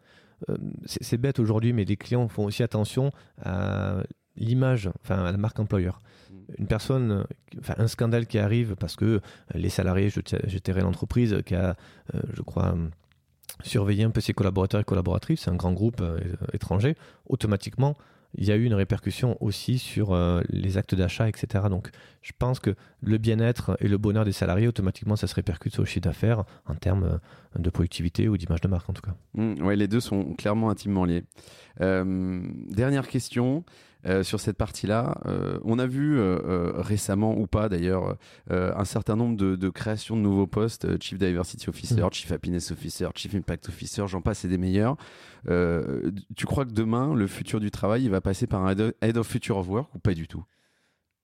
Euh, 0.50 0.56
c'est 0.86 1.18
bête 1.18 1.40
aujourd'hui, 1.40 1.74
mais 1.74 1.84
les 1.84 1.98
clients 1.98 2.28
font 2.30 2.46
aussi 2.46 2.64
attention 2.64 3.12
à 3.44 3.98
l'image, 4.38 4.90
enfin, 5.04 5.26
à 5.26 5.32
la 5.32 5.38
marque 5.38 5.60
employeur. 5.60 6.00
Mhm. 6.32 6.38
Une 6.60 6.68
personne, 6.68 7.26
enfin, 7.60 7.76
un 7.80 7.88
scandale 7.88 8.28
qui 8.28 8.40
arrive 8.40 8.76
parce 8.78 8.96
que 8.96 9.20
les 9.54 9.70
salariés, 9.70 10.10
je, 10.10 10.22
je 10.48 10.80
l'entreprise 10.80 11.38
qui 11.46 11.56
a, 11.56 11.76
euh, 12.16 12.22
je 12.34 12.42
crois, 12.42 12.76
surveillé 13.62 14.04
un 14.04 14.10
peu 14.10 14.22
ses 14.22 14.34
collaborateurs 14.34 14.82
et 14.82 14.84
collaboratrices, 14.84 15.42
c'est 15.42 15.52
un 15.52 15.56
grand 15.56 15.74
groupe 15.74 16.02
euh, 16.02 16.20
étranger, 16.54 16.96
automatiquement, 17.28 17.98
il 18.36 18.46
y 18.46 18.52
a 18.52 18.56
eu 18.56 18.64
une 18.64 18.74
répercussion 18.74 19.38
aussi 19.42 19.78
sur 19.78 20.12
euh, 20.12 20.42
les 20.50 20.78
actes 20.78 20.96
d'achat, 20.96 21.30
etc. 21.30 21.66
Donc, 21.70 21.90
je 22.24 22.32
pense 22.38 22.60
que 22.60 22.76
le 23.02 23.20
bien-être 23.20 23.78
et 23.80 23.88
le 23.88 24.00
bonheur 24.00 24.26
des 24.26 24.32
salariés, 24.32 24.68
automatiquement, 24.68 25.16
ça 25.16 25.28
se 25.28 25.36
répercute 25.36 25.74
sur 25.74 25.84
le 25.84 25.88
chiffre 25.88 26.02
d'affaires 26.06 26.44
en 26.66 26.74
termes 26.74 27.04
euh, 27.04 27.60
de 27.60 27.70
productivité 27.70 28.28
ou 28.28 28.38
d'image 28.38 28.62
de 28.62 28.68
marque, 28.68 28.90
en 28.90 28.94
tout 28.94 29.04
cas. 29.04 29.14
Mm, 29.36 29.62
ouais, 29.64 29.76
les 29.76 29.88
deux 29.88 30.00
sont 30.00 30.34
clairement 30.34 30.70
intimement 30.70 31.06
liés. 31.06 31.24
Dernière 31.80 33.08
question 33.08 33.64
euh, 34.06 34.24
sur 34.24 34.40
cette 34.40 34.58
partie-là. 34.58 35.18
Euh, 35.26 35.60
on 35.64 35.80
a 35.80 35.88
vu 35.88 36.18
euh, 36.20 36.72
récemment, 36.76 37.38
ou 37.38 37.48
pas 37.48 37.70
d'ailleurs, 37.70 38.18
un 38.50 38.86
certain 38.86 39.16
nombre 39.16 39.38
de, 39.38 39.56
de 39.56 39.70
créations 39.70 40.16
de 40.16 40.22
nouveaux 40.22 40.48
postes 40.48 41.02
Chief 41.02 41.18
Diversity 41.18 41.70
Officer, 41.70 42.02
Mhm. 42.02 42.12
Chief 42.12 42.32
Happiness 42.32 42.72
Officer, 42.72 43.08
Chief 43.16 43.34
Impact 43.36 43.70
Officer, 43.70 44.04
j'en 44.08 44.22
passe, 44.22 44.40
c'est 44.40 44.48
des 44.48 44.58
meilleurs. 44.58 44.98
Tu 46.36 46.46
crois 46.46 46.66
que 46.66 46.72
demain, 46.72 47.14
le 47.14 47.28
futur 47.28 47.60
du 47.60 47.72
travail, 47.72 48.04
il 48.04 48.10
va 48.10 48.22
passer 48.22 48.48
par 48.48 48.66
un 48.66 48.76
Head 49.02 49.18
of 49.18 49.28
Future 49.28 49.58
of 49.58 49.68
Work 49.70 49.96
ou 49.96 50.00
pas 50.00 50.14
du 50.14 50.28
tout? 50.28 50.44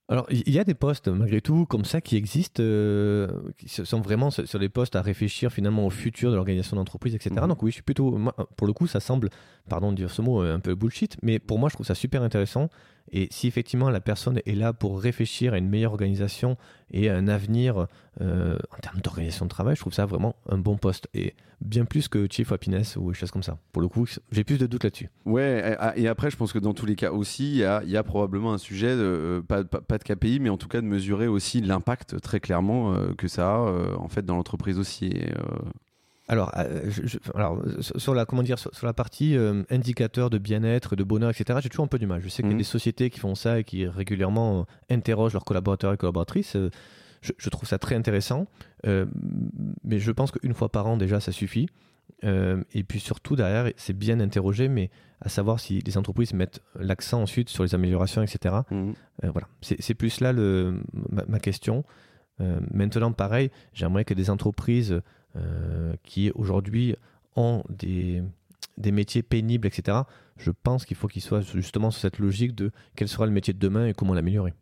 Alors, 0.09 0.25
il 0.31 0.51
y 0.51 0.57
a 0.57 0.63
des 0.63 0.73
postes, 0.73 1.07
malgré 1.07 1.39
tout, 1.39 1.67
comme 1.67 1.85
ça, 1.85 2.01
qui 2.01 2.15
existent, 2.15 2.63
euh, 2.63 3.27
qui 3.57 3.69
sont 3.69 4.01
vraiment 4.01 4.31
sur 4.31 4.57
des 4.57 4.67
postes 4.67 4.95
à 4.95 5.03
réfléchir 5.03 5.53
finalement 5.53 5.85
au 5.85 5.91
futur 5.91 6.31
de 6.31 6.35
l'organisation 6.35 6.75
d'entreprise, 6.75 7.13
etc. 7.13 7.35
Mhm. 7.41 7.47
Donc 7.47 7.61
oui, 7.61 7.69
je 7.69 7.75
suis 7.75 7.83
plutôt, 7.83 8.17
moi, 8.17 8.35
pour 8.57 8.65
le 8.65 8.73
coup, 8.73 8.87
ça 8.87 8.99
semble, 8.99 9.29
pardon 9.69 9.91
de 9.91 9.97
dire 9.97 10.09
ce 10.09 10.23
mot, 10.23 10.41
euh, 10.41 10.55
un 10.55 10.59
peu 10.59 10.73
bullshit, 10.73 11.15
mais 11.21 11.37
pour 11.37 11.59
moi, 11.59 11.69
je 11.69 11.75
trouve 11.75 11.85
ça 11.85 11.93
super 11.93 12.23
intéressant. 12.23 12.69
Et 13.11 13.27
si 13.31 13.47
effectivement 13.47 13.89
la 13.89 13.99
personne 13.99 14.39
est 14.45 14.55
là 14.55 14.73
pour 14.73 14.99
réfléchir 15.01 15.53
à 15.53 15.57
une 15.57 15.69
meilleure 15.69 15.91
organisation 15.91 16.57
et 16.91 17.09
à 17.09 17.15
un 17.15 17.27
avenir 17.27 17.87
euh, 18.21 18.57
en 18.75 18.77
termes 18.81 18.99
d'organisation 19.01 19.45
de 19.45 19.49
travail, 19.49 19.75
je 19.75 19.81
trouve 19.81 19.93
ça 19.93 20.05
vraiment 20.05 20.35
un 20.49 20.57
bon 20.57 20.77
poste. 20.77 21.07
Et 21.13 21.35
bien 21.61 21.85
plus 21.85 22.07
que 22.07 22.27
Chief 22.29 22.51
Happiness 22.51 22.95
ou 22.95 23.11
des 23.11 23.17
choses 23.17 23.31
comme 23.31 23.43
ça. 23.43 23.57
Pour 23.71 23.81
le 23.81 23.87
coup, 23.87 24.05
j'ai 24.31 24.43
plus 24.43 24.57
de 24.57 24.65
doutes 24.65 24.83
là-dessus. 24.83 25.09
Ouais, 25.25 25.75
et- 25.95 26.03
et 26.03 26.07
après, 26.07 26.29
je 26.31 26.37
pense 26.37 26.53
que 26.53 26.59
dans 26.59 26.73
tous 26.73 26.85
les 26.85 26.95
cas 26.95 27.11
aussi, 27.11 27.51
il 27.51 27.57
y 27.57 27.97
a, 27.97 28.03
probablement 28.03 28.53
un 28.53 28.57
sujet, 28.57 28.95
de, 28.95 29.01
euh, 29.01 29.41
pas, 29.41 29.63
de 29.63 30.03
KPI, 30.03 30.39
mais 30.39 30.49
en 30.49 30.57
tout 30.57 30.67
cas 30.67 30.81
de 30.81 30.85
mesurer 30.87 31.27
aussi 31.27 31.61
l'impact 31.61 32.19
très 32.21 32.39
clairement 32.39 32.93
euh, 32.93 33.13
que 33.17 33.27
ça 33.27 33.55
a 33.55 33.95
en 33.97 34.07
fait 34.07 34.25
dans 34.25 34.35
l'entreprise 34.35 34.79
aussi. 34.79 35.11
Alors, 36.29 36.51
euh, 36.57 36.83
je- 36.89 37.07
je- 37.07 37.17
alors 37.35 37.59
sur 37.97 38.13
la 38.13 38.25
comment 38.25 38.43
dire 38.43 38.59
sur, 38.59 38.73
sur 38.73 38.85
la 38.85 38.93
partie 38.93 39.35
euh, 39.35 39.63
indicateur 39.69 40.29
de 40.29 40.37
bien-être, 40.37 40.95
de 40.95 41.03
bonheur, 41.03 41.31
etc. 41.31 41.59
J'ai 41.61 41.69
toujours 41.69 41.85
un 41.85 41.89
peu 41.89 41.99
du 41.99 42.05
mal. 42.07 42.21
Je 42.21 42.29
sais 42.29 42.43
qu'il 42.43 42.51
y 42.51 42.53
a 42.53 42.53
Mhm. 42.53 42.59
des 42.59 42.63
sociétés 42.63 43.09
qui 43.09 43.19
font 43.19 43.33
ça 43.35 43.59
et 43.59 43.63
qui 43.63 43.87
régulièrement 43.87 44.61
euh, 44.61 44.93
interrogent 44.95 45.33
leurs 45.33 45.43
collaborateurs 45.43 45.91
et 45.93 45.97
collaboratrices. 45.97 46.55
Euh, 46.55 46.69
je, 47.21 47.33
je 47.37 47.49
trouve 47.49 47.67
ça 47.67 47.77
très 47.79 47.95
intéressant, 47.95 48.47
Euh, 48.85 49.05
mais 49.83 49.99
je 49.99 50.09
pense 50.11 50.31
qu'une 50.31 50.53
fois 50.53 50.69
par 50.69 50.87
an 50.87 50.95
déjà 50.95 51.19
ça 51.19 51.31
suffit. 51.33 51.67
Euh, 52.23 52.63
et 52.73 52.83
puis 52.83 52.99
surtout 52.99 53.35
derrière, 53.35 53.71
c'est 53.75 53.97
bien 53.97 54.19
interrogé, 54.21 54.67
mais 54.69 54.89
à 55.21 55.29
savoir 55.29 55.59
si 55.59 55.79
les 55.79 55.97
entreprises 55.97 56.33
mettent 56.33 56.61
l'accent 56.79 57.21
ensuite 57.21 57.49
sur 57.49 57.63
les 57.63 57.73
améliorations, 57.75 58.21
etc. 58.23 58.55
mhm. 58.71 58.93
Voilà, 59.23 59.47
c'est 59.61 59.93
plus 59.95 60.21
là 60.21 60.31
le, 60.31 60.79
ma, 61.09 61.23
ma 61.27 61.39
question. 61.39 61.83
Maintenant, 62.71 63.11
pareil, 63.11 63.51
j'aimerais 63.73 64.05
que 64.05 64.13
des 64.13 64.29
entreprises 64.29 65.01
qui 66.03 66.31
aujourd'hui 66.35 66.95
ont 67.35 67.63
des, 67.69 68.21
des 68.77 68.91
métiers 68.91 69.23
pénibles, 69.23 69.67
etc., 69.67 69.99
je 70.37 70.51
pense 70.51 70.85
qu'il 70.85 70.95
faut 70.95 71.07
qu'ils 71.07 71.21
soient 71.21 71.41
justement 71.41 71.91
sur 71.91 72.01
cette 72.01 72.19
logique 72.19 72.55
de 72.55 72.71
quel 72.95 73.07
sera 73.09 73.25
le 73.25 73.31
métier 73.31 73.53
de 73.53 73.59
demain 73.59 73.87
et 73.87 73.93
comment 73.93 74.13
l'améliorer. 74.13 74.53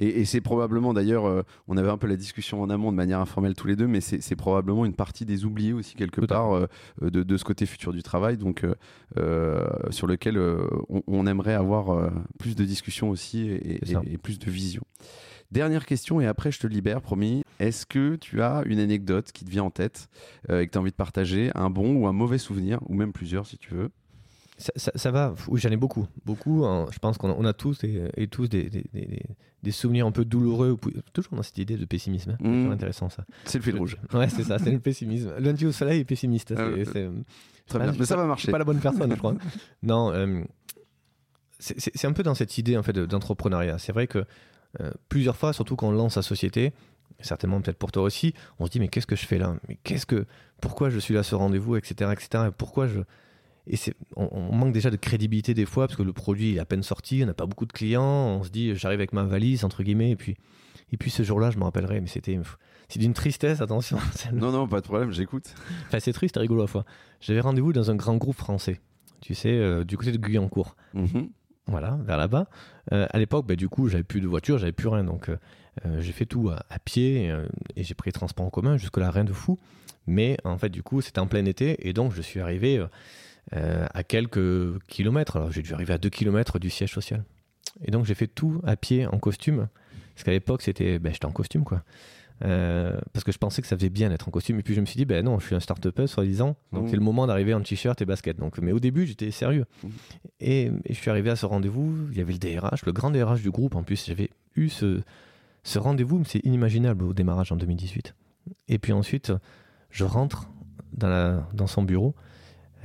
Et, 0.00 0.20
et 0.20 0.24
c'est 0.24 0.40
probablement 0.40 0.94
d'ailleurs, 0.94 1.26
euh, 1.26 1.42
on 1.66 1.76
avait 1.76 1.90
un 1.90 1.98
peu 1.98 2.06
la 2.06 2.14
discussion 2.16 2.62
en 2.62 2.70
amont 2.70 2.92
de 2.92 2.96
manière 2.96 3.18
informelle 3.18 3.54
tous 3.54 3.66
les 3.66 3.74
deux, 3.76 3.88
mais 3.88 4.00
c'est 4.00 4.36
probablement 4.36 4.86
une 4.86 4.94
partie 4.94 5.24
des 5.26 5.44
oubliés 5.44 5.72
aussi 5.72 5.96
quelque 5.96 6.20
Tout 6.20 6.26
part 6.28 6.52
euh, 6.54 6.66
de, 7.02 7.22
de 7.24 7.36
ce 7.36 7.42
côté 7.44 7.66
futur 7.66 7.92
du 7.92 8.02
travail, 8.04 8.36
donc 8.36 8.62
euh, 8.64 8.74
euh, 9.18 9.66
sur 9.90 10.06
lequel 10.06 10.36
euh, 10.38 10.66
on, 10.88 11.02
on 11.08 11.26
aimerait 11.26 11.54
avoir 11.54 11.90
euh, 11.90 12.10
plus 12.38 12.54
de 12.54 12.64
discussions 12.64 13.10
aussi 13.10 13.48
et- 13.50 13.80
et 14.06 14.18
plus 14.18 14.38
de 14.38 14.50
vision. 14.50 14.82
Dernière 15.50 15.86
question 15.86 16.20
et 16.20 16.26
après 16.26 16.52
je 16.52 16.58
te 16.60 16.66
libère, 16.66 17.00
promis. 17.00 17.42
Est-ce 17.58 17.86
que 17.86 18.16
tu 18.16 18.42
as 18.42 18.62
une 18.66 18.78
anecdote 18.78 19.32
qui 19.32 19.44
te 19.44 19.50
vient 19.50 19.64
en 19.64 19.70
tête 19.70 20.08
euh, 20.50 20.60
et 20.60 20.66
que 20.66 20.72
tu 20.72 20.78
as 20.78 20.80
envie 20.80 20.90
de 20.90 20.96
partager, 20.96 21.50
un 21.54 21.70
bon 21.70 21.94
ou 21.96 22.06
un 22.06 22.12
mauvais 22.12 22.38
souvenir, 22.38 22.78
ou 22.86 22.94
même 22.94 23.12
plusieurs 23.12 23.46
si 23.46 23.56
tu 23.58 23.74
veux? 23.74 23.90
Ça, 24.58 24.72
ça- 24.76 24.92
ça 24.94 25.10
va, 25.12 25.34
oui, 25.46 25.60
j'en 25.60 25.70
ai 25.70 25.76
beaucoup. 25.76 26.06
Beaucoup, 26.26 26.64
hein. 26.66 26.86
je 26.92 26.98
pense 26.98 27.16
qu'on 27.16 27.44
a, 27.44 27.52
tous 27.52 27.82
et, 27.84 28.02
et 28.16 28.26
tous 28.26 28.48
des, 28.48 28.68
des- 28.68 28.84
des- 28.92 29.22
des 29.62 29.70
souvenirs 29.70 30.06
un 30.06 30.12
peu 30.12 30.24
douloureux, 30.24 30.72
ou- 30.72 30.90
toujours 31.12 31.34
dans 31.34 31.42
cette 31.42 31.58
idée 31.58 31.76
de 31.76 31.84
pessimisme. 31.84 32.32
hein. 32.32 32.36
C'est 32.40 32.48
Mm. 32.48 32.52
toujours 32.54 32.72
intéressant 32.72 33.08
ça. 33.08 33.24
C'est 33.44 33.58
le 33.58 33.64
fil 33.64 33.76
rouge. 33.76 33.96
Ouais, 34.12 34.28
c'est 34.28 34.42
ça, 34.44 34.58
c'est 34.58 34.70
le 34.72 34.80
pessimisme. 34.80 35.32
Lundi 35.38 35.64
au 35.64 35.72
soleil 35.72 36.00
est 36.00 36.04
pessimiste. 36.04 36.52
Ah, 36.56 36.60
euh, 36.60 36.84
Très 36.84 37.78
Ah, 37.80 37.84
bien. 37.90 37.92
Mais 37.98 38.04
ça 38.06 38.14
pas- 38.16 38.20
va 38.20 38.24
Je 38.24 38.28
marcher. 38.28 38.42
suis 38.42 38.52
pas 38.52 38.58
la 38.58 38.64
bonne 38.64 38.80
personne, 38.80 39.10
je 39.12 39.16
crois. 39.16 39.34
Non, 39.82 40.12
euh, 40.12 40.42
c'est 41.58 42.04
un 42.06 42.12
peu 42.12 42.22
dans 42.22 42.34
cette 42.34 42.56
idée 42.58 42.76
en 42.76 42.82
fait 42.82 42.92
de- 42.92 43.06
d'entrepreneuriat. 43.06 43.78
C'est 43.78 43.92
vrai 43.92 44.06
que 44.06 44.24
euh, 44.80 44.90
plusieurs 45.08 45.36
fois, 45.36 45.52
surtout 45.52 45.76
quand 45.76 45.88
on 45.88 45.92
lance 45.92 46.14
sa 46.14 46.22
société, 46.22 46.72
certainement 47.20 47.60
peut-être 47.60 47.78
pour 47.78 47.92
toi 47.92 48.02
aussi, 48.02 48.34
on 48.58 48.66
se 48.66 48.70
dit 48.70 48.80
mais 48.80 48.88
qu'est-ce 48.88 49.06
que 49.06 49.16
je 49.16 49.26
fais 49.26 49.38
là? 49.38 49.56
Mais 49.68 49.78
qu'est-ce 49.82 50.06
que 50.06 50.26
pourquoi 50.60 50.90
je 50.90 50.98
suis 50.98 51.14
là 51.14 51.20
à 51.20 51.24
ce 51.24 51.34
rendez-vous, 51.34 51.76
etc., 51.76 52.10
etc. 52.12 52.44
Et 52.48 52.50
pourquoi 52.56 52.86
je 52.86 53.00
et 53.70 53.76
c'est 53.76 53.94
on, 54.16 54.28
on 54.32 54.54
manque 54.54 54.72
déjà 54.72 54.90
de 54.90 54.96
crédibilité 54.96 55.52
des 55.52 55.66
fois 55.66 55.86
parce 55.86 55.96
que 55.96 56.02
le 56.02 56.14
produit 56.14 56.56
est 56.56 56.58
à 56.58 56.64
peine 56.64 56.82
sorti, 56.82 57.20
on 57.22 57.26
n'a 57.26 57.34
pas 57.34 57.44
beaucoup 57.46 57.66
de 57.66 57.72
clients, 57.72 58.02
on 58.02 58.42
se 58.42 58.48
dit 58.50 58.74
j'arrive 58.74 59.00
avec 59.00 59.12
ma 59.12 59.24
valise 59.24 59.64
entre 59.64 59.82
guillemets 59.82 60.10
et 60.10 60.16
puis 60.16 60.36
et 60.92 60.96
puis 60.96 61.10
ce 61.10 61.22
jour-là, 61.22 61.50
je 61.50 61.58
me 61.58 61.64
rappellerai, 61.64 62.00
mais 62.00 62.06
c'était 62.06 62.38
c'est 62.88 62.98
d'une 62.98 63.12
tristesse, 63.12 63.60
attention. 63.60 63.98
Non, 64.32 64.50
non, 64.50 64.66
pas 64.66 64.80
de 64.80 64.86
problème, 64.86 65.10
j'écoute. 65.12 65.54
Enfin, 65.86 66.00
c'est 66.00 66.12
triste 66.12 66.36
rigolo 66.36 66.62
à 66.62 66.64
la 66.64 66.68
fois. 66.68 66.84
J'avais 67.20 67.40
rendez-vous 67.40 67.72
dans 67.72 67.90
un 67.90 67.94
grand 67.94 68.16
groupe 68.16 68.36
français, 68.36 68.80
tu 69.20 69.34
sais, 69.34 69.50
euh, 69.52 69.84
du 69.84 69.96
côté 69.96 70.12
de 70.12 70.18
Guyancourt. 70.18 70.76
Mhm. 70.94 71.28
Voilà, 71.68 71.98
vers 72.04 72.16
là-bas. 72.16 72.46
Euh, 72.92 73.06
à 73.10 73.18
l'époque, 73.18 73.46
bah, 73.46 73.54
du 73.54 73.68
coup, 73.68 73.88
j'avais 73.88 74.02
plus 74.02 74.20
de 74.20 74.26
voiture, 74.26 74.58
j'avais 74.58 74.72
plus 74.72 74.88
rien. 74.88 75.04
Donc, 75.04 75.28
euh, 75.28 75.36
euh, 75.84 76.00
j'ai 76.00 76.12
fait 76.12 76.24
tout 76.24 76.50
à, 76.50 76.78
pied 76.78 77.32
et 77.76 77.84
j'ai 77.84 77.94
pris 77.94 78.08
les 78.08 78.12
transports 78.12 78.46
en 78.46 78.50
commun. 78.50 78.76
Jusque-là, 78.78 79.10
rien 79.10 79.24
de 79.24 79.32
fou. 79.32 79.58
Mais 80.06 80.38
en 80.44 80.56
fait, 80.56 80.70
du 80.70 80.82
coup, 80.82 81.02
c'était 81.02 81.18
en 81.18 81.26
plein 81.26 81.44
été 81.44 81.86
et 81.86 81.92
donc 81.92 82.14
je 82.14 82.22
suis 82.22 82.40
arrivé 82.40 82.82
à 83.52 84.02
quelques 84.02 84.82
kilomètres. 84.86 85.36
Alors, 85.36 85.52
j'ai 85.52 85.62
dû 85.62 85.74
arriver 85.74 85.92
à 85.92 85.98
deux 85.98 86.08
kilomètres 86.08 86.58
du 86.58 86.70
siège 86.70 86.92
social. 86.92 87.22
Et 87.84 87.90
donc, 87.90 88.06
j'ai 88.06 88.14
fait 88.14 88.26
tout 88.26 88.60
à 88.66 88.76
pied 88.76 89.06
en 89.06 89.18
costume. 89.18 89.68
Parce 90.14 90.24
qu'à 90.24 90.32
l'époque, 90.32 90.62
c'était, 90.62 90.98
ben, 90.98 91.12
j'étais 91.12 91.26
en 91.26 91.32
costume, 91.32 91.64
quoi. 91.64 91.82
Euh, 92.44 92.96
parce 93.12 93.24
que 93.24 93.32
je 93.32 93.38
pensais 93.38 93.62
que 93.62 93.68
ça 93.68 93.76
faisait 93.76 93.88
bien 93.90 94.10
d'être 94.10 94.28
en 94.28 94.30
costume. 94.30 94.58
Et 94.60 94.62
puis 94.62 94.74
je 94.74 94.80
me 94.80 94.86
suis 94.86 94.96
dit, 94.96 95.04
ben 95.04 95.24
non, 95.24 95.38
je 95.40 95.46
suis 95.46 95.54
un 95.56 95.60
start-upper, 95.60 96.06
soi-disant. 96.06 96.56
Donc 96.72 96.84
Mmh. 96.84 96.88
c'est 96.88 96.96
le 96.96 97.02
moment 97.02 97.26
d'arriver 97.26 97.52
en 97.54 97.60
t-shirt 97.60 98.00
et 98.00 98.04
basket. 98.04 98.38
Donc, 98.38 98.58
mais 98.58 98.72
au 98.72 98.78
début, 98.80 99.06
j'étais 99.06 99.30
sérieux. 99.30 99.64
Mmh. 99.82 99.88
Et, 100.40 100.62
et 100.84 100.94
je 100.94 100.98
suis 100.98 101.10
arrivé 101.10 101.30
à 101.30 101.36
ce 101.36 101.46
rendez-vous. 101.46 102.08
Il 102.12 102.18
y 102.18 102.20
avait 102.20 102.32
le 102.32 102.38
DRH, 102.38 102.84
le 102.86 102.92
grand 102.92 103.10
DRH 103.10 103.42
du 103.42 103.50
groupe. 103.50 103.74
En 103.74 103.82
plus, 103.82 104.06
j'avais 104.06 104.30
eu 104.54 104.68
ce, 104.68 105.00
ce 105.64 105.78
rendez-vous, 105.78 106.18
mais 106.18 106.24
c'est 106.26 106.44
inimaginable 106.44 107.04
au 107.04 107.12
démarrage 107.12 107.50
en 107.50 107.56
2018. 107.56 108.14
Et 108.68 108.78
puis 108.78 108.92
ensuite, 108.92 109.32
je 109.90 110.04
rentre 110.04 110.48
dans, 110.92 111.08
la, 111.08 111.48
dans 111.54 111.66
son 111.66 111.82
bureau. 111.82 112.14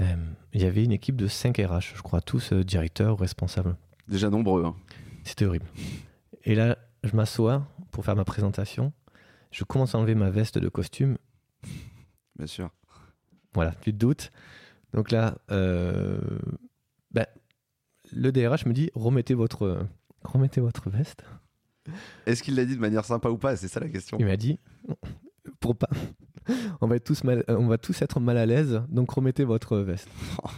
Euh, 0.01 0.15
il 0.53 0.61
y 0.61 0.65
avait 0.65 0.83
une 0.83 0.91
équipe 0.91 1.15
de 1.15 1.27
5 1.27 1.57
RH, 1.57 1.93
je 1.95 2.01
crois, 2.01 2.21
tous 2.21 2.51
euh, 2.53 2.63
directeurs, 2.63 3.19
responsables. 3.19 3.75
Déjà 4.07 4.29
nombreux. 4.31 4.65
hein. 4.65 4.75
C'était 5.23 5.45
horrible. 5.45 5.67
Et 6.43 6.55
là, 6.55 6.77
je 7.03 7.15
m'assois 7.15 7.67
pour 7.91 8.03
faire 8.03 8.15
ma 8.15 8.25
présentation. 8.25 8.91
Je 9.53 9.63
commence 9.63 9.93
à 9.93 9.99
enlever 9.99 10.15
ma 10.15 10.31
veste 10.31 10.57
de 10.57 10.67
costume. 10.67 11.17
Bien 12.35 12.47
sûr. 12.47 12.71
Voilà, 13.53 13.71
tu 13.81 13.93
te 13.93 13.97
doutes. 13.97 14.31
Donc 14.93 15.11
là, 15.11 15.37
euh, 15.51 16.19
ben, 17.11 17.27
le 18.11 18.31
DRH 18.31 18.65
me 18.65 18.73
dit 18.73 18.89
remettez 18.95 19.35
votre, 19.35 19.85
remettez 20.23 20.59
votre 20.59 20.89
veste. 20.89 21.23
Est-ce 22.25 22.41
qu'il 22.41 22.55
l'a 22.55 22.65
dit 22.65 22.75
de 22.75 22.81
manière 22.81 23.05
sympa 23.05 23.29
ou 23.29 23.37
pas? 23.37 23.55
C'est 23.55 23.67
ça 23.67 23.79
la 23.79 23.89
question. 23.89 24.17
Il 24.19 24.25
m'a 24.25 24.37
dit 24.37 24.59
pour 25.59 25.75
pas, 25.75 25.89
on 26.81 26.87
va 26.87 26.95
être 26.95 27.03
tous 27.03 27.23
mal, 27.23 27.43
on 27.47 27.67
va 27.67 27.77
tous 27.77 28.01
être 28.01 28.19
mal 28.19 28.37
à 28.37 28.45
l'aise, 28.47 28.81
donc 28.89 29.11
remettez 29.11 29.43
votre 29.43 29.77
veste. 29.77 30.09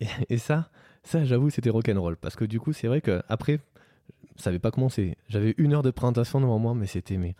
Et, 0.00 0.08
et 0.28 0.38
ça, 0.38 0.70
ça 1.04 1.24
j'avoue, 1.24 1.50
c'était 1.50 1.70
rock'n'roll 1.70 2.16
parce 2.16 2.34
que 2.34 2.44
du 2.44 2.58
coup, 2.58 2.72
c'est 2.72 2.88
vrai 2.88 3.00
que 3.00 3.22
après, 3.28 3.60
ça 4.36 4.50
n'avait 4.50 4.58
pas 4.58 4.72
commencé. 4.72 5.16
J'avais 5.28 5.54
une 5.56 5.72
heure 5.72 5.84
de 5.84 5.92
présentation 5.92 6.40
devant 6.40 6.58
moi, 6.58 6.74
mais 6.74 6.86
c'était 6.86 7.16
mais. 7.16 7.36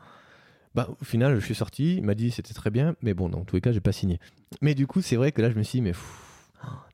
Bah, 0.75 0.89
au 1.01 1.05
final, 1.05 1.39
je 1.39 1.45
suis 1.45 1.55
sorti, 1.55 1.97
il 1.97 2.03
m'a 2.03 2.15
dit 2.15 2.31
c'était 2.31 2.55
très 2.55 2.71
bien, 2.71 2.97
mais 3.01 3.15
bon, 3.15 3.29
dans 3.29 3.45
tous 3.45 3.57
les 3.57 3.61
cas, 3.61 3.71
j'ai 3.71 3.81
pas 3.81 3.93
signé. 3.93 4.19
Mais 4.61 4.75
du 4.75 4.87
coup, 4.87 5.03
c'est 5.03 5.17
vrai 5.17 5.31
que 5.31 5.41
là, 5.41 5.51
je 5.51 5.57
me 5.57 5.63
suis 5.63 5.79
dit, 5.79 5.83
mais 5.83 5.93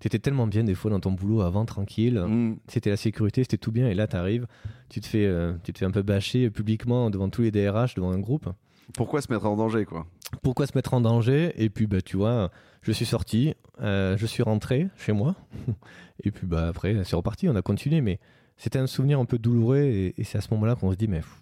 t'étais 0.01 0.19
tellement 0.19 0.47
bien 0.47 0.65
des 0.65 0.75
fois 0.75 0.91
dans 0.91 1.01
ton 1.01 1.13
boulot 1.13 1.41
avant, 1.41 1.65
tranquille. 1.65 2.21
Mhm. 2.21 2.59
C'était 2.69 2.91
la 2.91 2.97
sécurité, 2.97 3.43
c'était 3.43 3.57
tout 3.57 3.73
bien, 3.73 3.89
et 3.89 3.95
là, 3.95 4.07
t'arrives, 4.07 4.47
tu 4.91 5.01
te 5.01 5.07
fais, 5.07 5.25
euh, 5.25 5.55
tu 5.63 5.73
te 5.73 5.79
fais 5.79 5.87
un 5.87 5.91
peu 5.91 6.03
bâcher 6.03 6.51
publiquement 6.51 7.09
devant 7.09 7.31
tous 7.31 7.43
les 7.43 7.51
DRH, 7.51 7.95
devant 7.95 8.11
un 8.11 8.19
groupe. 8.19 8.49
Pourquoi 8.95 9.23
se 9.23 9.33
mettre 9.33 9.47
en 9.47 9.57
danger, 9.57 9.87
quoi? 9.87 10.07
Pourquoi 10.43 10.67
se 10.67 10.73
mettre 10.75 10.93
en 10.95 11.01
danger? 11.01 11.53
Et 11.57 11.71
puis, 11.71 11.87
bah, 11.87 12.03
tu 12.03 12.19
vois, 12.19 12.51
je 12.83 12.93
suis 12.93 13.07
sorti, 13.07 13.55
euh, 13.81 14.17
je 14.19 14.27
suis 14.27 14.43
rentré 14.43 14.89
chez 14.99 15.13
moi, 15.13 15.37
et 16.25 16.31
puis, 16.31 16.47
bah, 16.47 16.69
après, 16.69 17.03
c'est 17.05 17.17
reparti, 17.17 17.49
on 17.49 17.57
a 17.57 17.63
continué, 17.63 18.03
mais 18.03 18.19
c'était 18.59 18.79
un 18.79 18.87
souvenir 18.87 19.19
un 19.21 19.25
peu 19.25 19.39
douloureux, 19.39 19.79
et, 19.79 20.15
et 20.21 20.25
c'est 20.25 20.37
à 20.37 20.43
ce 20.43 20.53
moment-là 20.53 20.75
qu'on 20.75 20.91
se 20.91 20.97
dit, 20.97 21.09
mais 21.09 21.21
pff, 21.21 21.41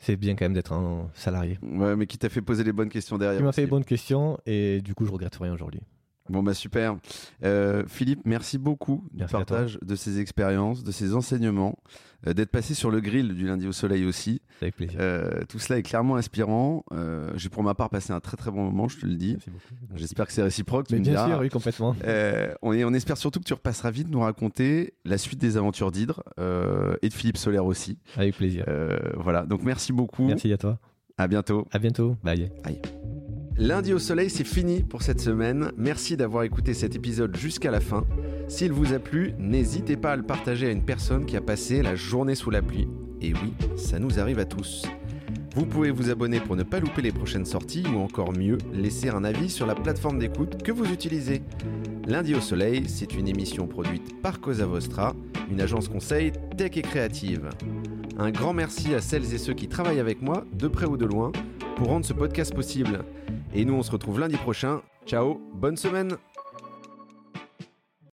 c'est 0.00 0.16
bien 0.16 0.34
quand 0.34 0.46
même 0.46 0.54
d'être 0.54 0.72
un 0.72 1.08
salarié. 1.14 1.58
Ouais, 1.62 1.94
mais 1.94 2.06
qui 2.06 2.18
t'a 2.18 2.28
fait 2.28 2.42
poser 2.42 2.64
les 2.64 2.72
bonnes 2.72 2.88
questions 2.88 3.18
derrière 3.18 3.40
Il 3.40 3.44
m'a 3.44 3.52
fait 3.52 3.62
les 3.62 3.66
bonnes 3.68 3.84
questions, 3.84 4.38
et 4.46 4.80
du 4.80 4.94
coup, 4.94 5.06
je 5.06 5.12
regrette 5.12 5.36
rien 5.36 5.52
aujourd'hui. 5.52 5.82
Bon, 6.30 6.42
bah 6.42 6.54
super. 6.54 6.96
Euh, 7.44 7.84
Philippe, 7.86 8.20
merci 8.24 8.56
beaucoup 8.58 9.04
du 9.12 9.18
Merci 9.20 9.32
partage 9.32 9.78
de 9.82 9.94
ces 9.94 10.20
expériences, 10.20 10.84
de 10.84 10.90
ces 10.92 11.14
enseignements, 11.14 11.78
euh, 12.26 12.32
d'être 12.34 12.50
passé 12.50 12.74
sur 12.74 12.90
le 12.90 13.00
grill 13.00 13.34
du 13.34 13.46
lundi 13.46 13.66
au 13.66 13.72
soleil 13.72 14.04
aussi. 14.04 14.40
Avec 14.62 14.76
plaisir. 14.76 14.96
Euh, 15.00 15.40
tout 15.48 15.58
cela 15.58 15.78
est 15.78 15.82
clairement 15.82 16.16
inspirant. 16.16 16.84
J'ai 17.34 17.48
pour 17.48 17.62
ma 17.62 17.74
part 17.74 17.90
passé 17.90 18.12
un 18.12 18.20
très 18.20 18.36
très 18.36 18.50
bon 18.50 18.62
moment, 18.64 18.88
je 18.88 18.98
te 18.98 19.06
le 19.06 19.14
dis. 19.16 19.32
Merci 19.32 19.50
beaucoup. 19.50 19.96
J'espère 19.96 20.26
que 20.26 20.32
c'est 20.32 20.42
réciproque. 20.42 20.86
Mais 20.90 20.98
bien 21.00 21.26
sûr, 21.26 21.38
oui, 21.40 21.48
complètement. 21.48 21.94
On, 22.62 22.72
est- 22.72 22.84
on 22.84 22.92
espère 22.94 23.16
surtout 23.16 23.40
que 23.40 23.44
tu 23.46 23.54
repasseras 23.54 23.90
vite 23.90 24.08
nous 24.08 24.20
raconter 24.20 24.94
la 25.04 25.18
suite 25.18 25.40
des 25.40 25.56
aventures 25.56 25.90
d'Hydre 25.90 26.22
et 27.02 27.08
de 27.08 27.14
Philippe 27.14 27.38
Solaire 27.38 27.64
aussi. 27.66 27.98
Avec 28.16 28.36
plaisir. 28.36 28.64
Voilà, 29.16 29.46
donc 29.46 29.62
merci 29.62 29.92
beaucoup. 29.92 30.26
Merci 30.26 30.52
à 30.52 30.58
toi. 30.58 30.78
À 31.18 31.26
bientôt. 31.28 31.66
À 31.70 31.78
bientôt. 31.78 32.16
Bye. 32.22 32.50
Lundi 33.60 33.92
au 33.92 33.98
soleil, 33.98 34.30
c'est 34.30 34.42
fini 34.42 34.82
pour 34.82 35.02
cette 35.02 35.20
semaine. 35.20 35.70
Merci 35.76 36.16
d'avoir 36.16 36.44
écouté 36.44 36.72
cet 36.72 36.96
épisode 36.96 37.36
jusqu'à 37.36 37.70
la 37.70 37.80
fin. 37.80 38.06
S'il 38.48 38.72
vous 38.72 38.94
a 38.94 38.98
plu, 38.98 39.34
n'hésitez 39.38 39.98
pas 39.98 40.12
à 40.12 40.16
le 40.16 40.22
partager 40.22 40.68
à 40.68 40.70
une 40.70 40.82
personne 40.82 41.26
qui 41.26 41.36
a 41.36 41.42
passé 41.42 41.82
la 41.82 41.94
journée 41.94 42.34
sous 42.34 42.48
la 42.48 42.62
pluie. 42.62 42.88
Et 43.20 43.34
oui, 43.34 43.52
ça 43.76 43.98
nous 43.98 44.18
arrive 44.18 44.38
à 44.38 44.46
tous. 44.46 44.86
Vous 45.54 45.66
pouvez 45.66 45.90
vous 45.90 46.08
abonner 46.08 46.40
pour 46.40 46.56
ne 46.56 46.62
pas 46.62 46.80
louper 46.80 47.02
les 47.02 47.12
prochaines 47.12 47.44
sorties 47.44 47.84
ou 47.94 47.98
encore 47.98 48.32
mieux, 48.32 48.56
laisser 48.72 49.10
un 49.10 49.24
avis 49.24 49.50
sur 49.50 49.66
la 49.66 49.74
plateforme 49.74 50.18
d'écoute 50.18 50.62
que 50.62 50.72
vous 50.72 50.90
utilisez. 50.90 51.42
Lundi 52.06 52.34
au 52.34 52.40
soleil, 52.40 52.84
c'est 52.88 53.12
une 53.12 53.28
émission 53.28 53.66
produite 53.66 54.22
par 54.22 54.40
Cosa 54.40 54.64
Vostra, 54.64 55.14
une 55.50 55.60
agence 55.60 55.88
conseil 55.88 56.32
tech 56.56 56.78
et 56.78 56.82
créative. 56.82 57.50
Un 58.16 58.30
grand 58.30 58.54
merci 58.54 58.94
à 58.94 59.02
celles 59.02 59.34
et 59.34 59.38
ceux 59.38 59.52
qui 59.52 59.68
travaillent 59.68 60.00
avec 60.00 60.22
moi, 60.22 60.46
de 60.54 60.66
près 60.66 60.86
ou 60.86 60.96
de 60.96 61.04
loin, 61.04 61.30
pour 61.76 61.88
rendre 61.88 62.06
ce 62.06 62.14
podcast 62.14 62.54
possible. 62.54 63.04
Et 63.54 63.64
nous, 63.64 63.74
on 63.74 63.82
se 63.82 63.90
retrouve 63.90 64.20
lundi 64.20 64.36
prochain. 64.36 64.82
Ciao, 65.06 65.40
bonne 65.54 65.76
semaine 65.76 66.16